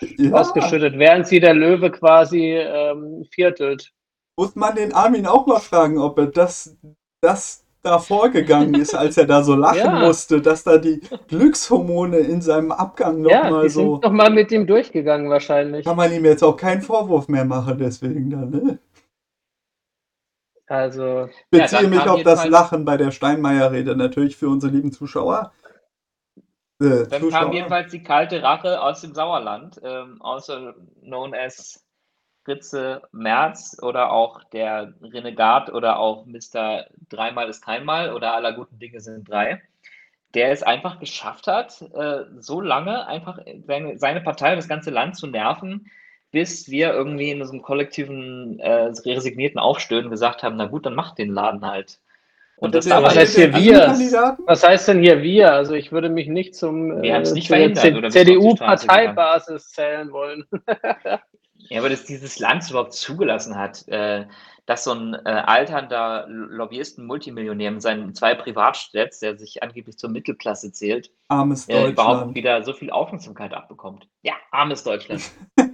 ja. 0.00 0.32
ausgeschüttet, 0.32 0.98
während 0.98 1.26
sie 1.26 1.40
der 1.40 1.54
Löwe 1.54 1.90
quasi 1.90 2.52
ähm, 2.52 3.24
viertelt. 3.30 3.90
Muss 4.36 4.54
man 4.54 4.76
den 4.76 4.92
Armin 4.92 5.26
auch 5.26 5.46
mal 5.46 5.60
fragen, 5.60 5.98
ob 5.98 6.18
er 6.18 6.26
das, 6.26 6.76
das 7.20 7.63
da 7.84 7.98
vorgegangen 7.98 8.74
ist, 8.74 8.94
als 8.94 9.16
er 9.16 9.26
da 9.26 9.42
so 9.42 9.54
lachen 9.54 9.78
ja. 9.78 10.06
musste, 10.06 10.40
dass 10.40 10.64
da 10.64 10.78
die 10.78 11.00
Glückshormone 11.28 12.18
in 12.18 12.40
seinem 12.40 12.72
Abgang 12.72 13.20
nochmal 13.20 13.64
ja, 13.64 13.68
so. 13.68 13.92
Sind 13.92 14.04
noch 14.04 14.12
mal 14.12 14.30
mit 14.30 14.50
ihm 14.50 14.66
durchgegangen 14.66 15.30
wahrscheinlich. 15.30 15.84
Kann 15.84 15.96
man 15.96 16.12
ihm 16.12 16.24
jetzt 16.24 16.42
auch 16.42 16.56
keinen 16.56 16.82
Vorwurf 16.82 17.28
mehr 17.28 17.44
machen, 17.44 17.78
deswegen 17.78 18.30
dann, 18.30 18.50
ne? 18.50 18.78
Also. 20.66 21.28
Beziehe 21.50 21.82
ja, 21.82 21.88
mich 21.88 22.08
auf 22.08 22.22
das 22.22 22.46
Lachen 22.46 22.84
bei 22.84 22.96
der 22.96 23.10
Steinmeier-Rede 23.10 23.94
natürlich 23.94 24.36
für 24.36 24.48
unsere 24.48 24.72
lieben 24.72 24.90
Zuschauer. 24.90 25.52
Äh, 26.80 27.06
Dann 27.06 27.20
Zuschauer. 27.20 27.30
kam 27.30 27.52
jedenfalls 27.52 27.90
die 27.90 28.02
kalte 28.02 28.42
Rache 28.42 28.80
aus 28.80 29.02
dem 29.02 29.14
Sauerland, 29.14 29.80
ähm, 29.84 30.20
also 30.20 30.72
known 31.02 31.34
as 31.34 31.83
Fritze 32.44 33.02
Merz 33.12 33.76
oder 33.80 34.12
auch 34.12 34.44
der 34.44 34.92
Renegat 35.02 35.72
oder 35.72 35.98
auch 35.98 36.26
Mr. 36.26 36.84
Dreimal 37.08 37.48
ist 37.48 37.64
keinmal 37.64 38.12
oder 38.12 38.34
aller 38.34 38.52
guten 38.52 38.78
Dinge 38.78 39.00
sind 39.00 39.28
drei, 39.28 39.62
der 40.34 40.50
es 40.50 40.62
einfach 40.62 41.00
geschafft 41.00 41.46
hat, 41.46 41.80
äh, 41.94 42.24
so 42.38 42.60
lange 42.60 43.06
einfach 43.06 43.38
seine, 43.66 43.98
seine 43.98 44.20
Partei 44.20 44.50
und 44.50 44.56
das 44.56 44.68
ganze 44.68 44.90
Land 44.90 45.16
zu 45.16 45.26
nerven, 45.26 45.90
bis 46.32 46.70
wir 46.70 46.92
irgendwie 46.92 47.30
in 47.30 47.40
unserem 47.40 47.62
kollektiven 47.62 48.58
äh, 48.58 48.92
resignierten 49.06 49.60
Aufstöhnen 49.60 50.10
gesagt 50.10 50.42
haben, 50.42 50.56
na 50.56 50.66
gut, 50.66 50.84
dann 50.84 50.94
macht 50.94 51.18
den 51.18 51.32
Laden 51.32 51.64
halt. 51.64 51.98
Und 52.56 52.74
das, 52.74 52.88
was 52.88 53.16
heißt 53.16 53.36
hier 53.36 53.54
wir? 53.54 53.88
Was 54.46 54.62
heißt 54.62 54.88
denn 54.88 55.02
hier 55.02 55.22
wir? 55.22 55.52
Also 55.52 55.74
ich 55.74 55.92
würde 55.92 56.08
mich 56.08 56.28
nicht 56.28 56.54
zum 56.54 57.02
äh, 57.02 57.22
CDU-Parteibasis 57.24 59.70
zählen 59.70 60.12
wollen. 60.12 60.46
ja, 61.68 61.80
aber 61.80 61.88
dass 61.88 62.04
dieses 62.04 62.38
Land 62.38 62.68
überhaupt 62.70 62.92
zugelassen 62.92 63.56
hat, 63.56 63.86
äh, 63.88 64.26
dass 64.66 64.84
so 64.84 64.92
ein 64.92 65.14
äh, 65.14 65.28
alternder 65.28 66.26
Lobbyisten-Multimillionär 66.28 67.70
mit 67.70 67.82
seinen 67.82 68.14
zwei 68.14 68.34
Privatstädts, 68.34 69.20
der 69.20 69.36
sich 69.36 69.62
angeblich 69.62 69.98
zur 69.98 70.10
Mittelklasse 70.10 70.72
zählt, 70.72 71.10
armes 71.28 71.68
äh, 71.68 71.88
überhaupt 71.88 72.34
wieder 72.34 72.62
so 72.62 72.72
viel 72.72 72.90
Aufmerksamkeit 72.90 73.52
abbekommt. 73.52 74.08
Ja, 74.22 74.34
armes 74.50 74.82
Deutschland. 74.84 75.22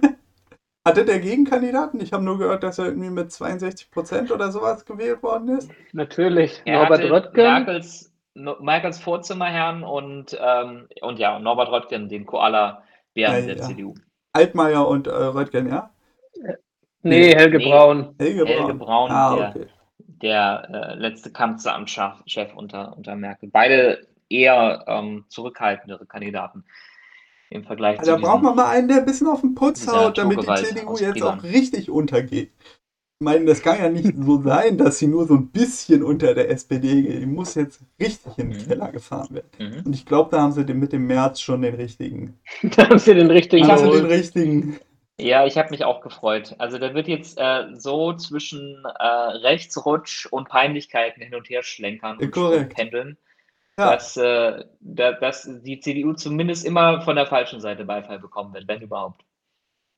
Hatte 0.83 1.05
der 1.05 1.19
Gegenkandidaten? 1.19 2.01
Ich 2.01 2.11
habe 2.11 2.23
nur 2.23 2.39
gehört, 2.39 2.63
dass 2.63 2.79
er 2.79 2.85
irgendwie 2.85 3.11
mit 3.11 3.31
62 3.31 3.91
Prozent 3.91 4.31
oder 4.31 4.51
sowas 4.51 4.83
gewählt 4.83 5.21
worden 5.21 5.57
ist. 5.57 5.69
Natürlich. 5.93 6.59
Er 6.65 6.79
Norbert 6.79 7.03
Röttgen. 7.03 7.43
Merkels, 7.43 8.11
Merkels 8.33 8.99
Vorzimmerherrn 8.99 9.83
und, 9.83 10.35
ähm, 10.41 10.87
und 11.01 11.19
ja, 11.19 11.37
Norbert 11.37 11.69
Röttgen, 11.69 12.09
den 12.09 12.25
Koala-Bären 12.25 13.41
ja, 13.41 13.41
der 13.41 13.57
ja. 13.57 13.61
CDU. 13.61 13.93
Altmaier 14.33 14.87
und 14.87 15.07
äh, 15.07 15.11
Röttgen, 15.11 15.69
ja? 15.69 15.91
Nee, 17.03 17.35
Helge 17.35 17.57
nee, 17.57 17.65
Braun. 17.65 18.15
Helge 18.19 18.45
Braun, 18.45 18.57
Helge 18.57 18.73
Braun 18.75 19.11
ah, 19.11 19.35
der, 19.35 19.49
okay. 19.49 19.67
der 19.97 20.69
äh, 20.71 20.95
letzte 20.95 21.31
Kanzleramtschef 21.31 22.53
unter, 22.55 22.95
unter 22.95 23.15
Merkel. 23.15 23.49
Beide 23.51 24.07
eher 24.29 24.83
ähm, 24.87 25.25
zurückhaltendere 25.27 26.05
Kandidaten 26.05 26.63
im 27.49 27.63
Vergleich 27.63 27.99
also 27.99 28.15
zu. 28.15 28.21
Da 28.21 28.27
braucht 28.27 28.43
man 28.43 28.55
mal 28.55 28.69
einen, 28.69 28.87
der 28.87 28.97
ein 28.97 29.05
bisschen 29.05 29.27
auf 29.27 29.41
den 29.41 29.55
Putz 29.55 29.87
haut, 29.87 30.17
damit 30.17 30.41
die 30.41 30.63
CDU 30.63 30.95
jetzt 30.97 31.21
auch 31.21 31.43
richtig 31.43 31.89
untergeht. 31.89 32.53
Ich 33.21 33.23
meine, 33.23 33.45
das 33.45 33.61
kann 33.61 33.77
ja 33.77 33.87
nicht 33.87 34.15
so 34.17 34.41
sein, 34.41 34.79
dass 34.79 34.97
sie 34.97 35.05
nur 35.05 35.27
so 35.27 35.35
ein 35.35 35.51
bisschen 35.51 36.01
unter 36.01 36.33
der 36.33 36.49
SPD 36.49 37.03
geht. 37.03 37.21
Die 37.21 37.27
muss 37.27 37.53
jetzt 37.53 37.79
richtig 37.99 38.35
in 38.39 38.49
den 38.49 38.59
mhm. 38.59 38.67
Keller 38.67 38.91
gefahren 38.91 39.35
werden. 39.35 39.49
Mhm. 39.59 39.85
Und 39.85 39.93
ich 39.93 40.07
glaube, 40.07 40.31
da 40.31 40.41
haben 40.41 40.53
sie 40.53 40.63
mit 40.73 40.91
dem 40.91 41.05
März 41.05 41.39
schon 41.39 41.61
den 41.61 41.75
richtigen. 41.75 42.39
da 42.63 42.89
haben 42.89 42.97
sie 42.97 43.13
den 43.13 43.29
richtigen. 43.29 43.67
Haben 43.67 43.91
sie 43.91 43.91
den 43.91 44.07
richtigen. 44.07 44.79
Ja, 45.19 45.45
ich 45.45 45.55
habe 45.55 45.69
mich 45.69 45.85
auch 45.85 46.01
gefreut. 46.01 46.55
Also 46.57 46.79
da 46.79 46.95
wird 46.95 47.07
jetzt 47.07 47.37
äh, 47.37 47.65
so 47.77 48.13
zwischen 48.13 48.83
äh, 48.97 49.05
Rechtsrutsch 49.05 50.25
und 50.25 50.49
Peinlichkeiten 50.49 51.21
hin 51.21 51.35
und 51.35 51.47
her 51.47 51.61
schlenkern 51.61 52.17
und, 52.17 52.35
und 52.35 52.69
pendeln 52.69 53.17
ja. 53.77 53.91
dass, 53.91 54.17
äh, 54.17 54.63
da, 54.79 55.11
dass 55.11 55.47
die 55.63 55.79
CDU 55.79 56.13
zumindest 56.13 56.65
immer 56.65 57.01
von 57.03 57.15
der 57.15 57.27
falschen 57.27 57.61
Seite 57.61 57.85
Beifall 57.85 58.19
bekommen 58.19 58.53
wird, 58.53 58.67
wenn 58.67 58.81
überhaupt. 58.81 59.23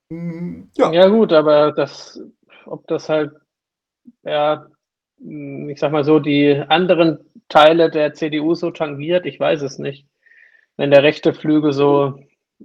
Mm, 0.09 0.63
ja. 0.75 0.91
ja, 0.91 1.07
gut, 1.07 1.33
aber 1.33 1.71
das, 1.71 2.21
ob 2.65 2.87
das 2.87 3.09
halt, 3.09 3.31
ja, 4.23 4.67
mm, 5.19 5.69
ich 5.69 5.79
sag 5.79 5.91
mal 5.91 6.03
so, 6.03 6.19
die 6.19 6.63
anderen 6.67 7.19
Teile 7.49 7.89
der 7.89 8.13
CDU 8.13 8.55
so 8.55 8.71
tangiert, 8.71 9.25
ich 9.25 9.39
weiß 9.39 9.61
es 9.61 9.79
nicht. 9.79 10.07
Wenn 10.77 10.91
der 10.91 11.03
rechte 11.03 11.33
Flügel 11.33 11.71
so 11.71 12.19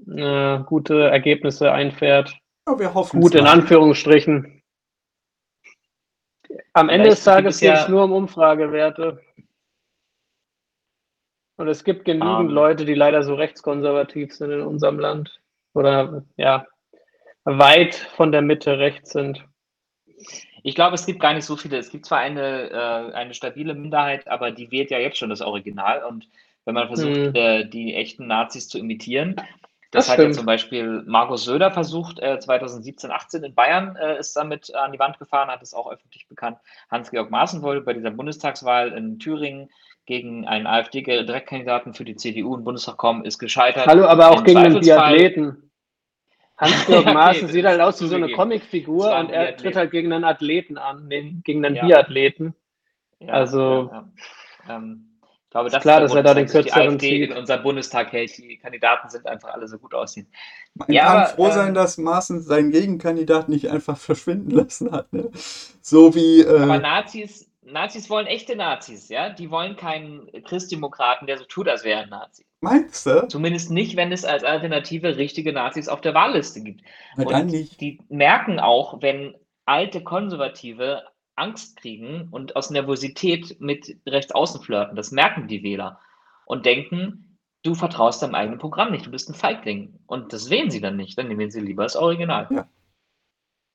äh, 0.07 0.59
gute 0.61 1.09
Ergebnisse 1.09 1.73
einfährt. 1.73 2.35
Ja, 2.67 2.79
wir 2.79 2.95
hoffen 2.95 3.21
Gut 3.21 3.35
in 3.35 3.47
Anführungsstrichen. 3.47 4.63
Am 6.73 6.89
Ende 6.89 7.11
des 7.11 7.25
Tages 7.25 7.61
geht 7.61 7.75
es 7.75 7.89
nur 7.89 8.05
um 8.05 8.13
Umfragewerte. 8.13 9.21
Und 11.57 11.67
es 11.67 11.83
gibt 11.83 12.05
genügend 12.05 12.39
um, 12.39 12.49
ähm. 12.49 12.55
Leute, 12.55 12.85
die 12.85 12.95
leider 12.95 13.23
so 13.23 13.35
rechtskonservativ 13.35 14.33
sind 14.33 14.53
in 14.53 14.61
unserem 14.61 14.99
Land. 14.99 15.41
Oder 15.75 16.25
ja, 16.37 16.67
weit 17.45 17.95
von 17.95 18.31
der 18.31 18.43
Mitte 18.43 18.79
rechts 18.79 19.11
sind. 19.11 19.45
Ich 20.63 20.75
glaube, 20.75 20.95
es 20.95 21.07
gibt 21.07 21.21
gar 21.21 21.35
nicht 21.35 21.45
so 21.45 21.57
viele. 21.57 21.79
Es 21.79 21.91
gibt 21.91 22.07
zwar 22.07 22.19
eine, 22.19 22.71
äh, 22.71 23.15
eine 23.15 23.35
stabile 23.35 23.75
Minderheit, 23.75 24.29
aber 24.29 24.51
die 24.51 24.71
wählt 24.71 24.91
ja 24.91 24.99
jetzt 24.99 25.19
schon 25.19 25.31
das 25.31 25.41
Original. 25.41 26.05
Und 26.05 26.29
wenn 26.65 26.75
man 26.75 26.89
versucht, 26.89 27.17
hm. 27.17 27.35
äh, 27.35 27.65
die 27.65 27.95
echten 27.95 28.27
Nazis 28.27 28.69
zu 28.69 28.79
imitieren, 28.79 29.37
das, 29.91 30.05
das 30.05 30.09
hat 30.09 30.15
stimmt. 30.15 30.35
ja 30.35 30.39
zum 30.39 30.47
Beispiel 30.47 31.03
Markus 31.07 31.45
Söder 31.45 31.71
versucht, 31.71 32.21
äh, 32.21 32.39
2017, 32.39 33.11
18 33.11 33.43
in 33.45 33.55
Bayern 33.55 33.97
äh, 33.97 34.19
ist 34.19 34.37
damit 34.37 34.75
an 34.75 34.93
die 34.93 34.99
Wand 34.99 35.19
gefahren, 35.19 35.49
hat 35.49 35.63
es 35.63 35.73
auch 35.73 35.91
öffentlich 35.91 36.29
bekannt. 36.29 36.59
Hans-Georg 36.91 37.31
Maaßen 37.31 37.63
wollte 37.63 37.83
bei 37.83 37.95
dieser 37.95 38.11
Bundestagswahl 38.11 38.93
in 38.93 39.19
Thüringen 39.19 39.71
gegen 40.05 40.47
einen 40.47 40.67
AfD-Direktkandidaten 40.67 41.95
für 41.95 42.05
die 42.05 42.17
CDU 42.17 42.55
im 42.55 42.65
Bundestag 42.65 42.99
kommen, 42.99 43.25
ist 43.25 43.39
gescheitert. 43.39 43.87
Hallo, 43.87 44.05
aber 44.05 44.31
auch 44.31 44.45
gegen 44.45 44.63
den 44.63 44.81
Biathleten. 44.81 45.68
Hans-Georg 46.59 46.89
ja, 47.07 47.11
okay, 47.11 47.15
Maaßen 47.15 47.49
sieht 47.49 47.65
halt 47.65 47.81
aus 47.81 48.01
wie 48.03 48.09
so 48.09 48.17
eine 48.17 48.33
Comicfigur 48.33 49.17
und 49.17 49.31
er 49.31 49.57
tritt 49.57 49.77
halt 49.77 49.91
gegen 49.91 50.13
einen 50.13 50.25
Athleten 50.25 50.77
an, 50.77 51.09
gegen 51.45 51.65
einen 51.65 51.77
ja. 51.77 51.87
Biathleten. 51.87 52.55
Ja, 53.21 53.33
also. 53.33 53.91
Ähm, 54.69 55.05
ich 55.23 55.51
glaube, 55.51 55.71
das 55.71 55.79
ist 55.79 55.83
klar, 55.83 56.01
dass 56.01 56.15
er 56.15 56.23
da 56.23 56.35
den 56.35 56.47
kürzeren 56.47 56.99
die 56.99 57.07
AfD 57.07 57.25
in 57.25 57.33
unserem 57.33 57.63
Bundestag 57.63 58.13
hält. 58.13 58.37
Die 58.37 58.59
Kandidaten 58.59 59.09
sind 59.09 59.27
einfach 59.27 59.49
alle 59.49 59.67
so 59.67 59.79
gut 59.79 59.95
aussehen. 59.95 60.31
Man 60.75 60.93
ja, 60.93 61.07
kann 61.07 61.17
aber, 61.17 61.27
froh 61.29 61.51
sein, 61.51 61.69
ähm, 61.69 61.75
dass 61.75 61.97
Maaßen 61.97 62.43
seinen 62.43 62.71
Gegenkandidaten 62.71 63.51
nicht 63.51 63.71
einfach 63.71 63.97
verschwinden 63.97 64.51
lassen 64.51 64.93
hat. 64.93 65.11
Ne? 65.11 65.31
So 65.81 66.15
wie. 66.15 66.43
Äh, 66.43 66.61
aber 66.61 66.79
Nazis 66.79 67.49
Nazis 67.63 68.09
wollen 68.11 68.27
echte 68.27 68.57
Nazis, 68.57 69.09
ja? 69.09 69.31
Die 69.31 69.51
wollen 69.51 69.77
keinen 69.77 70.31
Christdemokraten, 70.45 71.27
der 71.27 71.39
so 71.39 71.45
tut, 71.45 71.69
als 71.69 71.85
wäre 71.85 72.01
ein 72.01 72.09
Nazi. 72.09 72.45
Meinst 72.61 73.07
du? 73.07 73.29
Zumindest 73.29 73.71
nicht, 73.71 73.97
wenn 73.97 74.11
es 74.11 74.25
als 74.25 74.43
Alternative 74.43 75.17
richtige 75.17 75.53
Nazis 75.53 75.89
auf 75.89 76.01
der 76.01 76.15
Wahlliste 76.15 76.61
gibt. 76.61 76.83
Na, 77.17 77.25
und 77.25 77.47
nicht. 77.47 77.81
die 77.81 78.01
merken 78.09 78.59
auch, 78.59 79.01
wenn 79.01 79.35
alte 79.65 80.03
Konservative 80.03 81.05
Angst 81.37 81.77
kriegen 81.77 82.29
und 82.31 82.57
aus 82.57 82.71
Nervosität 82.71 83.61
mit 83.61 83.97
Rechtsaußen 84.07 84.61
flirten. 84.61 84.97
Das 84.97 85.13
merken 85.13 85.47
die 85.47 85.63
Wähler 85.63 86.01
und 86.47 86.67
denken, 86.67 87.39
du 87.63 87.75
vertraust 87.75 88.23
deinem 88.23 88.35
eigenen 88.35 88.59
Programm 88.59 88.91
nicht, 88.91 89.07
du 89.07 89.11
bist 89.11 89.29
ein 89.29 89.35
Feigling. 89.35 90.01
Und 90.07 90.33
das 90.33 90.51
wählen 90.51 90.71
sie 90.71 90.81
dann 90.81 90.97
nicht, 90.97 91.17
dann 91.17 91.29
nehmen 91.29 91.51
sie 91.51 91.61
lieber 91.61 91.85
das 91.85 91.97
Original. 91.97 92.49
Ja. 92.51 92.69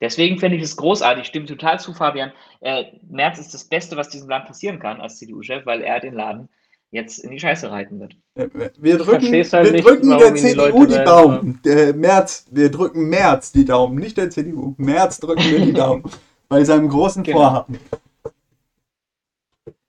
Deswegen 0.01 0.37
finde 0.37 0.57
ich 0.57 0.63
es 0.63 0.75
großartig, 0.75 1.25
stimmt 1.25 1.47
total 1.47 1.79
zu, 1.79 1.93
Fabian. 1.93 2.33
Äh, 2.59 2.85
Merz 3.07 3.39
ist 3.39 3.53
das 3.53 3.63
Beste, 3.63 3.95
was 3.95 4.09
diesem 4.09 4.27
Land 4.27 4.47
passieren 4.47 4.79
kann 4.79 4.99
als 4.99 5.17
CDU-Chef, 5.19 5.65
weil 5.65 5.81
er 5.81 6.01
den 6.01 6.15
Laden 6.15 6.49
jetzt 6.93 7.17
in 7.19 7.31
die 7.31 7.39
Scheiße 7.39 7.71
reiten 7.71 7.99
wird. 7.99 8.15
Wir 8.35 8.97
drücken, 8.97 9.33
halt 9.33 9.65
wir 9.65 9.71
nicht, 9.71 9.83
drücken 9.83 10.09
der 10.09 10.35
CDU 10.35 10.85
die, 10.85 10.93
die 10.93 11.03
Daumen. 11.03 11.59
Der 11.65 11.93
Merz, 11.95 12.45
wir 12.51 12.69
drücken 12.69 13.09
Merz 13.09 13.51
die 13.51 13.65
Daumen, 13.65 13.95
nicht 13.97 14.15
der 14.15 14.29
CDU. 14.29 14.75
Merz 14.77 15.19
drücken 15.19 15.43
wir 15.43 15.59
die 15.59 15.73
Daumen 15.73 16.03
bei 16.47 16.63
seinem 16.63 16.87
großen 16.87 17.23
genau. 17.23 17.39
Vorhaben. 17.39 17.79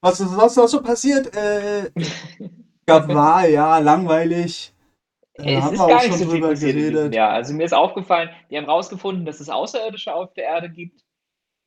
Was 0.00 0.20
ist 0.20 0.30
sonst 0.30 0.57
noch 0.57 0.66
so 0.66 0.82
passiert? 0.82 1.36
Äh, 1.36 1.90
gab 2.86 3.09
Wahl, 3.09 3.50
ja, 3.50 3.78
langweilig. 3.78 4.72
Äh, 5.34 5.57
es 5.57 5.72
ist 5.72 5.78
gar 5.78 6.02
nicht 6.02 6.14
so 6.14 6.30
viel 6.30 6.40
passiert. 6.40 7.14
Ja, 7.14 7.28
also 7.28 7.52
mir 7.52 7.64
ist 7.64 7.74
aufgefallen, 7.74 8.30
die 8.50 8.57
haben 8.57 8.64
rausgefunden, 8.64 9.26
dass 9.26 9.40
es 9.40 9.50
Außerirdische 9.50 10.14
auf 10.14 10.32
der 10.32 10.44
Erde 10.44 10.70
gibt. 10.70 11.05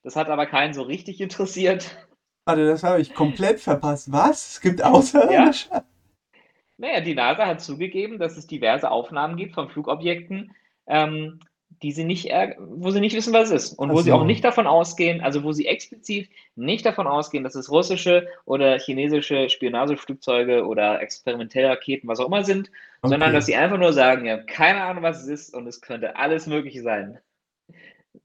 Das 0.03 0.15
hat 0.15 0.29
aber 0.29 0.47
keinen 0.47 0.73
so 0.73 0.81
richtig 0.81 1.21
interessiert. 1.21 2.06
Warte, 2.47 2.65
das 2.65 2.81
habe 2.81 3.01
ich 3.01 3.13
komplett 3.13 3.59
verpasst. 3.59 4.09
Was? 4.09 4.51
Es 4.51 4.61
gibt 4.61 4.81
Außerirdische? 4.81 5.67
Ja. 5.69 5.83
Naja, 6.77 7.01
die 7.01 7.13
NASA 7.13 7.45
hat 7.45 7.59
zugegeben, 7.59 8.19
dass 8.19 8.37
es 8.37 8.47
diverse 8.47 8.89
Aufnahmen 8.89 9.35
gibt 9.35 9.53
von 9.53 9.67
Flugobjekten, 9.67 10.55
ähm, 10.85 11.41
die 11.81 11.91
sie 11.91 12.05
nicht, 12.05 12.31
wo 12.57 12.91
sie 12.91 13.01
nicht 13.01 13.17
wissen, 13.17 13.33
was 13.33 13.51
es 13.51 13.65
ist. 13.65 13.73
Und 13.73 13.89
wo 13.89 13.97
so. 13.97 14.03
sie 14.03 14.11
auch 14.13 14.23
nicht 14.23 14.45
davon 14.45 14.65
ausgehen, 14.65 15.19
also 15.19 15.43
wo 15.43 15.51
sie 15.51 15.65
explizit 15.65 16.29
nicht 16.55 16.85
davon 16.85 17.05
ausgehen, 17.05 17.43
dass 17.43 17.55
es 17.55 17.69
russische 17.69 18.27
oder 18.45 18.79
chinesische 18.79 19.49
Spionageflugzeuge 19.49 20.65
oder 20.65 21.01
experimentelle 21.01 21.67
Raketen, 21.67 22.07
was 22.07 22.21
auch 22.21 22.27
immer 22.27 22.45
sind, 22.45 22.69
okay. 23.01 23.09
sondern 23.09 23.33
dass 23.33 23.45
sie 23.47 23.57
einfach 23.57 23.77
nur 23.77 23.91
sagen, 23.91 24.25
ja, 24.25 24.37
keine 24.37 24.83
Ahnung, 24.83 25.03
was 25.03 25.21
es 25.21 25.27
ist 25.27 25.53
und 25.53 25.67
es 25.67 25.81
könnte 25.81 26.15
alles 26.15 26.47
Mögliche 26.47 26.81
sein. 26.81 27.19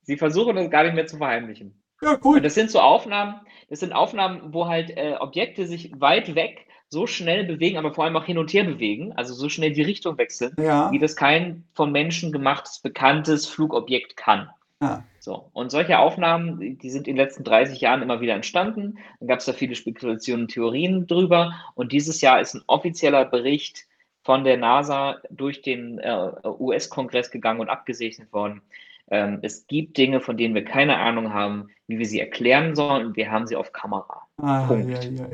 Sie 0.03 0.17
versuchen 0.17 0.55
das 0.55 0.71
gar 0.71 0.85
nicht 0.85 0.95
mehr 0.95 1.09
zu 1.09 1.17
verheimlichen. 1.17 1.82
Ja, 2.03 2.19
cool. 2.25 2.37
Und 2.37 2.45
das 2.45 2.55
sind 2.55 2.71
so 2.71 2.81
Aufnahmen, 2.81 3.41
das 3.71 3.81
sind 3.81 3.93
Aufnahmen, 3.93 4.53
wo 4.53 4.67
halt 4.67 4.97
äh, 4.97 5.15
Objekte 5.19 5.67
sich 5.67 5.93
weit 6.01 6.35
weg 6.35 6.67
so 6.89 7.07
schnell 7.07 7.45
bewegen, 7.45 7.79
aber 7.79 7.95
vor 7.95 8.05
allem 8.05 8.17
auch 8.17 8.27
hin 8.27 8.37
und 8.37 8.53
her 8.53 8.65
bewegen, 8.65 9.13
also 9.13 9.33
so 9.33 9.49
schnell 9.49 9.73
die 9.73 9.83
Richtung 9.83 10.19
wechseln, 10.19 10.55
ja. 10.59 10.91
wie 10.93 10.99
das 10.99 11.17
kein 11.17 11.65
von 11.73 11.91
Menschen 11.91 12.33
gemachtes, 12.33 12.81
bekanntes 12.81 13.47
Flugobjekt 13.47 14.17
kann. 14.17 14.51
Ja. 14.83 15.05
So, 15.21 15.49
und 15.53 15.71
solche 15.71 16.01
Aufnahmen, 16.01 16.79
die 16.79 16.91
sind 16.91 17.07
in 17.07 17.15
den 17.15 17.25
letzten 17.25 17.45
30 17.45 17.81
Jahren 17.81 18.03
immer 18.03 18.21
wieder 18.21 18.35
entstanden. 18.35 18.99
Dann 19.21 19.29
gab 19.29 19.39
es 19.39 19.45
da 19.45 19.53
viele 19.53 19.77
Spekulationen 19.77 20.47
und 20.47 20.53
Theorien 20.53 21.07
drüber. 21.07 21.55
Und 21.75 21.93
dieses 21.93 22.21
Jahr 22.21 22.41
ist 22.41 22.55
ein 22.55 22.63
offizieller 22.67 23.25
Bericht 23.25 23.87
von 24.25 24.43
der 24.43 24.57
NASA 24.57 25.19
durch 25.31 25.63
den 25.63 25.99
äh, 26.01 26.33
US-Kongress 26.45 27.31
gegangen 27.31 27.61
und 27.61 27.71
abgesegnet 27.71 28.33
worden. 28.33 28.63
Ähm, 29.11 29.39
es 29.43 29.67
gibt 29.67 29.97
Dinge, 29.97 30.21
von 30.21 30.37
denen 30.37 30.55
wir 30.55 30.65
keine 30.65 30.99
Ahnung 30.99 31.33
haben, 31.33 31.69
wie 31.87 31.99
wir 31.99 32.07
sie 32.07 32.21
erklären 32.21 32.75
sollen. 32.75 33.07
Und 33.07 33.17
wir 33.17 33.31
haben 33.31 33.47
sie 33.47 33.57
auf 33.57 33.73
Kamera. 33.73 34.23
Ah, 34.39 34.67
Punkt. 34.67 34.89
Ja, 34.89 35.03
ja. 35.03 35.27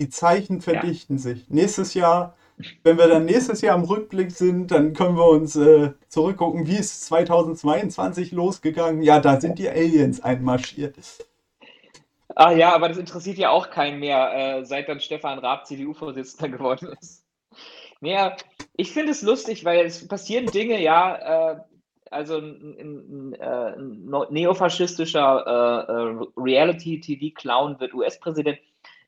Die 0.00 0.08
Zeichen 0.08 0.60
verdichten 0.60 1.16
ja. 1.16 1.22
sich. 1.22 1.48
Nächstes 1.48 1.94
Jahr, 1.94 2.36
wenn 2.82 2.98
wir 2.98 3.08
dann 3.08 3.24
nächstes 3.24 3.60
Jahr 3.60 3.76
im 3.76 3.84
Rückblick 3.84 4.30
sind, 4.30 4.70
dann 4.70 4.92
können 4.92 5.16
wir 5.16 5.28
uns 5.28 5.56
äh, 5.56 5.92
zurückgucken, 6.08 6.66
wie 6.66 6.76
ist 6.76 7.04
2022 7.06 8.32
losgegangen. 8.32 9.02
Ja, 9.02 9.20
da 9.20 9.40
sind 9.40 9.58
die 9.58 9.68
Aliens 9.68 10.22
einmarschiert. 10.22 10.96
Ah 12.34 12.52
ja, 12.52 12.74
aber 12.74 12.88
das 12.88 12.98
interessiert 12.98 13.38
ja 13.38 13.50
auch 13.50 13.70
keinen 13.70 14.00
mehr, 14.00 14.58
äh, 14.58 14.64
seit 14.64 14.88
dann 14.88 15.00
Stefan 15.00 15.38
Raab 15.38 15.66
CDU-Vorsitzender 15.66 16.56
geworden 16.56 16.94
ist. 17.00 17.24
Naja, 18.00 18.36
ich 18.74 18.92
finde 18.92 19.12
es 19.12 19.22
lustig, 19.22 19.64
weil 19.64 19.86
es 19.86 20.06
passieren 20.06 20.46
Dinge, 20.46 20.80
ja, 20.82 21.52
äh, 21.52 21.60
also 22.10 22.38
ein, 22.38 22.76
ein, 22.78 23.34
ein, 23.40 24.14
ein 24.14 24.26
neofaschistischer 24.30 25.86
äh, 25.88 25.92
äh 25.92 26.26
Reality-TV-Clown 26.36 27.80
wird 27.80 27.94
US-Präsident 27.94 28.58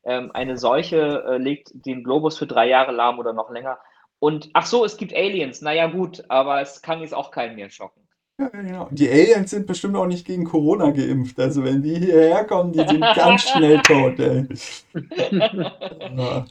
ähm, 0.03 0.31
eine 0.33 0.57
Seuche 0.57 1.23
äh, 1.27 1.37
legt 1.37 1.71
den 1.73 2.03
Globus 2.03 2.37
für 2.37 2.47
drei 2.47 2.67
Jahre 2.67 2.91
lahm 2.91 3.19
oder 3.19 3.33
noch 3.33 3.49
länger. 3.49 3.79
Und 4.19 4.49
ach 4.53 4.65
so, 4.65 4.85
es 4.85 4.97
gibt 4.97 5.13
Aliens. 5.13 5.61
Naja, 5.61 5.87
gut, 5.87 6.23
aber 6.29 6.61
es 6.61 6.81
kann 6.81 7.01
jetzt 7.01 7.13
auch 7.13 7.31
keinen 7.31 7.55
mehr 7.55 7.69
schocken. 7.69 8.07
Ja, 8.39 8.47
genau. 8.47 8.87
Die 8.91 9.09
Aliens 9.09 9.51
sind 9.51 9.67
bestimmt 9.67 9.97
auch 9.97 10.05
nicht 10.07 10.25
gegen 10.25 10.45
Corona 10.45 10.91
geimpft. 10.91 11.37
Also 11.39 11.63
wenn 11.63 11.81
die 11.83 11.99
hierher 11.99 12.45
kommen, 12.45 12.71
die 12.71 12.87
sind 12.87 13.01
ganz 13.01 13.43
schnell 13.49 13.81
tot, 13.81 14.17
ey. 14.19 14.47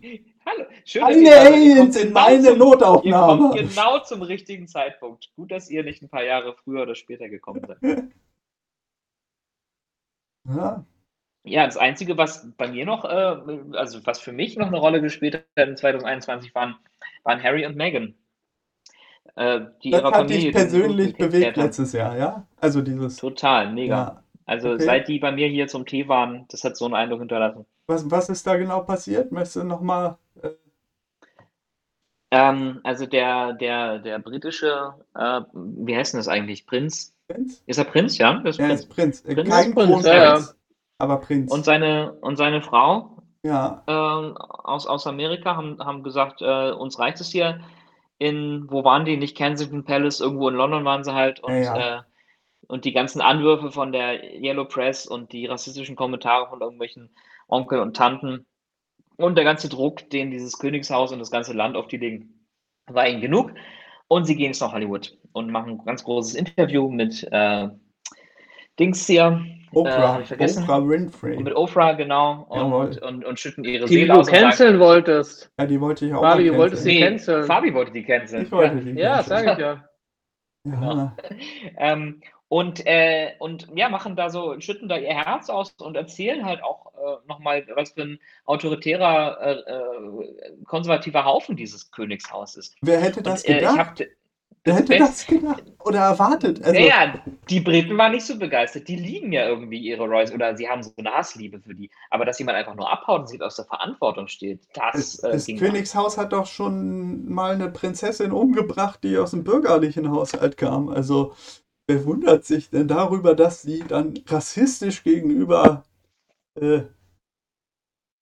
Hallo, 0.46 0.66
schön, 0.84 1.02
Eine 1.02 1.30
Aliens 1.36 1.96
in 1.96 2.08
genau 2.08 2.20
meine 2.20 2.42
zum, 2.42 2.58
Notaufnahme. 2.58 3.54
genau 3.54 4.00
zum 4.00 4.22
richtigen 4.22 4.68
Zeitpunkt. 4.68 5.30
Gut, 5.34 5.50
dass 5.50 5.70
ihr 5.70 5.82
nicht 5.82 6.02
ein 6.02 6.10
paar 6.10 6.24
Jahre 6.24 6.54
früher 6.54 6.82
oder 6.82 6.94
später 6.94 7.28
gekommen 7.28 7.64
seid. 7.66 7.78
Ja, 10.44 10.86
ja, 11.44 11.64
das 11.66 11.76
Einzige, 11.76 12.16
was 12.18 12.50
bei 12.56 12.68
mir 12.68 12.84
noch, 12.84 13.04
äh, 13.04 13.08
also 13.76 14.04
was 14.06 14.20
für 14.20 14.32
mich 14.32 14.56
noch 14.56 14.66
eine 14.68 14.78
Rolle 14.78 15.00
gespielt 15.00 15.46
hat 15.56 15.68
in 15.68 15.76
2021, 15.76 16.54
waren, 16.54 16.76
waren 17.24 17.42
Harry 17.42 17.66
und 17.66 17.76
Meghan. 17.76 18.14
Äh, 19.36 19.60
die 19.82 19.90
das 19.90 20.02
hat 20.02 20.14
Familie, 20.14 20.46
dich 20.46 20.54
persönlich 20.54 21.16
bewegt 21.16 21.56
letztes 21.56 21.92
Jahr, 21.92 22.16
ja? 22.16 22.46
Also 22.60 22.82
dieses. 22.82 23.16
Total, 23.16 23.72
mega. 23.72 23.96
Ja. 23.96 24.22
Also 24.46 24.72
okay. 24.72 24.84
seit 24.84 25.08
die 25.08 25.18
bei 25.18 25.30
mir 25.30 25.46
hier 25.48 25.68
zum 25.68 25.84
Tee 25.84 26.08
waren, 26.08 26.46
das 26.50 26.64
hat 26.64 26.76
so 26.76 26.86
einen 26.86 26.94
Eindruck 26.94 27.20
hinterlassen. 27.20 27.66
Was, 27.86 28.10
was 28.10 28.28
ist 28.30 28.46
da 28.46 28.56
genau 28.56 28.80
passiert? 28.80 29.30
Möchtest 29.30 29.56
du 29.56 29.64
nochmal. 29.64 30.16
Äh... 30.42 30.50
Ähm, 32.30 32.80
also 32.82 33.06
der, 33.06 33.52
der, 33.54 33.98
der 33.98 34.18
britische, 34.18 34.94
äh, 35.14 35.40
wie 35.52 35.96
heißt 35.96 36.14
denn 36.14 36.18
das 36.18 36.28
eigentlich? 36.28 36.66
Prinz? 36.66 37.14
Prinz? 37.28 37.62
Ist 37.66 37.78
er 37.78 37.84
Prinz, 37.84 38.18
ja? 38.18 38.38
Ist 38.40 38.58
ja, 38.58 38.68
ist 38.68 38.88
Prinz. 38.88 39.22
Prinz. 39.22 39.48
Kein 39.48 39.74
Prinz. 39.74 40.04
Ja, 40.04 40.40
aber 40.98 41.18
Prinz. 41.20 41.52
Und 41.52 41.64
seine, 41.64 42.12
und 42.20 42.36
seine 42.36 42.62
Frau 42.62 43.22
ja. 43.42 43.82
ähm, 43.86 44.36
aus, 44.36 44.86
aus 44.86 45.06
Amerika 45.06 45.56
haben, 45.56 45.78
haben 45.78 46.02
gesagt, 46.02 46.42
äh, 46.42 46.70
uns 46.72 46.98
reicht 46.98 47.20
es 47.20 47.30
hier 47.30 47.60
in, 48.18 48.66
wo 48.68 48.84
waren 48.84 49.04
die? 49.04 49.16
Nicht 49.16 49.36
Kensington 49.36 49.84
Palace, 49.84 50.20
irgendwo 50.20 50.48
in 50.48 50.54
London 50.54 50.84
waren 50.84 51.04
sie 51.04 51.14
halt. 51.14 51.40
Und, 51.40 51.54
ja, 51.54 51.76
ja. 51.76 51.98
Äh, 51.98 52.02
und 52.66 52.84
die 52.84 52.92
ganzen 52.92 53.20
Anwürfe 53.20 53.70
von 53.70 53.92
der 53.92 54.22
Yellow 54.40 54.66
Press 54.66 55.06
und 55.06 55.32
die 55.32 55.46
rassistischen 55.46 55.96
Kommentare 55.96 56.48
von 56.48 56.60
irgendwelchen 56.60 57.10
Onkel 57.48 57.80
und 57.80 57.96
Tanten 57.96 58.46
und 59.16 59.36
der 59.36 59.44
ganze 59.44 59.68
Druck, 59.68 60.10
den 60.10 60.30
dieses 60.30 60.58
Königshaus 60.58 61.12
und 61.12 61.18
das 61.18 61.30
ganze 61.30 61.52
Land 61.52 61.76
auf 61.76 61.88
die 61.88 61.96
legen, 61.96 62.46
war 62.86 63.08
ihnen 63.08 63.20
genug. 63.20 63.52
Und 64.06 64.24
sie 64.24 64.36
gehen 64.36 64.46
jetzt 64.46 64.60
nach 64.60 64.72
Hollywood 64.72 65.18
und 65.32 65.50
machen 65.50 65.72
ein 65.72 65.84
ganz 65.84 66.04
großes 66.04 66.34
Interview 66.34 66.88
mit 66.88 67.26
äh, 67.30 67.68
Dings 68.78 69.06
hier, 69.06 69.44
Oprah, 69.72 70.20
äh, 70.20 70.44
Oprah 70.44 70.88
Winfrey. 70.88 71.38
Mit 71.40 71.54
Oprah, 71.54 71.92
genau. 71.92 72.46
Und, 72.48 72.72
und, 72.72 73.02
und, 73.02 73.24
und, 73.24 73.40
schütten 73.40 73.64
ihre 73.64 73.86
die, 73.86 73.94
Seele 73.94 74.14
aus. 74.14 74.26
Die 74.26 74.32
du 74.32 74.40
canceln 74.40 74.80
wolltest. 74.80 75.50
Ja, 75.58 75.66
die 75.66 75.80
wollte 75.80 76.06
ich 76.06 76.14
auch 76.14 76.22
Fabi, 76.22 76.46
du 76.46 76.56
wolltest 76.56 76.84
sie 76.84 77.00
canceln. 77.00 77.44
Fabi 77.44 77.74
wollte 77.74 77.92
die 77.92 78.04
canceln. 78.04 78.44
Ich 78.44 78.52
wollte 78.52 78.76
die 78.76 78.92
Ja, 78.92 79.22
sag 79.22 79.52
ich 79.52 79.58
ja. 79.58 79.84
Genau. 80.64 81.12
ähm, 81.78 82.20
und, 82.48 82.86
äh, 82.86 83.32
und 83.38 83.68
ja, 83.74 83.90
machen 83.90 84.16
da 84.16 84.30
so, 84.30 84.58
schütten 84.58 84.88
da 84.88 84.96
ihr 84.96 85.14
Herz 85.14 85.50
aus 85.50 85.72
und 85.72 85.96
erzählen 85.96 86.46
halt 86.46 86.62
auch 86.62 86.94
äh, 86.94 87.28
nochmal, 87.28 87.66
was 87.74 87.92
für 87.92 88.02
ein 88.02 88.20
autoritärer, 88.46 89.38
äh, 89.40 89.52
äh, 89.70 90.64
konservativer 90.64 91.26
Haufen 91.26 91.56
dieses 91.56 91.90
Königshaus 91.90 92.56
ist. 92.56 92.74
Wer 92.80 93.00
hätte 93.00 93.22
das 93.22 93.44
und, 93.44 93.50
äh, 93.50 93.58
gedacht? 93.58 94.02
Wer 94.68 94.76
hätte 94.76 94.98
das 94.98 95.26
gedacht 95.26 95.62
oder 95.82 96.00
erwartet? 96.00 96.62
Also, 96.62 96.78
naja, 96.78 97.14
die 97.48 97.60
Briten 97.60 97.96
waren 97.96 98.12
nicht 98.12 98.26
so 98.26 98.38
begeistert. 98.38 98.86
Die 98.86 98.96
lieben 98.96 99.32
ja 99.32 99.48
irgendwie 99.48 99.78
ihre 99.78 100.04
Royals 100.04 100.30
oder 100.30 100.54
sie 100.56 100.68
haben 100.68 100.82
so 100.82 100.92
eine 100.98 101.10
Hassliebe 101.10 101.58
für 101.60 101.74
die. 101.74 101.90
Aber 102.10 102.26
dass 102.26 102.38
jemand 102.38 102.58
einfach 102.58 102.74
nur 102.74 102.90
abhaut 102.92 103.20
und 103.20 103.28
sich 103.28 103.40
aus 103.40 103.56
der 103.56 103.64
Verantwortung 103.64 104.28
steht, 104.28 104.60
das. 104.74 105.16
Das, 105.16 105.18
äh, 105.20 105.32
das 105.32 105.46
Königshaus 105.46 106.18
hat 106.18 106.34
doch 106.34 106.44
schon 106.46 107.32
mal 107.32 107.54
eine 107.54 107.70
Prinzessin 107.70 108.30
umgebracht, 108.30 109.00
die 109.02 109.16
aus 109.16 109.30
dem 109.30 109.42
bürgerlichen 109.42 110.10
Haushalt 110.10 110.58
kam. 110.58 110.90
Also, 110.90 111.32
wer 111.86 112.04
wundert 112.04 112.44
sich 112.44 112.68
denn 112.68 112.88
darüber, 112.88 113.34
dass 113.34 113.62
sie 113.62 113.82
dann 113.88 114.20
rassistisch 114.26 115.02
gegenüber 115.02 115.84
äh, 116.60 116.82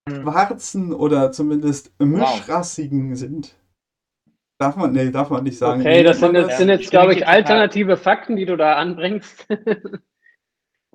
hm. 0.08 0.22
Schwarzen 0.22 0.92
oder 0.92 1.32
zumindest 1.32 1.92
Mischrassigen 1.98 3.10
wow. 3.10 3.18
sind? 3.18 3.56
Darf 4.58 4.76
man, 4.76 4.92
nee, 4.92 5.10
darf 5.10 5.28
man 5.30 5.44
nicht 5.44 5.58
sagen. 5.58 5.80
Okay, 5.80 6.02
das 6.02 6.20
sind 6.20 6.34
jetzt, 6.34 6.56
sind 6.56 6.68
jetzt 6.68 6.90
glaube 6.90 7.12
ich, 7.14 7.26
alternative 7.26 7.96
Fakten, 7.96 8.36
die 8.36 8.46
du 8.46 8.56
da 8.56 8.74
anbringst. 8.76 9.46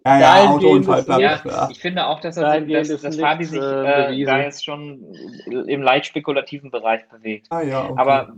Ja, 0.03 0.19
ja, 0.19 0.49
Autounfall, 0.49 1.05
ja, 1.21 1.39
ja. 1.45 1.69
Ich 1.69 1.79
finde 1.79 2.07
auch, 2.07 2.21
dass, 2.21 2.35
er, 2.35 2.61
dass, 2.61 2.87
dass, 2.87 3.01
dass 3.01 3.19
Fabi 3.19 3.45
sich 3.45 3.59
äh, 3.59 4.25
da 4.25 4.39
jetzt 4.39 4.65
schon 4.65 5.13
im 5.45 5.83
leicht 5.83 6.07
spekulativen 6.07 6.71
Bereich 6.71 7.07
bewegt. 7.07 7.45
Ah, 7.51 7.61
ja, 7.61 7.83
okay. 7.83 7.93
Aber 7.97 8.33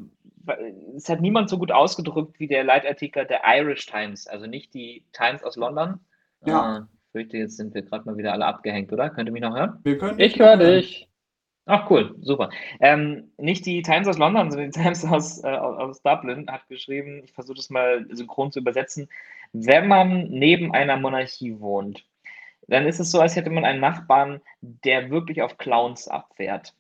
es 0.96 1.08
hat 1.08 1.22
niemand 1.22 1.50
so 1.50 1.58
gut 1.58 1.72
ausgedrückt 1.72 2.38
wie 2.40 2.48
der 2.48 2.66
Leitartikel 2.66 3.26
der 3.26 3.42
Irish 3.46 3.86
Times, 3.86 4.28
also 4.28 4.46
nicht 4.46 4.74
die 4.74 5.06
Times 5.14 5.42
aus 5.44 5.56
London. 5.56 6.00
Ja. 6.46 6.80
Äh, 6.80 6.82
fürchte, 7.14 7.38
jetzt 7.38 7.56
sind 7.56 7.74
wir 7.74 7.84
gerade 7.84 8.06
mal 8.06 8.18
wieder 8.18 8.34
alle 8.34 8.46
abgehängt, 8.46 8.92
oder? 8.92 9.10
Könnt 9.10 9.30
ihr 9.30 9.34
mich 9.34 9.42
noch 9.42 9.56
hören? 9.56 9.80
Wir 9.84 9.98
können 9.98 10.20
ich 10.20 10.38
höre 10.38 10.58
dich. 10.58 11.08
Ach 11.66 11.90
cool, 11.90 12.16
super. 12.20 12.50
Ähm, 12.82 13.32
nicht 13.38 13.66
die 13.66 13.82
Times 13.82 14.08
aus 14.08 14.18
London, 14.18 14.52
sondern 14.52 14.72
die 14.72 14.80
Times 14.80 15.06
aus, 15.06 15.44
äh, 15.44 15.48
aus 15.48 16.02
Dublin 16.02 16.50
hat 16.50 16.68
geschrieben, 16.68 17.22
ich 17.24 17.32
versuche 17.32 17.56
das 17.56 17.70
mal 17.70 18.06
synchron 18.10 18.52
zu 18.52 18.60
übersetzen, 18.60 19.08
wenn 19.54 19.88
man 19.88 20.30
neben 20.30 20.74
einer 20.74 20.98
Monarchie 20.98 21.60
wohnt, 21.60 22.06
dann 22.68 22.86
ist 22.86 23.00
es 23.00 23.12
so, 23.12 23.22
als 23.22 23.36
hätte 23.36 23.50
man 23.50 23.66
einen 23.66 23.80
Nachbarn, 23.80 24.42
der 24.62 25.10
wirklich 25.10 25.42
auf 25.42 25.58
Clowns 25.58 26.08
abfährt. 26.08 26.74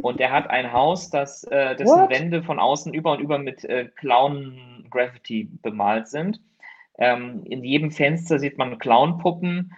Und 0.00 0.20
der 0.20 0.32
hat 0.32 0.48
ein 0.48 0.72
Haus, 0.72 1.10
das, 1.10 1.44
äh, 1.44 1.76
dessen 1.76 2.00
What? 2.00 2.10
Wände 2.10 2.42
von 2.42 2.58
außen 2.58 2.92
über 2.92 3.12
und 3.12 3.20
über 3.20 3.38
mit 3.38 3.64
äh, 3.64 3.88
Clown-Graffiti 3.96 5.48
bemalt 5.62 6.08
sind. 6.08 6.40
Ähm, 6.98 7.44
in 7.44 7.62
jedem 7.62 7.90
Fenster 7.90 8.38
sieht 8.38 8.58
man 8.58 8.78
Clownpuppen 8.78 9.72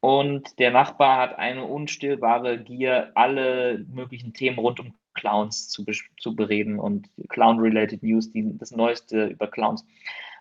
und 0.00 0.58
der 0.58 0.70
Nachbar 0.70 1.18
hat 1.18 1.38
eine 1.38 1.64
unstillbare 1.64 2.58
Gier, 2.58 3.12
alle 3.14 3.84
möglichen 3.92 4.32
Themen 4.32 4.58
rund 4.58 4.80
um 4.80 4.94
Clowns 5.14 5.68
zu, 5.68 5.84
zu 6.18 6.34
bereden 6.34 6.78
und 6.78 7.08
Clown-related 7.28 8.02
News, 8.02 8.32
die, 8.32 8.56
das 8.56 8.70
Neueste 8.70 9.26
über 9.26 9.46
Clowns. 9.46 9.84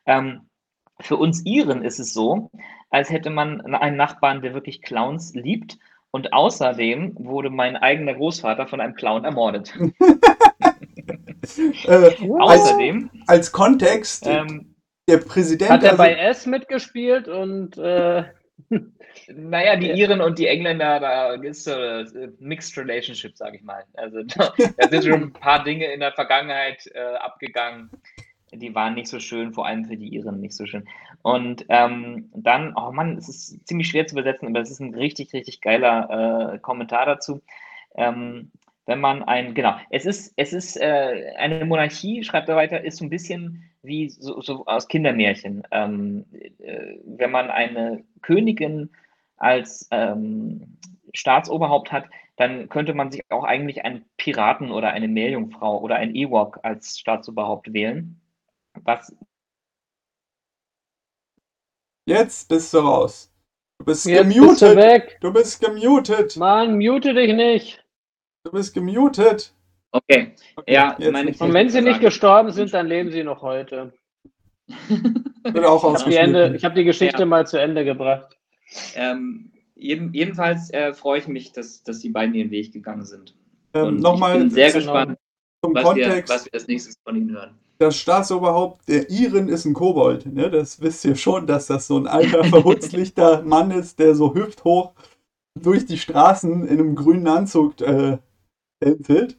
Ähm, 0.05 0.41
für 1.01 1.17
uns 1.17 1.45
Iren 1.45 1.83
ist 1.83 1.99
es 1.99 2.13
so, 2.13 2.49
als 2.89 3.09
hätte 3.09 3.29
man 3.29 3.61
einen 3.75 3.97
Nachbarn, 3.97 4.41
der 4.41 4.53
wirklich 4.53 4.81
Clowns 4.81 5.33
liebt. 5.33 5.77
Und 6.11 6.33
außerdem 6.33 7.15
wurde 7.19 7.51
mein 7.51 7.75
eigener 7.77 8.15
Großvater 8.15 8.67
von 8.67 8.81
einem 8.81 8.95
Clown 8.95 9.25
ermordet. 9.25 9.77
äh, 11.85 12.11
außerdem. 12.39 13.11
Als, 13.19 13.29
als 13.29 13.51
Kontext, 13.51 14.25
ähm, 14.25 14.73
der 15.07 15.17
Präsident. 15.17 15.69
Hat 15.69 15.83
er 15.83 15.91
also, 15.91 16.01
bei 16.01 16.15
S 16.15 16.47
mitgespielt 16.47 17.27
und. 17.27 17.77
Äh, 17.77 18.23
naja, 19.27 19.75
die 19.75 19.91
Iren 19.91 20.21
und 20.21 20.39
die 20.39 20.47
Engländer, 20.47 20.99
da 20.99 21.33
ist 21.33 21.63
so 21.63 21.73
eine 21.73 22.33
Mixed 22.39 22.77
Relationship, 22.77 23.35
sage 23.37 23.57
ich 23.57 23.63
mal. 23.63 23.83
Also 23.93 24.23
da, 24.23 24.53
da, 24.77 24.87
sind 24.89 25.05
schon 25.05 25.23
ein 25.23 25.33
paar 25.33 25.63
Dinge 25.63 25.85
in 25.91 25.99
der 25.99 26.13
Vergangenheit 26.13 26.85
äh, 26.93 27.15
abgegangen 27.15 27.89
die 28.51 28.73
waren 28.73 28.95
nicht 28.95 29.07
so 29.07 29.19
schön, 29.19 29.53
vor 29.53 29.65
allem 29.65 29.85
für 29.85 29.97
die 29.97 30.09
Iren 30.09 30.39
nicht 30.39 30.53
so 30.53 30.65
schön. 30.65 30.87
Und 31.21 31.65
ähm, 31.69 32.29
dann, 32.33 32.73
oh 32.75 32.91
Mann, 32.91 33.17
es 33.17 33.29
ist 33.29 33.67
ziemlich 33.67 33.89
schwer 33.89 34.07
zu 34.07 34.15
übersetzen, 34.15 34.47
aber 34.47 34.61
es 34.61 34.71
ist 34.71 34.79
ein 34.79 34.95
richtig, 34.95 35.33
richtig 35.33 35.61
geiler 35.61 36.53
äh, 36.53 36.59
Kommentar 36.59 37.05
dazu. 37.05 37.41
Ähm, 37.95 38.51
wenn 38.89 39.01
man 39.01 39.21
ein, 39.21 39.53
genau, 39.53 39.75
es 39.91 40.07
ist, 40.07 40.33
es 40.35 40.51
ist 40.51 40.75
äh, 40.75 41.31
eine 41.37 41.63
Monarchie, 41.63 42.23
schreibt 42.23 42.49
er 42.49 42.55
weiter, 42.55 42.83
ist 42.83 42.97
so 42.97 43.05
ein 43.05 43.11
bisschen 43.11 43.63
wie 43.83 44.09
so, 44.09 44.41
so 44.41 44.65
aus 44.65 44.87
Kindermärchen. 44.87 45.61
Ähm, 45.69 46.25
äh, 46.57 46.97
wenn 47.05 47.29
man 47.29 47.51
eine 47.51 48.03
Königin 48.23 48.89
als 49.37 49.87
ähm, 49.91 50.79
Staatsoberhaupt 51.13 51.91
hat, 51.91 52.05
dann 52.37 52.67
könnte 52.67 52.95
man 52.95 53.11
sich 53.11 53.21
auch 53.29 53.43
eigentlich 53.43 53.85
einen 53.85 54.05
Piraten 54.17 54.71
oder 54.71 54.89
eine 54.89 55.07
Meerjungfrau 55.07 55.79
oder 55.81 55.97
ein 55.97 56.15
Ewok 56.15 56.59
als 56.63 56.97
Staatsoberhaupt 56.97 57.71
wählen. 57.71 58.19
Was? 58.85 59.15
Jetzt 62.07 62.49
bist 62.49 62.73
du 62.73 62.79
raus. 62.79 63.31
Du 63.77 63.85
bist 63.85 64.07
Jetzt 64.07 64.33
gemutet. 64.33 64.49
Bist 64.49 64.61
du, 64.61 64.75
weg. 64.75 65.17
du 65.21 65.31
bist 65.31 65.61
gemutet. 65.61 66.37
Mann, 66.37 66.79
mute 66.79 67.13
dich 67.13 67.35
nicht. 67.35 67.85
Du 68.43 68.51
bist 68.51 68.73
gemutet. 68.73 69.53
Okay. 69.91 70.33
okay 70.55 70.73
ja, 70.73 70.95
meine 71.11 71.33
Und 71.37 71.53
wenn 71.53 71.69
sie 71.69 71.81
nicht 71.81 71.99
gestorben 71.99 72.51
sind, 72.51 72.73
dann 72.73 72.87
leben 72.87 73.11
sie 73.11 73.23
noch 73.23 73.41
heute. 73.41 73.91
Wird 75.43 75.65
auch 75.65 75.83
ich 75.95 76.19
habe 76.19 76.53
die, 76.53 76.65
hab 76.65 76.75
die, 76.75 76.83
Geschichte 76.83 77.19
ja. 77.19 77.25
mal 77.25 77.47
zu 77.47 77.59
Ende 77.59 77.83
gebracht. 77.83 78.37
Ähm, 78.95 79.51
jeden, 79.75 80.13
jedenfalls 80.13 80.69
äh, 80.71 80.93
freue 80.93 81.19
ich 81.19 81.27
mich, 81.27 81.51
dass, 81.53 81.83
dass 81.83 81.99
die 81.99 82.09
beiden 82.09 82.35
ihren 82.35 82.51
Weg 82.51 82.71
gegangen 82.71 83.05
sind. 83.05 83.35
Ähm, 83.73 83.97
Nochmal. 83.97 84.33
Ich 84.33 84.39
bin 84.39 84.49
sehr 84.51 84.71
gespannt, 84.71 85.17
was, 85.61 85.83
Kontext. 85.83 86.29
Wir, 86.29 86.35
was 86.35 86.45
wir 86.45 86.53
als 86.53 86.67
nächstes 86.67 86.95
von 87.03 87.15
ihnen 87.15 87.31
hören 87.31 87.57
das 87.79 87.97
Staatsoberhaupt 87.97 88.89
der 88.89 89.09
Iren 89.09 89.47
ist 89.47 89.65
ein 89.65 89.73
Kobold. 89.73 90.25
Ne? 90.25 90.51
Das 90.51 90.81
wisst 90.81 91.05
ihr 91.05 91.15
schon, 91.15 91.47
dass 91.47 91.67
das 91.67 91.87
so 91.87 91.97
ein 91.97 92.07
alter, 92.07 92.43
verhutzlichter 92.43 93.41
Mann 93.45 93.71
ist, 93.71 93.99
der 93.99 94.15
so 94.15 94.35
hüfthoch 94.35 94.91
durch 95.55 95.85
die 95.85 95.97
Straßen 95.97 96.67
in 96.67 96.79
einem 96.79 96.95
grünen 96.95 97.27
Anzug 97.27 97.79
äh, 97.81 98.17
tänzelt. 98.79 99.37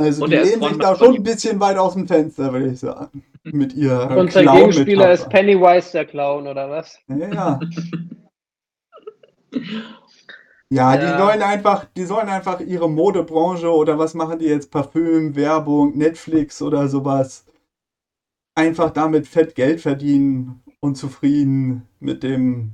Also 0.00 0.24
Und 0.24 0.30
die 0.30 0.36
lehnen 0.36 0.62
sich 0.62 0.78
da 0.78 0.96
schon 0.96 1.14
ein 1.14 1.22
bisschen 1.22 1.60
weit 1.60 1.76
aus 1.78 1.94
dem 1.94 2.08
Fenster, 2.08 2.52
würde 2.52 2.72
ich 2.72 2.80
sagen. 2.80 3.22
Mit 3.44 3.74
ihr. 3.74 4.10
Und 4.16 4.34
der 4.34 4.44
Gegenspieler 4.44 5.12
ist 5.12 5.28
Pennywise 5.28 5.92
der 5.92 6.06
Clown, 6.06 6.46
oder 6.46 6.70
was? 6.70 6.98
Ja, 7.08 7.28
ja. 7.28 7.60
Ja, 10.74 10.96
die 10.96 11.18
sollen 11.22 11.42
einfach, 11.42 11.84
die 11.84 12.06
sollen 12.06 12.30
einfach 12.30 12.60
ihre 12.60 12.88
Modebranche 12.88 13.70
oder 13.70 13.98
was 13.98 14.14
machen 14.14 14.38
die 14.38 14.46
jetzt? 14.46 14.70
Parfüm, 14.70 15.36
Werbung, 15.36 15.98
Netflix 15.98 16.62
oder 16.62 16.88
sowas. 16.88 17.44
Einfach 18.54 18.88
damit 18.88 19.26
fett 19.28 19.54
Geld 19.54 19.82
verdienen 19.82 20.62
und 20.80 20.96
zufrieden 20.96 21.86
mit 22.00 22.22
dem 22.22 22.72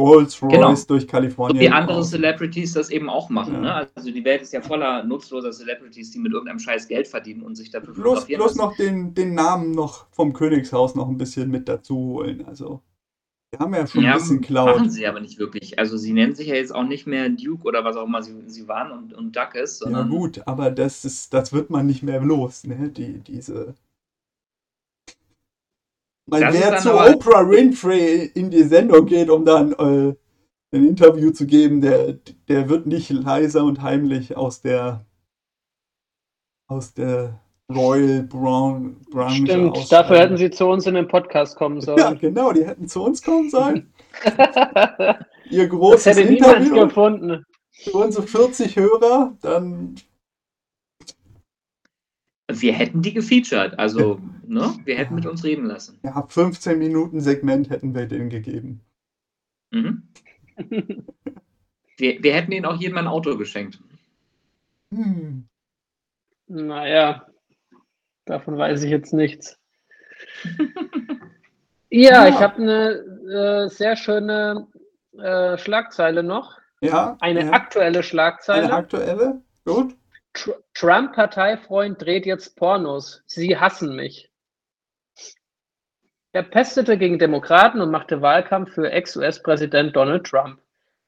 Rolls 0.00 0.42
Royce 0.42 0.50
genau. 0.50 0.74
durch 0.88 1.06
Kalifornien. 1.06 1.56
Und 1.56 1.62
wie 1.62 1.68
andere 1.68 2.02
Celebrities 2.02 2.72
das 2.72 2.90
eben 2.90 3.08
auch 3.08 3.28
machen. 3.28 3.54
Ja. 3.54 3.60
Ne? 3.60 3.88
Also 3.94 4.10
die 4.10 4.24
Welt 4.24 4.42
ist 4.42 4.52
ja 4.52 4.60
voller 4.60 5.04
nutzloser 5.04 5.52
Celebrities, 5.52 6.10
die 6.10 6.18
mit 6.18 6.32
irgendeinem 6.32 6.58
Scheiß 6.58 6.88
Geld 6.88 7.08
verdienen 7.08 7.42
und 7.42 7.56
sich 7.56 7.70
dafür 7.70 7.94
bloß, 7.94 8.26
bloß 8.26 8.56
noch 8.56 8.76
den, 8.76 9.14
den 9.14 9.34
Namen 9.34 9.72
noch 9.72 10.06
vom 10.10 10.32
Königshaus 10.32 10.94
noch 10.94 11.08
ein 11.08 11.18
bisschen 11.18 11.50
mit 11.50 11.68
dazu 11.68 11.96
holen. 11.96 12.44
Also. 12.46 12.80
Die 13.52 13.58
haben 13.58 13.74
ja 13.74 13.86
schon 13.86 14.04
ja, 14.04 14.12
ein 14.12 14.18
bisschen 14.18 14.40
Cloud. 14.40 14.76
Machen 14.76 14.90
sie 14.90 15.06
aber 15.06 15.20
nicht 15.20 15.38
wirklich. 15.40 15.78
Also 15.78 15.96
sie 15.96 16.12
nennen 16.12 16.36
sich 16.36 16.46
ja 16.46 16.54
jetzt 16.54 16.72
auch 16.72 16.84
nicht 16.84 17.08
mehr 17.08 17.28
Duke 17.28 17.66
oder 17.66 17.84
was 17.84 17.96
auch 17.96 18.06
immer 18.06 18.22
sie, 18.22 18.34
sie 18.46 18.68
waren 18.68 18.92
und, 18.92 19.12
und 19.12 19.34
Duck 19.34 19.56
ist. 19.56 19.84
Ja 19.84 20.02
gut, 20.02 20.40
aber 20.46 20.70
das 20.70 21.04
ist, 21.04 21.34
das 21.34 21.52
wird 21.52 21.68
man 21.68 21.86
nicht 21.86 22.04
mehr 22.04 22.20
los, 22.20 22.64
ne? 22.64 22.90
Die, 22.90 23.18
diese. 23.18 23.74
Weil 26.30 26.52
wer 26.52 26.78
zu 26.78 26.94
Oprah 26.94 27.48
Winfrey 27.48 28.30
in 28.34 28.50
die 28.50 28.62
Sendung 28.62 29.06
geht, 29.06 29.30
um 29.30 29.44
dann 29.44 29.72
äh, 29.72 30.14
ein 30.72 30.86
Interview 30.86 31.30
zu 31.30 31.46
geben, 31.46 31.80
der, 31.80 32.18
der 32.48 32.68
wird 32.68 32.86
nicht 32.86 33.10
leiser 33.10 33.64
und 33.64 33.82
heimlich 33.82 34.36
aus 34.36 34.60
der 34.62 35.04
aus 36.68 36.94
der 36.94 37.40
Royal 37.70 38.22
Brown 38.22 38.96
Branche 39.10 39.42
Stimmt, 39.42 39.92
dafür 39.92 40.18
hätten 40.18 40.36
sie 40.36 40.50
zu 40.50 40.66
uns 40.66 40.86
in 40.86 40.94
den 40.94 41.08
Podcast 41.08 41.56
kommen 41.56 41.80
sollen. 41.80 41.98
Ja, 41.98 42.12
genau, 42.12 42.52
die 42.52 42.64
hätten 42.64 42.88
zu 42.88 43.02
uns 43.02 43.22
kommen 43.22 43.50
sollen. 43.50 43.92
Ihr 45.50 45.68
großes 45.68 46.04
das 46.04 46.16
hätte 46.16 46.28
Interview 46.28 46.86
gefunden. 46.86 47.44
Für 47.72 47.98
unsere 47.98 48.26
40 48.26 48.76
Hörer, 48.76 49.36
dann. 49.40 49.94
Wir 52.52 52.72
hätten 52.72 53.02
die 53.02 53.12
gefeatured, 53.12 53.78
also 53.78 54.20
ne, 54.46 54.74
wir 54.84 54.96
hätten 54.96 55.14
mit 55.14 55.26
uns 55.26 55.44
reden 55.44 55.66
lassen. 55.66 55.98
Ja, 56.02 56.26
15 56.26 56.78
Minuten 56.78 57.20
Segment 57.20 57.70
hätten 57.70 57.94
wir 57.94 58.06
denen 58.06 58.28
gegeben. 58.28 58.80
Mhm. 59.70 60.02
wir, 61.96 62.22
wir 62.22 62.34
hätten 62.34 62.52
ihnen 62.52 62.66
auch 62.66 62.76
jedem 62.76 62.98
ein 62.98 63.06
Auto 63.06 63.36
geschenkt. 63.36 63.78
Hm. 64.92 65.46
Naja, 66.48 67.26
Davon 68.30 68.56
weiß 68.56 68.84
ich 68.84 68.90
jetzt 68.90 69.12
nichts. 69.12 69.58
ja, 70.44 70.68
ja, 71.90 72.28
ich 72.28 72.36
habe 72.36 72.62
eine 72.62 73.66
äh, 73.66 73.68
sehr 73.68 73.96
schöne 73.96 74.68
äh, 75.18 75.58
Schlagzeile 75.58 76.22
noch. 76.22 76.56
Ja. 76.80 77.16
Eine 77.18 77.46
ja. 77.46 77.52
aktuelle 77.52 78.04
Schlagzeile. 78.04 78.66
Eine 78.66 78.74
aktuelle? 78.74 79.42
Gut. 79.64 79.96
Tr 80.32 80.54
Trump-Parteifreund 80.74 82.00
dreht 82.00 82.26
jetzt 82.26 82.56
Pornos. 82.56 83.22
Sie 83.26 83.56
hassen 83.58 83.96
mich. 83.96 84.30
Er 86.32 86.44
pestete 86.44 86.96
gegen 86.96 87.18
Demokraten 87.18 87.80
und 87.80 87.90
machte 87.90 88.22
Wahlkampf 88.22 88.72
für 88.74 88.90
Ex-US-Präsident 88.90 89.96
Donald 89.96 90.24
Trump. 90.26 90.60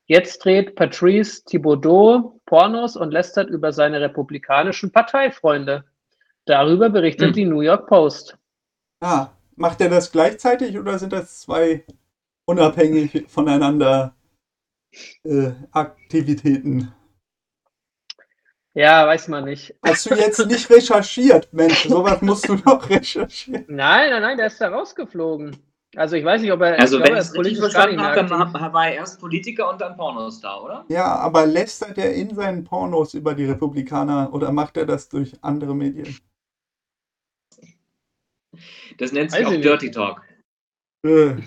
Jetzt 0.07 0.45
dreht 0.45 0.75
Patrice 0.75 1.45
Thibodeau 1.45 2.41
Pornos 2.45 2.97
und 2.97 3.13
lästert 3.13 3.49
über 3.49 3.73
seine 3.73 4.01
republikanischen 4.01 4.91
Parteifreunde. 4.91 5.85
Darüber 6.45 6.91
berichtet 6.91 7.29
hm. 7.29 7.33
die 7.35 7.45
New 7.45 7.61
York 7.61 7.87
Post. 7.87 8.37
Ah, 9.01 9.29
macht 9.55 9.81
er 9.81 9.89
das 9.89 10.11
gleichzeitig 10.11 10.77
oder 10.77 10.99
sind 10.99 11.13
das 11.13 11.41
zwei 11.41 11.85
unabhängig 12.45 13.25
voneinander 13.29 14.15
äh, 15.25 15.53
Aktivitäten? 15.71 16.93
Ja, 18.75 19.07
weiß 19.07 19.29
man 19.29 19.45
nicht. 19.45 19.75
Hast 19.85 20.11
du 20.11 20.15
jetzt 20.15 20.47
nicht 20.47 20.71
recherchiert, 20.71 21.53
Mensch? 21.53 21.87
Sowas 21.89 22.23
musst 22.23 22.49
du 22.49 22.57
doch 22.57 22.89
recherchieren. 22.89 23.65
Nein, 23.69 24.11
nein, 24.11 24.23
nein, 24.23 24.37
der 24.39 24.47
ist 24.47 24.61
da 24.61 24.69
rausgeflogen. 24.69 25.57
Also 25.95 26.17
ich 26.17 26.25
weiß 26.25 26.41
nicht, 26.41 26.51
ob 26.53 26.63
er. 26.63 26.81
Also 26.81 26.99
wenn 27.01 27.13
ich 27.13 27.19
es 27.19 27.35
richtig 27.35 27.59
verstanden 27.59 28.01
habe, 28.01 28.25
dann 28.25 28.73
war 28.73 28.87
er 28.87 28.95
erst 28.95 29.21
Politiker 29.21 29.69
und 29.71 29.79
dann 29.81 29.95
Pornostar, 29.95 30.65
oder? 30.65 30.87
Ja, 30.89 31.17
aber 31.17 31.45
lästert 31.45 31.99
er 31.99 32.15
in 32.15 32.35
seinen 32.35 32.65
Pornos 32.65 33.13
über 33.13 33.35
die 33.35 33.45
Republikaner 33.45 34.33
oder 34.33 34.53
macht 34.53 34.79
er 34.79 34.87
das 34.87 35.11
durch 35.11 35.35
andere 35.43 35.75
Medien? 35.75 36.17
Das 38.97 39.13
nennt 39.13 39.33
sich 39.33 39.45
Weiß 39.45 39.55
auch 39.55 39.61
Dirty 39.61 39.91
Talk. 39.91 40.23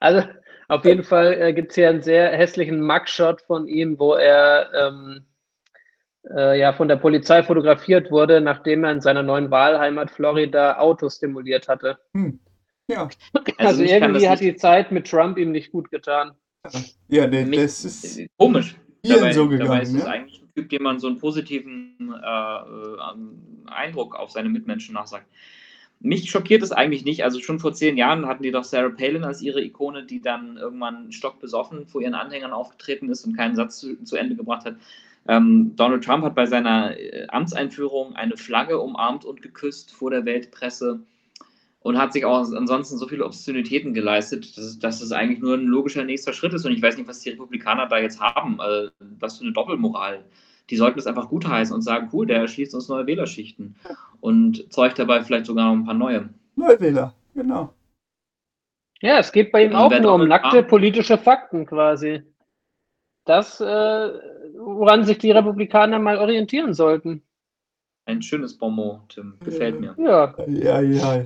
also, 0.00 0.22
Auf 0.68 0.84
jeden 0.84 1.02
Fall 1.02 1.32
äh, 1.40 1.52
gibt 1.54 1.70
es 1.70 1.76
hier 1.76 1.88
einen 1.88 2.02
sehr 2.02 2.30
hässlichen 2.30 2.82
Mugshot 2.82 3.40
von 3.42 3.66
ihm, 3.68 3.98
wo 3.98 4.14
er 4.14 4.70
ähm, 4.74 5.24
äh, 6.30 6.60
ja 6.60 6.74
von 6.74 6.88
der 6.88 6.96
Polizei 6.96 7.42
fotografiert 7.42 8.10
wurde, 8.10 8.42
nachdem 8.42 8.84
er 8.84 8.92
in 8.92 9.00
seiner 9.00 9.22
neuen 9.22 9.50
Wahlheimat 9.50 10.10
Florida 10.10 10.78
Autos 10.78 11.16
stimuliert 11.16 11.68
hatte. 11.68 11.98
Hm. 12.12 12.38
Ja. 12.90 13.08
Also, 13.56 13.82
also 13.82 13.82
irgendwie 13.82 14.28
hat 14.28 14.40
die 14.40 14.56
Zeit 14.56 14.92
mit 14.92 15.08
Trump 15.08 15.38
ihm 15.38 15.52
nicht 15.52 15.72
gut 15.72 15.90
getan. 15.90 16.32
Ja, 17.08 17.26
nee, 17.26 17.44
das 17.44 17.84
ist 17.84 18.20
komisch. 18.36 18.76
Dabei, 19.02 19.32
so 19.32 19.48
gegangen, 19.48 19.70
dabei 19.70 19.82
ist 19.82 19.94
es 19.94 20.04
ne? 20.04 20.10
eigentlich 20.10 20.42
ein 20.42 20.52
Typ, 20.54 20.68
dem 20.70 20.82
man 20.82 20.98
so 20.98 21.06
einen 21.06 21.18
positiven 21.18 22.14
äh, 22.22 22.58
äh 22.58 23.70
Eindruck 23.70 24.16
auf 24.16 24.30
seine 24.30 24.48
Mitmenschen 24.48 24.94
nachsagt. 24.94 25.26
Mich 26.00 26.30
schockiert 26.30 26.62
es 26.62 26.70
eigentlich 26.70 27.04
nicht. 27.04 27.24
Also 27.24 27.40
schon 27.40 27.58
vor 27.58 27.72
zehn 27.72 27.96
Jahren 27.96 28.26
hatten 28.26 28.44
die 28.44 28.52
doch 28.52 28.64
Sarah 28.64 28.90
Palin 28.90 29.24
als 29.24 29.42
ihre 29.42 29.62
Ikone, 29.62 30.04
die 30.04 30.20
dann 30.20 30.56
irgendwann 30.56 31.10
stockbesoffen 31.10 31.86
vor 31.86 32.00
ihren 32.00 32.14
Anhängern 32.14 32.52
aufgetreten 32.52 33.10
ist 33.10 33.24
und 33.24 33.36
keinen 33.36 33.56
Satz 33.56 33.80
zu, 33.80 34.02
zu 34.04 34.16
Ende 34.16 34.36
gebracht 34.36 34.64
hat. 34.64 34.76
Ähm, 35.26 35.74
Donald 35.76 36.04
Trump 36.04 36.24
hat 36.24 36.34
bei 36.34 36.46
seiner 36.46 36.96
äh, 36.98 37.26
Amtseinführung 37.28 38.14
eine 38.14 38.36
Flagge 38.36 38.78
umarmt 38.78 39.24
und 39.24 39.42
geküsst 39.42 39.92
vor 39.92 40.10
der 40.10 40.24
Weltpresse 40.24 41.00
und 41.80 41.98
hat 41.98 42.12
sich 42.12 42.24
auch 42.24 42.38
ansonsten 42.52 42.96
so 42.96 43.08
viele 43.08 43.24
Obszönitäten 43.24 43.92
geleistet, 43.92 44.56
dass, 44.56 44.78
dass 44.78 45.02
es 45.02 45.12
eigentlich 45.12 45.40
nur 45.40 45.54
ein 45.54 45.66
logischer 45.66 46.04
nächster 46.04 46.32
Schritt 46.32 46.54
ist. 46.54 46.64
Und 46.64 46.72
ich 46.72 46.82
weiß 46.82 46.96
nicht, 46.96 47.08
was 47.08 47.20
die 47.20 47.30
Republikaner 47.30 47.86
da 47.86 47.98
jetzt 47.98 48.20
haben. 48.20 48.60
Also, 48.60 48.90
was 49.18 49.38
für 49.38 49.44
eine 49.44 49.52
Doppelmoral 49.52 50.24
die 50.70 50.76
sollten 50.76 50.98
es 50.98 51.06
einfach 51.06 51.28
gutheißen 51.28 51.74
und 51.74 51.82
sagen, 51.82 52.10
cool, 52.12 52.26
der 52.26 52.40
erschließt 52.40 52.74
uns 52.74 52.88
neue 52.88 53.06
Wählerschichten 53.06 53.76
und 54.20 54.72
zeugt 54.72 54.98
dabei 54.98 55.22
vielleicht 55.22 55.46
sogar 55.46 55.66
noch 55.66 55.80
ein 55.80 55.84
paar 55.84 55.94
neue. 55.94 56.28
Neue 56.56 56.80
Wähler, 56.80 57.14
genau. 57.34 57.72
Ja, 59.00 59.18
es 59.18 59.30
geht 59.30 59.52
bei 59.52 59.64
ihm 59.64 59.74
auch 59.74 59.96
nur 60.00 60.14
um 60.14 60.26
nackte 60.26 60.62
politische 60.62 61.18
Fakten 61.18 61.66
quasi. 61.66 62.22
Das, 63.24 63.60
äh, 63.60 63.64
woran 64.56 65.04
sich 65.04 65.18
die 65.18 65.30
Republikaner 65.30 65.98
mal 65.98 66.18
orientieren 66.18 66.74
sollten. 66.74 67.22
Ein 68.06 68.22
schönes 68.22 68.56
Bonbon, 68.56 69.02
Tim. 69.08 69.34
Gefällt 69.44 69.80
mir. 69.80 69.94
Ja. 69.98 70.34
Ja, 70.46 70.80
ja. 70.80 71.24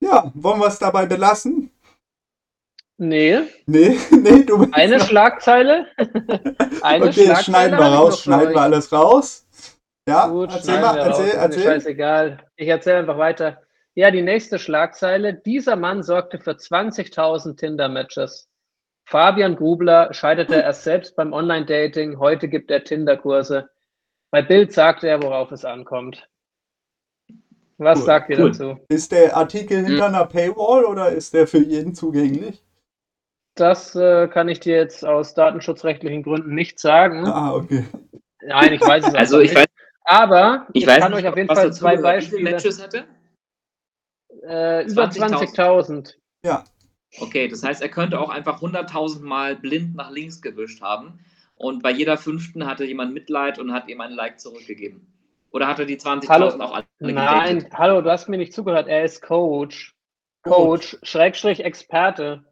Ja, 0.00 0.30
wollen 0.34 0.60
wir 0.60 0.66
es 0.66 0.78
dabei 0.78 1.06
belassen? 1.06 1.70
Nee. 2.98 3.40
Nee, 3.66 3.98
nee, 4.10 4.44
du 4.44 4.58
bist 4.58 4.74
Eine 4.74 5.00
Schlagzeile. 5.00 5.86
Eine 6.82 7.06
okay, 7.06 7.12
Schlagzeile 7.12 7.42
schneiden 7.42 7.78
wir 7.78 7.86
raus, 7.86 8.22
schneiden 8.22 8.54
wir 8.54 8.60
alles 8.60 8.92
raus. 8.92 9.46
Ja, 10.08 10.26
Gut, 10.26 10.50
erzähl 10.52 10.80
mal, 10.80 10.98
erzähl, 10.98 11.30
erzähl. 11.30 11.62
Scheißegal. 11.62 12.38
Ich 12.56 12.68
erzähle 12.68 12.98
einfach 12.98 13.18
weiter. 13.18 13.62
Ja, 13.94 14.10
die 14.10 14.22
nächste 14.22 14.58
Schlagzeile. 14.58 15.34
Dieser 15.34 15.76
Mann 15.76 16.02
sorgte 16.02 16.38
für 16.38 16.52
20.000 16.52 17.56
Tinder-Matches. 17.56 18.48
Fabian 19.04 19.56
Grubler 19.56 20.12
scheiterte 20.12 20.54
erst 20.62 20.84
selbst 20.84 21.14
beim 21.16 21.32
Online-Dating. 21.32 22.18
Heute 22.18 22.48
gibt 22.48 22.70
er 22.70 22.84
Tinder-Kurse. 22.84 23.68
Bei 24.30 24.42
Bild 24.42 24.72
sagte 24.72 25.08
er, 25.08 25.22
worauf 25.22 25.52
es 25.52 25.64
ankommt. 25.64 26.28
Was 27.78 27.98
cool, 27.98 28.04
sagt 28.04 28.30
ihr 28.30 28.38
cool. 28.38 28.50
dazu? 28.50 28.76
Ist 28.88 29.12
der 29.12 29.36
Artikel 29.36 29.84
hinter 29.84 30.08
hm. 30.08 30.14
einer 30.14 30.26
Paywall 30.26 30.84
oder 30.84 31.10
ist 31.10 31.34
der 31.34 31.46
für 31.46 31.58
jeden 31.58 31.94
zugänglich? 31.94 32.62
Das 33.54 33.94
äh, 33.94 34.28
kann 34.28 34.48
ich 34.48 34.60
dir 34.60 34.76
jetzt 34.76 35.04
aus 35.04 35.34
datenschutzrechtlichen 35.34 36.22
Gründen 36.22 36.54
nicht 36.54 36.78
sagen. 36.78 37.26
Ah, 37.26 37.54
okay. 37.54 37.84
Nein, 38.42 38.72
ich 38.72 38.80
weiß 38.80 39.08
es 39.08 39.14
also 39.14 39.40
ich 39.40 39.50
nicht. 39.50 39.58
Weiß, 39.58 39.66
Aber 40.04 40.66
ich, 40.72 40.82
ich 40.82 40.88
weiß 40.88 41.00
kann 41.00 41.12
nicht, 41.12 41.22
euch 41.22 41.28
auf 41.28 41.36
jeden 41.36 41.54
Fall 41.54 41.72
zwei 41.72 41.96
Beispiele. 41.96 42.50
Matches 42.50 42.82
hatte? 42.82 43.04
Äh, 44.46 44.86
über 44.90 45.04
20.000. 45.04 45.54
20 45.54 46.18
ja. 46.44 46.64
Okay, 47.20 47.46
das 47.46 47.62
heißt, 47.62 47.82
er 47.82 47.90
könnte 47.90 48.18
auch 48.18 48.30
einfach 48.30 48.62
100.000 48.62 49.22
Mal 49.22 49.56
blind 49.56 49.94
nach 49.96 50.10
links 50.10 50.40
gewischt 50.40 50.80
haben 50.80 51.20
und 51.56 51.82
bei 51.82 51.90
jeder 51.90 52.16
fünften 52.16 52.66
hatte 52.66 52.84
jemand 52.84 53.12
Mitleid 53.12 53.58
und 53.58 53.72
hat 53.72 53.88
ihm 53.88 54.00
ein 54.00 54.12
Like 54.12 54.40
zurückgegeben. 54.40 55.06
Oder 55.50 55.68
hat 55.68 55.78
er 55.78 55.84
die 55.84 55.98
20.000 55.98 56.60
auch 56.60 56.72
alle 56.74 56.86
Nein, 56.98 57.58
gedatet? 57.58 57.78
hallo, 57.78 58.00
du 58.00 58.10
hast 58.10 58.28
mir 58.28 58.38
nicht 58.38 58.54
zugehört. 58.54 58.88
Er 58.88 59.04
ist 59.04 59.20
Coach. 59.20 59.94
Coach, 60.42 60.96
Schrägstrich 61.02 61.62
Experte. 61.62 62.44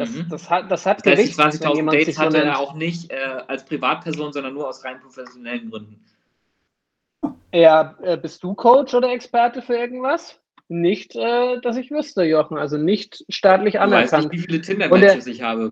Das, 0.00 0.08
mhm. 0.08 0.28
das, 0.30 0.48
hat, 0.48 0.70
das 0.70 0.86
hat 0.86 1.04
Die 1.04 1.10
20.000 1.10 1.90
Dates 1.92 2.18
hatte 2.18 2.42
er 2.42 2.58
auch 2.58 2.72
nicht 2.72 3.12
äh, 3.12 3.16
als 3.48 3.66
Privatperson, 3.66 4.32
sondern 4.32 4.54
nur 4.54 4.66
aus 4.66 4.82
rein 4.82 4.98
professionellen 4.98 5.68
Gründen. 5.68 6.02
Ja, 7.52 7.98
äh, 8.00 8.16
bist 8.16 8.42
du 8.42 8.54
Coach 8.54 8.94
oder 8.94 9.12
Experte 9.12 9.60
für 9.60 9.76
irgendwas? 9.76 10.40
Nicht, 10.68 11.16
äh, 11.16 11.60
dass 11.60 11.76
ich 11.76 11.90
wüsste, 11.90 12.22
Jochen. 12.22 12.56
Also 12.56 12.78
nicht 12.78 13.26
staatlich 13.28 13.78
anerkannt. 13.78 14.12
Weißt 14.12 14.32
nicht, 14.32 14.32
wie 14.32 14.46
viele 14.46 14.62
Tinder-Matches 14.62 15.26
ich 15.26 15.42
habe. 15.42 15.68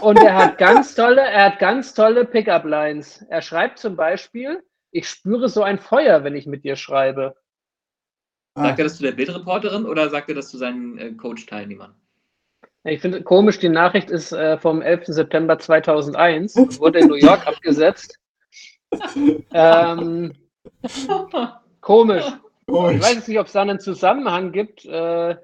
Und 0.00 0.18
er 0.18 0.36
hat 0.36 0.58
ganz 0.58 0.94
tolle, 0.94 1.22
er 1.22 1.46
hat 1.46 1.58
ganz 1.58 1.92
tolle 1.92 2.24
Pickup-Lines. 2.24 3.22
Er 3.28 3.42
schreibt 3.42 3.80
zum 3.80 3.96
Beispiel, 3.96 4.62
ich 4.92 5.08
spüre 5.08 5.48
so 5.48 5.64
ein 5.64 5.80
Feuer, 5.80 6.22
wenn 6.22 6.36
ich 6.36 6.46
mit 6.46 6.62
dir 6.62 6.76
schreibe. 6.76 7.34
Sagt 8.56 8.78
er 8.78 8.84
das 8.84 8.98
zu 8.98 9.02
der 9.02 9.12
Bildreporterin 9.12 9.86
oder 9.86 10.08
sagt 10.08 10.28
er 10.28 10.36
das 10.36 10.50
zu 10.50 10.56
seinen 10.56 10.98
äh, 10.98 11.12
Coach-Teilnehmern? 11.14 11.96
Ich 12.86 13.00
finde 13.00 13.22
komisch, 13.22 13.58
die 13.58 13.70
Nachricht 13.70 14.10
ist 14.10 14.32
äh, 14.32 14.58
vom 14.58 14.82
11. 14.82 15.06
September 15.06 15.58
2001, 15.58 16.54
wurde 16.78 17.00
in 17.00 17.08
New 17.08 17.14
York 17.14 17.46
abgesetzt. 17.46 18.18
Ähm, 19.52 20.34
komisch. 21.80 22.24
Ich 22.66 22.74
weiß 22.74 23.14
jetzt 23.14 23.28
nicht, 23.28 23.38
ob 23.38 23.46
es 23.46 23.52
da 23.52 23.62
einen 23.62 23.80
Zusammenhang 23.80 24.52
gibt 24.52 24.84
äh, 24.84 25.36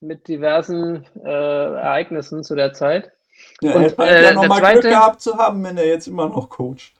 mit 0.00 0.28
diversen 0.28 1.06
äh, 1.24 1.28
Ereignissen 1.28 2.42
zu 2.42 2.54
der 2.54 2.72
Zeit. 2.72 3.12
Ja, 3.60 3.74
Und, 3.74 3.98
er 3.98 4.06
äh, 4.06 4.24
ja 4.24 4.32
noch 4.32 4.48
mal 4.48 4.60
zweite, 4.60 4.80
Glück 4.80 4.92
gehabt 4.92 5.20
zu 5.20 5.36
haben, 5.36 5.62
wenn 5.62 5.76
er 5.76 5.86
jetzt 5.86 6.08
immer 6.08 6.28
noch 6.28 6.48
coacht. 6.48 6.94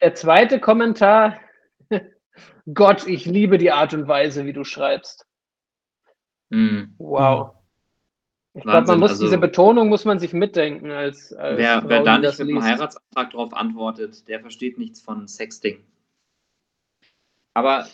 Der 0.00 0.14
zweite 0.14 0.60
Kommentar, 0.60 1.38
Gott, 2.74 3.06
ich 3.06 3.24
liebe 3.24 3.58
die 3.58 3.72
Art 3.72 3.94
und 3.94 4.08
Weise, 4.08 4.44
wie 4.44 4.52
du 4.52 4.64
schreibst. 4.64 5.26
Mm. 6.50 6.94
Wow. 6.98 7.54
Ich 8.54 8.62
glaube, 8.62 8.86
man 8.86 9.00
muss 9.00 9.12
also, 9.12 9.24
diese 9.24 9.38
Betonung 9.38 9.88
muss 9.88 10.04
man 10.04 10.18
sich 10.18 10.34
mitdenken 10.34 10.90
als, 10.90 11.32
als 11.32 11.58
wer, 11.58 11.80
Frau, 11.80 11.88
wer 11.88 12.02
da 12.02 12.18
nicht 12.18 12.38
mit 12.38 12.48
einem 12.48 12.62
Heiratsantrag 12.62 13.30
darauf 13.30 13.54
antwortet, 13.54 14.28
der 14.28 14.40
versteht 14.40 14.76
nichts 14.76 15.00
von 15.00 15.26
Sexting. 15.26 15.82
Aber 17.54 17.86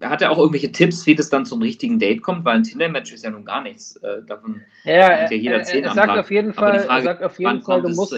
hat 0.00 0.22
er 0.22 0.30
auch 0.30 0.38
irgendwelche 0.38 0.72
Tipps, 0.72 1.06
wie 1.06 1.14
das 1.14 1.28
dann 1.30 1.44
zum 1.44 1.62
richtigen 1.62 1.98
Date 1.98 2.22
kommt? 2.22 2.44
Weil 2.44 2.56
ein 2.56 2.62
Tinder-Match 2.62 3.12
ist 3.12 3.24
ja 3.24 3.30
nun 3.30 3.44
gar 3.44 3.62
nichts. 3.62 3.96
Äh, 3.96 4.22
davon 4.22 4.62
ja, 4.84 5.24
ja 5.24 5.30
jeder 5.30 5.60
er, 5.60 5.84
er 5.84 5.94
sagt 5.94 6.18
auf 6.18 6.30
jeden 6.30 6.52
Fall, 6.52 6.80
Frage, 6.80 7.02
sagt 7.04 7.22
auf 7.22 7.38
jeden 7.38 7.62
Fall, 7.62 7.82
du 7.82 7.90
musst, 7.90 8.16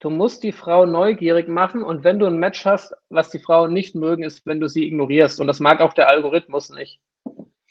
du 0.00 0.10
musst 0.10 0.42
die 0.42 0.52
Frau 0.52 0.86
neugierig 0.86 1.48
machen 1.48 1.82
und 1.82 2.04
wenn 2.04 2.18
du 2.18 2.26
ein 2.26 2.38
Match 2.38 2.64
hast, 2.64 2.94
was 3.08 3.30
die 3.30 3.38
Frauen 3.38 3.72
nicht 3.72 3.94
mögen, 3.94 4.22
ist, 4.22 4.46
wenn 4.46 4.60
du 4.60 4.68
sie 4.68 4.86
ignorierst. 4.86 5.40
Und 5.40 5.46
das 5.46 5.60
mag 5.60 5.80
auch 5.80 5.94
der 5.94 6.08
Algorithmus 6.08 6.70
nicht. 6.70 7.00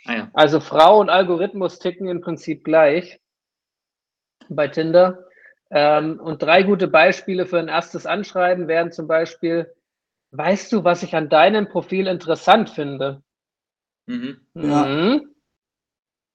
Ah, 0.07 0.13
ja. 0.13 0.29
Also 0.33 0.59
Frau 0.59 0.99
und 0.99 1.09
Algorithmus 1.09 1.79
ticken 1.79 2.07
im 2.07 2.21
Prinzip 2.21 2.63
gleich 2.63 3.19
bei 4.49 4.67
Tinder. 4.67 5.25
Ähm, 5.69 6.19
und 6.19 6.41
drei 6.41 6.63
gute 6.63 6.87
Beispiele 6.87 7.45
für 7.45 7.59
ein 7.59 7.67
erstes 7.67 8.05
Anschreiben 8.05 8.67
wären 8.69 8.91
zum 8.91 9.07
Beispiel, 9.07 9.73
weißt 10.31 10.71
du, 10.71 10.85
was 10.85 11.03
ich 11.03 11.15
an 11.15 11.29
deinem 11.29 11.67
Profil 11.67 12.07
interessant 12.07 12.69
finde? 12.69 13.21
Mhm. 14.05 14.39
Mhm. 14.53 15.35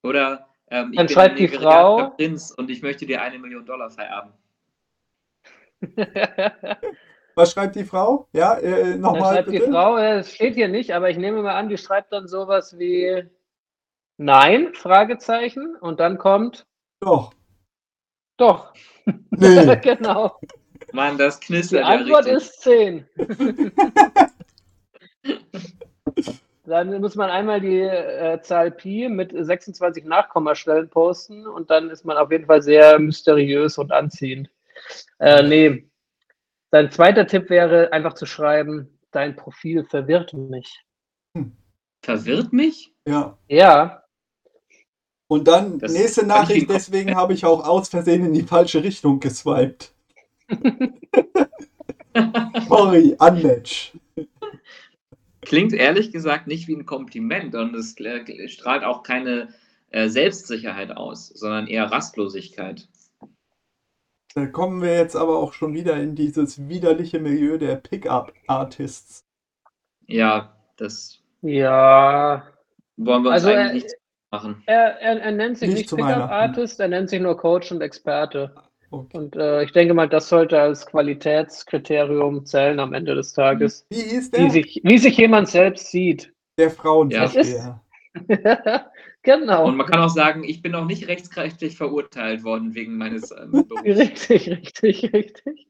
Oder 0.03 0.49
ähm, 0.69 0.91
ich 0.93 0.99
Dann 0.99 1.07
bin 1.07 1.15
schreibt 1.15 1.39
die 1.39 1.49
Frau 1.49 2.11
Prinz 2.11 2.51
und 2.51 2.71
ich 2.71 2.83
möchte 2.83 3.07
dir 3.07 3.23
eine 3.23 3.39
Million 3.39 3.65
Dollar 3.65 3.91
vererben. 3.91 4.33
Was 7.35 7.53
schreibt 7.53 7.77
die 7.77 7.85
Frau? 7.85 8.29
Ja, 8.33 8.59
äh, 8.59 8.97
nochmal. 8.97 9.33
Schreibt 9.33 9.49
bitte? 9.49 9.65
die 9.65 9.71
Frau, 9.71 9.97
es 9.97 10.35
steht 10.35 10.55
hier 10.55 10.69
nicht, 10.69 10.93
aber 10.95 11.09
ich 11.09 11.17
nehme 11.17 11.43
mal 11.43 11.55
an, 11.55 11.71
die 11.71 11.79
schreibt 11.79 12.13
dann 12.13 12.29
sowas 12.29 12.79
wie 12.79 13.25
Nein, 14.19 14.75
Fragezeichen. 14.75 15.77
Und 15.77 16.01
dann 16.01 16.19
kommt. 16.19 16.67
Doch. 17.01 17.33
Doch. 18.37 18.73
Nee. 19.31 19.77
genau. 19.83 20.39
Mann, 20.93 21.17
das 21.19 21.41
knistert. 21.41 21.81
Die 21.81 21.85
Antwort 21.85 22.27
ja 22.27 22.37
ist 22.37 22.61
10. 22.63 23.07
dann 26.65 27.01
muss 27.01 27.15
man 27.15 27.31
einmal 27.31 27.61
die 27.61 27.81
äh, 27.81 28.41
Zahl 28.43 28.71
Pi 28.71 29.09
mit 29.09 29.33
26 29.33 30.05
Nachkommastellen 30.05 30.89
posten 30.89 31.47
und 31.47 31.71
dann 31.71 31.91
ist 31.91 32.05
man 32.05 32.17
auf 32.17 32.31
jeden 32.31 32.47
Fall 32.47 32.63
sehr 32.63 32.99
mysteriös 32.99 33.79
und 33.79 33.93
anziehend. 33.93 34.51
Äh, 35.19 35.43
nee. 35.43 35.89
Sein 36.71 36.91
zweiter 36.91 37.27
Tipp 37.27 37.51
wäre 37.51 37.93
einfach 37.93 38.15
zu 38.15 38.27
schreiben, 38.27 38.99
dein 39.11 39.37
Profil 39.37 39.85
verwirrt 39.85 40.33
mich. 40.33 40.85
Hm. 41.37 41.57
Verwirrt 42.05 42.53
mich? 42.53 42.95
Ja. 43.07 43.39
Ja. 43.49 44.02
Und 45.29 45.49
dann 45.49 45.79
das 45.79 45.93
nächste 45.93 46.27
Nachricht, 46.27 46.69
deswegen 46.69 47.15
habe 47.15 47.33
ich 47.33 47.47
auch 47.47 47.67
aus 47.67 47.89
Versehen 47.89 48.27
in 48.27 48.35
die 48.35 48.43
falsche 48.43 48.83
Richtung 48.83 49.21
geswiped. 49.21 49.95
Sorry, 52.69 53.17
unmatch. 53.19 53.93
Klingt 55.41 55.73
ehrlich 55.73 56.13
gesagt 56.13 56.47
nicht 56.47 56.69
wie 56.69 56.77
ein 56.77 56.87
Kompliment 56.87 57.55
und 57.55 57.75
es 57.75 57.97
strahlt 58.47 58.85
auch 58.85 59.03
keine 59.03 59.49
äh, 59.91 60.09
Selbstsicherheit 60.09 60.97
aus, 60.97 61.29
sondern 61.29 61.67
eher 61.67 61.91
Rastlosigkeit. 61.91 62.89
Da 64.35 64.47
kommen 64.47 64.81
wir 64.81 64.95
jetzt 64.95 65.17
aber 65.17 65.39
auch 65.39 65.53
schon 65.53 65.75
wieder 65.75 65.97
in 66.01 66.15
dieses 66.15 66.69
widerliche 66.69 67.21
Milieu 67.21 67.59
der 67.59 67.77
Pickup-Artists. 67.77 69.27
Ja, 70.07 70.57
das. 70.77 71.19
Ja. 71.43 72.47
Wollen 72.97 73.23
wir 73.25 73.31
uns 73.31 73.45
also 73.45 73.49
eigentlich 73.49 73.85
er, 73.85 73.89
nicht 73.89 74.02
machen. 74.33 74.63
Er, 74.67 75.01
er, 75.01 75.21
er 75.21 75.33
nennt 75.33 75.59
sich 75.59 75.69
nicht, 75.69 75.93
nicht 75.93 75.95
Pickup-Artist, 75.95 76.81
er 76.81 76.89
nennt 76.89 77.11
sich 77.11 77.21
nur 77.21 77.37
Coach 77.37 77.71
und 77.71 77.83
Experte. 77.83 78.55
Okay. 78.91 79.17
Und 79.17 79.37
äh, 79.37 79.63
ich 79.63 79.73
denke 79.73 79.95
mal, 79.95 80.09
das 80.09 80.29
sollte 80.29 80.61
als 80.61 80.85
Qualitätskriterium 80.87 82.45
zählen 82.45 82.81
am 82.81 82.93
Ende 82.93 83.15
des 83.15 83.33
Tages. 83.33 83.87
Wie 83.91 84.03
hieß 84.03 84.33
der? 84.33 84.41
Wie 84.45 84.51
sich, 84.51 84.81
wie 84.83 84.99
sich 84.99 85.17
jemand 85.17 85.49
selbst 85.49 85.91
sieht. 85.91 86.33
Der 86.59 86.71
Frauenversteher. 86.71 87.81
Ja. 88.29 88.91
genau. 89.23 89.67
Und 89.67 89.77
man 89.77 89.87
kann 89.87 90.01
auch 90.01 90.11
sagen, 90.11 90.45
ich 90.45 90.61
bin 90.61 90.75
auch 90.75 90.85
nicht 90.85 91.09
rechtskräftig 91.09 91.77
verurteilt 91.77 92.45
worden 92.45 92.75
wegen 92.75 92.99
meines 92.99 93.31
ähm, 93.39 93.67
Richtig, 93.83 94.51
richtig, 94.51 95.13
richtig. 95.15 95.69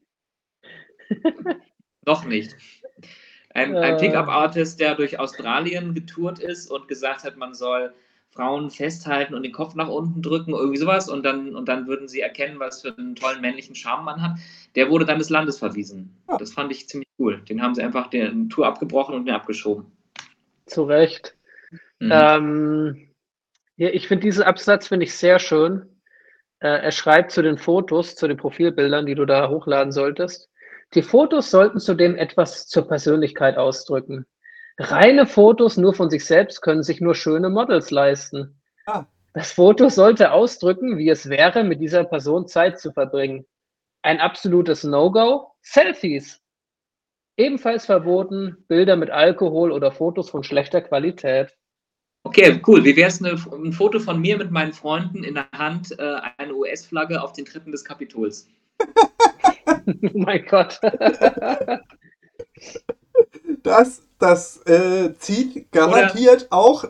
Noch 2.05 2.25
nicht. 2.25 2.57
Ein, 3.53 3.77
ein 3.77 3.95
äh. 3.95 3.97
Pickup-Artist, 3.99 4.81
der 4.81 4.95
durch 4.95 5.19
Australien 5.19 5.93
getourt 5.93 6.39
ist 6.39 6.69
und 6.69 6.89
gesagt 6.89 7.23
hat, 7.23 7.37
man 7.37 7.53
soll 7.53 7.93
Frauen 8.33 8.71
festhalten 8.71 9.35
und 9.35 9.43
den 9.43 9.51
Kopf 9.51 9.75
nach 9.75 9.89
unten 9.89 10.21
drücken, 10.21 10.53
irgendwie 10.53 10.77
sowas, 10.77 11.09
und 11.09 11.23
dann, 11.23 11.55
und 11.55 11.69
dann 11.69 11.87
würden 11.87 12.07
sie 12.07 12.21
erkennen, 12.21 12.59
was 12.59 12.81
für 12.81 12.97
einen 12.97 13.15
tollen 13.15 13.41
männlichen 13.41 13.75
Charme 13.75 14.05
man 14.05 14.21
hat. 14.21 14.39
Der 14.75 14.89
wurde 14.89 15.05
dann 15.05 15.19
des 15.19 15.29
Landes 15.29 15.59
verwiesen. 15.59 16.17
Das 16.39 16.53
fand 16.53 16.71
ich 16.71 16.87
ziemlich 16.87 17.07
cool. 17.19 17.41
Den 17.47 17.61
haben 17.61 17.75
sie 17.75 17.83
einfach 17.83 18.07
den 18.07 18.49
Tour 18.49 18.65
abgebrochen 18.65 19.15
und 19.15 19.25
den 19.25 19.35
abgeschoben. 19.35 19.85
Zu 20.65 20.83
Recht. 20.83 21.35
Mhm. 21.99 22.11
Ähm, 22.11 23.07
ja, 23.77 23.89
ich 23.89 24.07
finde 24.07 24.23
diesen 24.23 24.43
Absatz 24.43 24.87
finde 24.87 25.05
ich 25.05 25.13
sehr 25.15 25.39
schön. 25.39 25.85
Äh, 26.59 26.67
er 26.67 26.91
schreibt 26.91 27.31
zu 27.31 27.41
den 27.41 27.57
Fotos, 27.57 28.15
zu 28.15 28.27
den 28.27 28.37
Profilbildern, 28.37 29.05
die 29.05 29.15
du 29.15 29.25
da 29.25 29.49
hochladen 29.49 29.91
solltest. 29.91 30.49
Die 30.95 31.03
Fotos 31.03 31.51
sollten 31.51 31.79
zudem 31.79 32.15
etwas 32.15 32.67
zur 32.67 32.87
Persönlichkeit 32.87 33.57
ausdrücken. 33.57 34.25
Reine 34.77 35.27
Fotos 35.27 35.77
nur 35.77 35.93
von 35.93 36.09
sich 36.09 36.25
selbst 36.25 36.61
können 36.61 36.83
sich 36.83 36.99
nur 36.99 37.15
schöne 37.15 37.49
Models 37.49 37.91
leisten. 37.91 38.59
Ah. 38.85 39.05
Das 39.33 39.51
Foto 39.51 39.89
sollte 39.89 40.31
ausdrücken, 40.31 40.97
wie 40.97 41.09
es 41.09 41.29
wäre, 41.29 41.63
mit 41.63 41.79
dieser 41.79 42.03
Person 42.03 42.47
Zeit 42.47 42.79
zu 42.79 42.91
verbringen. 42.91 43.45
Ein 44.03 44.19
absolutes 44.19 44.83
No-Go, 44.83 45.55
Selfies. 45.61 46.39
Ebenfalls 47.37 47.87
verboten, 47.87 48.63
Bilder 48.67 48.95
mit 48.95 49.09
Alkohol 49.09 49.71
oder 49.71 49.91
Fotos 49.91 50.29
von 50.29 50.43
schlechter 50.43 50.81
Qualität. 50.81 51.55
Okay, 52.23 52.61
cool. 52.67 52.83
Wie 52.83 52.95
wäre 52.95 53.09
es 53.09 53.21
ein 53.21 53.73
Foto 53.73 53.99
von 53.99 54.21
mir 54.21 54.37
mit 54.37 54.51
meinen 54.51 54.73
Freunden 54.73 55.23
in 55.23 55.33
der 55.33 55.49
Hand, 55.51 55.97
äh, 55.99 56.19
eine 56.37 56.53
US-Flagge 56.53 57.21
auf 57.21 57.33
den 57.33 57.45
Treppen 57.45 57.71
des 57.71 57.83
Kapitols? 57.83 58.47
oh 58.79 60.11
mein 60.13 60.45
Gott. 60.45 60.79
das 63.63 64.07
das 64.23 64.65
äh, 64.65 65.13
zieht 65.15 65.69
garantiert 65.71 66.47
oder, 66.47 66.53
auch 66.53 66.85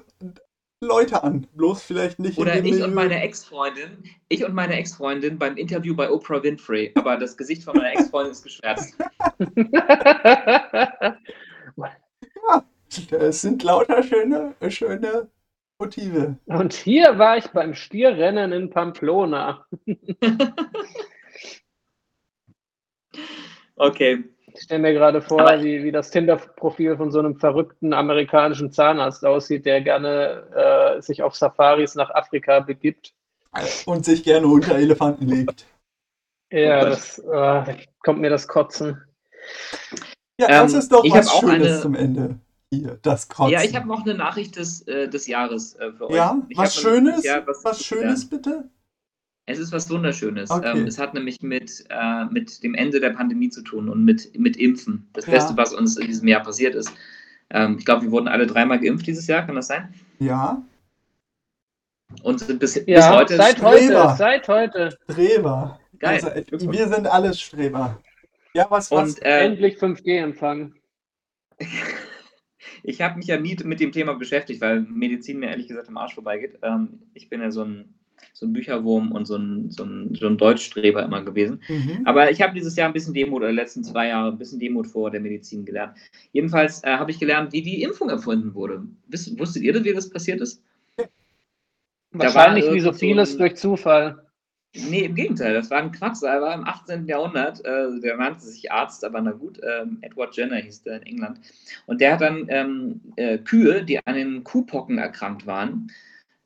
Leute 0.79 1.23
an. 1.23 1.47
Bloß 1.55 1.81
vielleicht 1.81 2.19
nicht. 2.19 2.38
Oder 2.38 2.57
ich 2.57 2.63
Milieu. 2.63 2.86
und 2.86 2.93
meine 2.93 3.19
Ex-Freundin, 3.23 4.03
ich 4.29 4.45
und 4.45 4.53
meine 4.53 4.75
Ex-Freundin 4.75 5.39
beim 5.39 5.57
Interview 5.57 5.95
bei 5.95 6.11
Oprah 6.11 6.43
Winfrey. 6.43 6.91
Aber 6.95 7.17
das 7.17 7.36
Gesicht 7.36 7.63
von 7.63 7.75
meiner 7.75 7.93
Ex-Freundin 7.93 8.34
ist 8.34 8.43
geschwärzt. 8.43 8.95
ja, 11.75 12.65
es 13.09 13.41
sind 13.41 13.63
lauter 13.63 14.03
schöne, 14.03 14.53
schöne 14.69 15.27
Motive. 15.79 16.38
Und 16.45 16.73
hier 16.73 17.17
war 17.17 17.38
ich 17.38 17.47
beim 17.47 17.73
Stierrennen 17.73 18.51
in 18.51 18.69
Pamplona. 18.69 19.65
okay. 23.75 24.23
Ich 24.55 24.61
stelle 24.61 24.81
mir 24.81 24.93
gerade 24.93 25.21
vor, 25.21 25.43
wie, 25.63 25.83
wie 25.83 25.91
das 25.91 26.11
Tinder-Profil 26.11 26.95
von 26.97 27.11
so 27.11 27.19
einem 27.19 27.35
verrückten 27.35 27.91
amerikanischen 27.91 28.71
Zahnarzt 28.71 29.25
aussieht, 29.25 29.65
der 29.65 29.81
gerne 29.81 30.95
äh, 30.97 31.01
sich 31.01 31.23
auf 31.23 31.35
Safaris 31.35 31.95
nach 31.95 32.11
Afrika 32.11 32.59
begibt. 32.59 33.13
Und 33.85 34.05
sich 34.05 34.23
gerne 34.23 34.47
unter 34.47 34.75
Elefanten 34.75 35.27
legt. 35.27 35.65
Ja, 36.51 36.85
das 36.85 37.17
äh, 37.17 37.77
kommt 38.03 38.19
mir 38.19 38.29
das 38.29 38.47
Kotzen. 38.47 39.01
Ja, 40.39 40.47
das 40.47 40.73
ähm, 40.73 40.79
ist 40.79 40.91
doch 40.91 41.03
was 41.03 41.39
Schönes 41.39 41.67
eine... 41.67 41.81
zum 41.81 41.95
Ende. 41.95 42.35
Hier, 42.71 42.99
das 43.01 43.27
Kotzen. 43.27 43.53
Ja, 43.53 43.63
ich 43.63 43.75
habe 43.75 43.87
noch 43.87 44.03
eine 44.03 44.13
Nachricht 44.13 44.55
des, 44.55 44.87
äh, 44.87 45.07
des 45.07 45.25
Jahres 45.25 45.75
äh, 45.75 45.91
für 45.93 46.09
euch. 46.09 46.15
Ja, 46.15 46.39
was 46.55 46.75
Schönes? 46.75 47.23
Was 47.63 47.83
Schönes 47.83 48.29
bitte? 48.29 48.69
Es 49.45 49.59
ist 49.59 49.73
was 49.73 49.89
Wunderschönes. 49.89 50.49
Okay. 50.49 50.71
Ähm, 50.71 50.87
es 50.87 50.97
hat 50.97 51.13
nämlich 51.13 51.41
mit, 51.41 51.85
äh, 51.89 52.25
mit 52.25 52.63
dem 52.63 52.75
Ende 52.75 52.99
der 52.99 53.09
Pandemie 53.09 53.49
zu 53.49 53.61
tun 53.61 53.89
und 53.89 54.05
mit, 54.05 54.37
mit 54.39 54.55
Impfen. 54.55 55.09
Das 55.13 55.25
ja. 55.25 55.33
Beste, 55.33 55.57
was 55.57 55.73
uns 55.73 55.97
in 55.97 56.07
diesem 56.07 56.27
Jahr 56.27 56.43
passiert 56.43 56.75
ist. 56.75 56.93
Ähm, 57.49 57.75
ich 57.77 57.85
glaube, 57.85 58.03
wir 58.03 58.11
wurden 58.11 58.29
alle 58.29 58.47
dreimal 58.47 58.79
geimpft 58.79 59.05
dieses 59.05 59.27
Jahr, 59.27 59.45
kann 59.45 59.55
das 59.55 59.67
sein? 59.67 59.93
Ja. 60.19 60.63
Und 62.21 62.39
sind 62.39 62.59
bis, 62.59 62.75
ja, 62.75 62.83
bis 62.83 63.09
heute 63.09 63.35
seit 63.35 63.57
Streber. 63.57 63.71
heute. 63.71 64.17
Seit 64.17 64.47
heute. 64.47 64.97
Streber. 65.11 65.79
Geil. 65.99 66.21
Also, 66.23 66.71
wir 66.71 66.87
sind 66.87 67.07
alles 67.07 67.41
Streber. 67.41 68.01
Ja, 68.53 68.67
was, 68.69 68.91
was? 68.91 69.15
Und, 69.15 69.23
äh, 69.23 69.45
Endlich 69.45 69.77
5G 69.77 70.21
empfangen. 70.21 70.75
ich 72.83 73.01
habe 73.01 73.17
mich 73.17 73.27
ja 73.27 73.39
nie 73.39 73.57
mit 73.63 73.79
dem 73.79 73.91
Thema 73.91 74.13
beschäftigt, 74.13 74.61
weil 74.61 74.81
Medizin 74.81 75.39
mir 75.39 75.49
ehrlich 75.49 75.67
gesagt 75.67 75.89
am 75.89 75.97
Arsch 75.97 76.13
vorbeigeht. 76.13 76.59
Ähm, 76.61 77.01
ich 77.13 77.29
bin 77.29 77.41
ja 77.41 77.51
so 77.51 77.63
ein 77.63 77.95
so 78.34 78.45
ein 78.45 78.53
Bücherwurm 78.53 79.11
und 79.11 79.26
so 79.26 79.36
ein, 79.36 79.69
so 79.71 79.84
ein, 79.84 80.15
so 80.15 80.28
ein 80.28 80.38
Deutschstreber 80.38 81.03
immer 81.03 81.24
gewesen. 81.24 81.61
Mhm. 81.67 82.01
Aber 82.05 82.32
ich 82.32 82.41
habe 82.41 82.53
dieses 82.53 82.76
Jahr 82.76 82.88
ein 82.88 82.93
bisschen 82.93 83.13
Demut, 83.13 83.41
oder 83.41 83.51
letzten 83.51 83.84
zwei 83.84 84.07
Jahre 84.07 84.32
ein 84.32 84.38
bisschen 84.38 84.59
Demut 84.59 84.88
vor 84.88 85.11
der 85.11 85.21
Medizin 85.21 85.65
gelernt. 85.65 85.97
Jedenfalls 86.32 86.84
äh, 86.84 86.91
habe 86.97 87.11
ich 87.11 87.19
gelernt, 87.19 87.53
wie 87.53 87.61
die 87.61 87.82
Impfung 87.82 88.09
erfunden 88.09 88.53
wurde. 88.53 88.84
Wiss, 89.07 89.38
wusstet 89.38 89.63
ihr, 89.63 89.84
wie 89.84 89.93
das 89.93 90.09
passiert 90.09 90.41
ist? 90.41 90.61
Wahrscheinlich 92.11 92.71
wie 92.71 92.80
so 92.80 92.93
vieles 92.93 93.38
durch 93.38 93.55
Zufall. 93.55 94.24
Nee, 94.76 95.05
im 95.05 95.13
Gegenteil, 95.13 95.53
das 95.53 95.69
war 95.69 95.78
ein 95.78 95.91
Quacksalber 95.91 96.53
im 96.53 96.65
18. 96.65 97.05
Jahrhundert. 97.05 97.63
Äh, 97.63 97.99
der 97.99 98.17
nannte 98.17 98.41
sich 98.41 98.71
Arzt, 98.71 99.05
aber 99.05 99.21
na 99.21 99.32
gut, 99.32 99.59
ähm, 99.61 99.99
Edward 100.01 100.36
Jenner 100.36 100.57
hieß 100.57 100.82
der 100.82 100.97
in 100.97 101.03
England. 101.03 101.39
Und 101.86 102.01
der 102.01 102.13
hat 102.13 102.21
dann 102.21 102.45
ähm, 102.49 103.01
äh, 103.15 103.38
Kühe, 103.38 103.84
die 103.84 104.03
an 104.05 104.15
den 104.15 104.43
Kuhpocken 104.43 104.97
erkrankt 104.97 105.45
waren, 105.45 105.91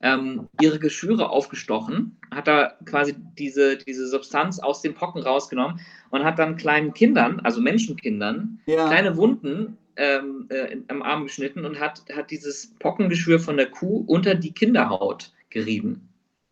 ähm, 0.02 0.48
ihre 0.62 0.80
Geschwüre 0.80 1.30
aufgestochen, 1.30 2.20
hat 2.32 2.48
da 2.48 2.74
quasi 2.86 3.16
diese, 3.38 3.78
diese 3.78 4.08
Substanz 4.08 4.60
aus 4.60 4.82
den 4.82 4.94
Pocken 4.94 5.24
rausgenommen 5.24 5.80
und 6.12 6.24
hat 6.24 6.40
dann 6.40 6.58
kleinen 6.58 6.94
Kindern, 6.94 7.40
also 7.42 7.62
Menschenkindern, 7.62 8.60
ja. 8.66 8.88
kleine 8.88 9.18
Wunden 9.18 9.78
ähm, 9.96 10.46
äh, 10.50 10.78
am 10.90 11.02
Arm 11.02 11.24
geschnitten 11.24 11.66
und 11.66 11.80
hat, 11.80 12.04
hat 12.16 12.30
dieses 12.30 12.76
Pockengeschwür 12.80 13.40
von 13.40 13.58
der 13.58 13.72
Kuh 13.72 14.04
unter 14.08 14.36
die 14.36 14.54
Kinderhaut 14.54 15.32
gerieben. 15.50 16.08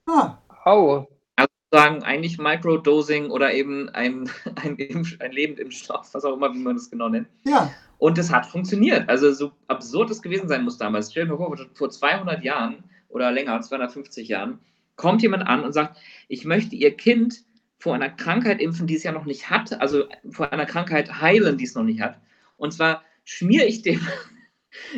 Ah. 0.07 0.37
Oh. 0.65 1.05
Also 1.35 1.51
sagen 1.71 2.03
eigentlich 2.03 2.39
Microdosing 2.39 3.29
oder 3.29 3.53
eben 3.53 3.89
ein, 3.89 4.29
ein, 4.63 4.75
Impf, 4.77 5.19
ein 5.19 5.31
Lebendimpfstoff, 5.31 6.13
was 6.13 6.25
auch 6.25 6.35
immer, 6.35 6.53
wie 6.53 6.59
man 6.59 6.75
das 6.75 6.89
genau 6.89 7.09
nennt. 7.09 7.27
Ja. 7.43 7.71
Und 7.99 8.17
es 8.17 8.31
hat 8.33 8.47
funktioniert. 8.47 9.07
Also 9.07 9.31
so 9.31 9.51
absurd 9.67 10.09
es 10.09 10.21
gewesen 10.21 10.47
sein 10.49 10.63
muss 10.63 10.77
damals. 10.77 11.11
Stell 11.11 11.25
dir 11.25 11.33
mal 11.33 11.37
vor, 11.37 11.57
vor 11.75 11.89
200 11.89 12.43
Jahren 12.43 12.83
oder 13.15 13.31
länger, 13.31 13.61
250 13.61 14.27
Jahren, 14.27 14.59
kommt 14.97 15.21
jemand 15.21 15.47
an 15.47 15.63
und 15.63 15.71
sagt, 15.71 15.97
ich 16.27 16.43
möchte 16.43 16.75
ihr 16.75 16.95
Kind 16.95 17.43
vor 17.79 17.95
einer 17.95 18.09
Krankheit 18.09 18.59
impfen, 18.59 18.87
die 18.87 18.95
es 18.95 19.03
ja 19.03 19.13
noch 19.13 19.25
nicht 19.25 19.49
hat, 19.49 19.79
also 19.79 20.03
vor 20.29 20.51
einer 20.51 20.65
Krankheit 20.65 21.21
heilen, 21.21 21.57
die 21.57 21.63
es 21.63 21.75
noch 21.75 21.83
nicht 21.83 22.01
hat. 22.01 22.19
Und 22.57 22.73
zwar 22.73 23.03
schmiere 23.23 23.65
ich 23.65 23.81
dem 23.83 24.05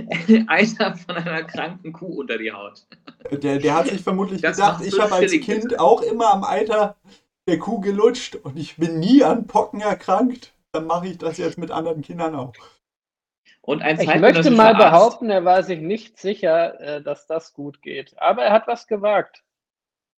Eiter 0.47 0.95
von 0.95 1.15
einer 1.15 1.43
kranken 1.43 1.93
Kuh 1.93 2.22
unter 2.22 2.39
die 2.39 2.51
Haut. 2.51 2.88
Der, 3.32 3.59
der 3.59 3.76
hat 3.76 3.88
sich 3.88 4.01
vermutlich 4.01 4.41
das 4.41 4.57
gedacht, 4.57 4.84
ich 4.84 4.99
habe 4.99 5.13
als 5.13 5.32
Kind 5.34 5.80
auch 5.80 6.01
immer 6.01 6.34
am 6.34 6.43
Eiter 6.43 6.95
der 7.47 7.59
Kuh 7.59 7.80
gelutscht 7.80 8.36
und 8.36 8.57
ich 8.57 8.78
bin 8.78 8.99
nie 8.99 9.24
an 9.24 9.45
Pocken 9.45 9.82
erkrankt. 9.82 10.53
Dann 10.72 10.88
mache 10.88 11.07
ich 11.07 11.18
das 11.20 11.38
jetzt 11.38 11.57
mit 11.57 11.70
anderen 11.70 12.01
Kindern 12.01 12.36
auch. 12.36 12.53
Und 13.68 13.82
ein 13.82 13.99
ich 13.99 14.15
möchte 14.15 14.49
mal 14.49 14.76
Arzt, 14.76 14.80
behaupten, 14.80 15.30
er 15.30 15.43
war 15.43 15.61
sich 15.61 15.82
nicht 15.82 16.18
sicher, 16.18 16.80
äh, 16.80 17.01
dass 17.01 17.28
das 17.28 17.53
gut 17.53 17.82
geht. 17.82 18.15
Aber 18.18 18.43
er 18.43 18.53
hat 18.53 18.65
was 18.65 18.88
gewagt. 18.88 19.43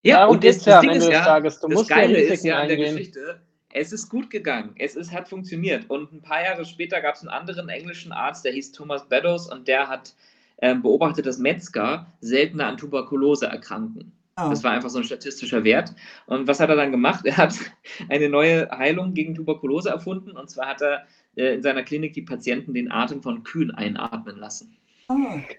Ja, 0.03 0.19
Darum 0.19 0.35
und 0.35 0.43
das, 0.43 0.61
das 0.61 0.81
Ding 0.81 0.91
ist 0.91 1.09
ja, 1.09 1.23
Tages. 1.23 1.59
Du 1.59 1.67
das 1.67 1.77
musst 1.79 1.89
Geile 1.89 2.27
ja 2.27 2.31
ist 2.31 2.43
ja 2.43 2.59
an 2.59 2.67
der 2.67 2.77
Geschichte, 2.77 3.41
es 3.73 3.91
ist 3.91 4.07
gut 4.07 4.29
gegangen. 4.29 4.75
Es 4.77 4.95
ist, 4.95 5.11
hat 5.11 5.27
funktioniert. 5.27 5.89
Und 5.89 6.13
ein 6.13 6.21
paar 6.21 6.43
Jahre 6.43 6.63
später 6.63 7.01
gab 7.01 7.15
es 7.15 7.21
einen 7.21 7.29
anderen 7.29 7.69
englischen 7.69 8.11
Arzt, 8.11 8.45
der 8.45 8.51
hieß 8.51 8.71
Thomas 8.71 9.09
Beddoes 9.09 9.51
und 9.51 9.67
der 9.67 9.87
hat 9.87 10.13
äh, 10.57 10.75
beobachtet, 10.75 11.25
dass 11.25 11.39
Metzger 11.39 12.05
seltener 12.21 12.67
an 12.67 12.77
Tuberkulose 12.77 13.47
erkranken. 13.47 14.11
Oh. 14.39 14.51
Das 14.51 14.63
war 14.63 14.73
einfach 14.73 14.91
so 14.91 14.99
ein 14.99 15.05
statistischer 15.05 15.63
Wert. 15.63 15.95
Und 16.27 16.47
was 16.47 16.59
hat 16.59 16.69
er 16.69 16.75
dann 16.75 16.91
gemacht? 16.91 17.25
Er 17.25 17.37
hat 17.37 17.55
eine 18.09 18.29
neue 18.29 18.69
Heilung 18.69 19.15
gegen 19.15 19.33
Tuberkulose 19.33 19.89
erfunden. 19.89 20.37
Und 20.37 20.51
zwar 20.51 20.67
hat 20.67 20.83
er 20.83 21.07
in 21.35 21.61
seiner 21.61 21.83
Klinik 21.83 22.13
die 22.13 22.21
Patienten 22.21 22.73
den 22.73 22.91
Atem 22.91 23.21
von 23.21 23.43
Kühen 23.43 23.71
einatmen 23.71 24.37
lassen. 24.37 24.77
Oh. 25.07 25.15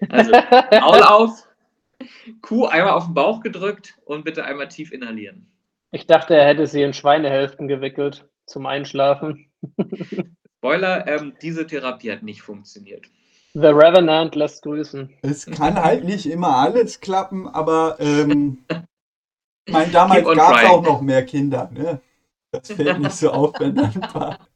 Also 0.09 0.31
Maul 0.71 1.03
auf, 1.03 1.47
Kuh 2.41 2.65
einmal 2.65 2.93
auf 2.93 3.05
den 3.05 3.13
Bauch 3.13 3.41
gedrückt 3.41 3.97
und 4.05 4.25
bitte 4.25 4.45
einmal 4.45 4.67
tief 4.67 4.91
inhalieren. 4.91 5.47
Ich 5.91 6.07
dachte, 6.07 6.35
er 6.35 6.47
hätte 6.47 6.67
sie 6.67 6.81
in 6.81 6.93
Schweinehälften 6.93 7.67
gewickelt 7.67 8.27
zum 8.45 8.65
Einschlafen. 8.65 9.51
Spoiler, 10.57 11.07
ähm, 11.07 11.33
diese 11.41 11.67
Therapie 11.67 12.11
hat 12.11 12.23
nicht 12.23 12.41
funktioniert. 12.41 13.07
The 13.53 13.67
Revenant 13.67 14.35
lässt 14.35 14.63
grüßen. 14.63 15.09
Es 15.23 15.45
kann 15.45 15.75
halt 15.75 16.05
nicht 16.05 16.25
immer 16.25 16.55
alles 16.55 17.01
klappen, 17.01 17.47
aber 17.47 17.97
ähm, 17.99 18.63
ich 19.65 19.73
meine, 19.73 19.91
damals 19.91 20.25
gab 20.35 20.57
es 20.57 20.69
auch 20.69 20.83
noch 20.83 21.01
mehr 21.01 21.25
Kinder. 21.25 21.69
Ne? 21.73 21.99
Das 22.51 22.71
fällt 22.71 22.99
nicht 22.99 23.11
so 23.11 23.31
auf, 23.31 23.59
wenn 23.59 23.77
ein 23.77 24.01
paar. 24.01 24.47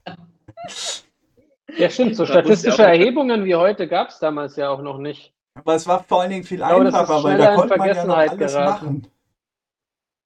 Ja, 1.77 1.89
stimmt. 1.89 2.15
So 2.15 2.25
statistische 2.25 2.83
Erhebungen 2.83 3.43
wie 3.45 3.55
heute 3.55 3.87
gab 3.87 4.09
es 4.09 4.19
damals 4.19 4.55
ja 4.55 4.69
auch 4.69 4.81
noch 4.81 4.97
nicht. 4.97 5.33
Aber 5.55 5.75
es 5.75 5.87
war 5.87 6.03
vor 6.03 6.21
allen 6.21 6.31
Dingen 6.31 6.43
viel 6.43 6.57
glaube, 6.57 6.85
einfacher, 6.85 7.23
weil 7.23 7.37
da 7.37 7.55
konnte 7.55 7.77
man 7.77 7.87
ja 7.87 8.05
noch 8.05 8.17
alles 8.17 8.37
geraten. 8.37 8.85
machen. 8.85 9.07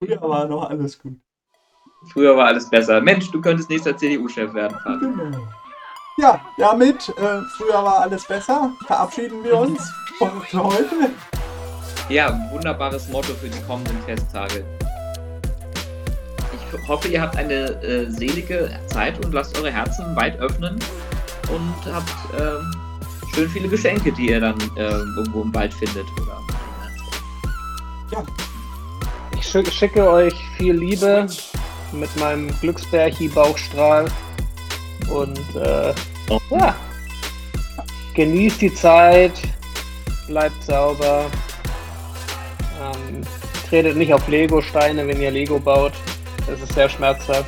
Früher 0.01 0.21
war 0.21 0.45
noch 0.45 0.69
alles 0.69 0.99
gut. 0.99 1.19
Früher 2.13 2.35
war 2.35 2.47
alles 2.47 2.69
besser. 2.69 3.01
Mensch, 3.01 3.29
du 3.31 3.41
könntest 3.41 3.69
nächster 3.69 3.95
CDU-Chef 3.95 4.53
werden, 4.53 4.77
Fabian. 4.83 5.17
Genau. 5.17 5.47
Ja, 6.17 6.41
damit, 6.57 7.09
äh, 7.09 7.41
früher 7.57 7.83
war 7.83 8.01
alles 8.01 8.25
besser, 8.25 8.73
verabschieden 8.85 9.43
wir 9.43 9.57
uns 9.57 9.81
für 10.47 10.63
heute. 10.63 11.11
Ja, 12.09 12.37
wunderbares 12.51 13.07
Motto 13.09 13.33
für 13.33 13.47
die 13.47 13.61
kommenden 13.61 14.01
Festtage. 14.01 14.65
Hoffe, 16.87 17.07
ihr 17.07 17.21
habt 17.21 17.35
eine 17.35 17.81
äh, 17.83 18.09
selige 18.09 18.69
Zeit 18.87 19.23
und 19.23 19.33
lasst 19.33 19.57
eure 19.57 19.71
Herzen 19.71 20.15
weit 20.15 20.39
öffnen 20.39 20.79
und 21.49 21.93
habt 21.93 22.09
äh, 22.39 23.35
schön 23.35 23.49
viele 23.49 23.67
Geschenke, 23.67 24.11
die 24.11 24.29
ihr 24.29 24.39
dann 24.39 24.59
äh, 24.75 24.81
irgendwo 24.81 25.43
im 25.43 25.53
Wald 25.53 25.73
findet. 25.73 26.05
Oder 26.21 26.41
ja. 28.11 28.23
Ich 29.37 29.73
schicke 29.73 30.09
euch 30.09 30.33
viel 30.57 30.73
Liebe 30.73 31.27
mit 31.91 32.15
meinem 32.17 32.49
Glücksbärchi-Bauchstrahl 32.59 34.05
und 35.09 35.39
oh. 36.29 36.39
ja, 36.51 36.75
genießt 38.15 38.61
die 38.61 38.73
Zeit, 38.73 39.31
bleibt 40.27 40.63
sauber, 40.63 41.25
ähm, 42.81 43.21
tretet 43.69 43.97
nicht 43.97 44.13
auf 44.13 44.27
Lego-Steine, 44.27 45.07
wenn 45.07 45.21
ihr 45.21 45.31
Lego 45.31 45.59
baut. 45.59 45.93
Das 46.49 46.61
ist 46.61 46.73
sehr 46.73 46.89
schmerzhaft. 46.89 47.45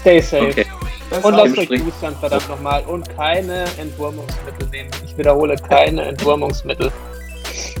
Stay 0.00 0.20
safe. 0.20 0.48
Okay. 0.48 0.66
Und 1.22 1.34
lasst 1.34 1.58
euch 1.58 1.68
boostern, 1.68 2.16
verdammt 2.16 2.48
nochmal. 2.48 2.84
Und 2.84 3.08
keine 3.16 3.64
Entwurmungsmittel 3.78 4.68
nehmen. 4.68 4.90
Ich 5.04 5.16
wiederhole, 5.18 5.56
keine 5.56 6.02
Entwurmungsmittel. 6.02 6.92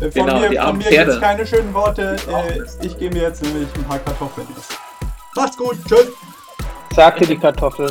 von 0.00 0.10
genau, 0.10 0.40
mir, 0.40 0.62
von 0.62 0.78
mir 0.78 0.92
jetzt 0.92 1.20
keine 1.20 1.46
schönen 1.46 1.72
Worte. 1.72 2.16
Äh, 2.28 2.86
ich 2.86 2.98
gehe 2.98 3.10
mir 3.10 3.22
jetzt 3.22 3.42
nämlich 3.42 3.68
ein 3.74 3.84
paar 3.84 3.98
Kartoffeln 4.00 4.46
essen. 4.58 4.76
Macht's 5.36 5.56
gut. 5.56 5.76
Tschüss. 5.86 6.08
Sagte 6.94 7.26
die 7.26 7.36
Kartoffel. 7.36 7.88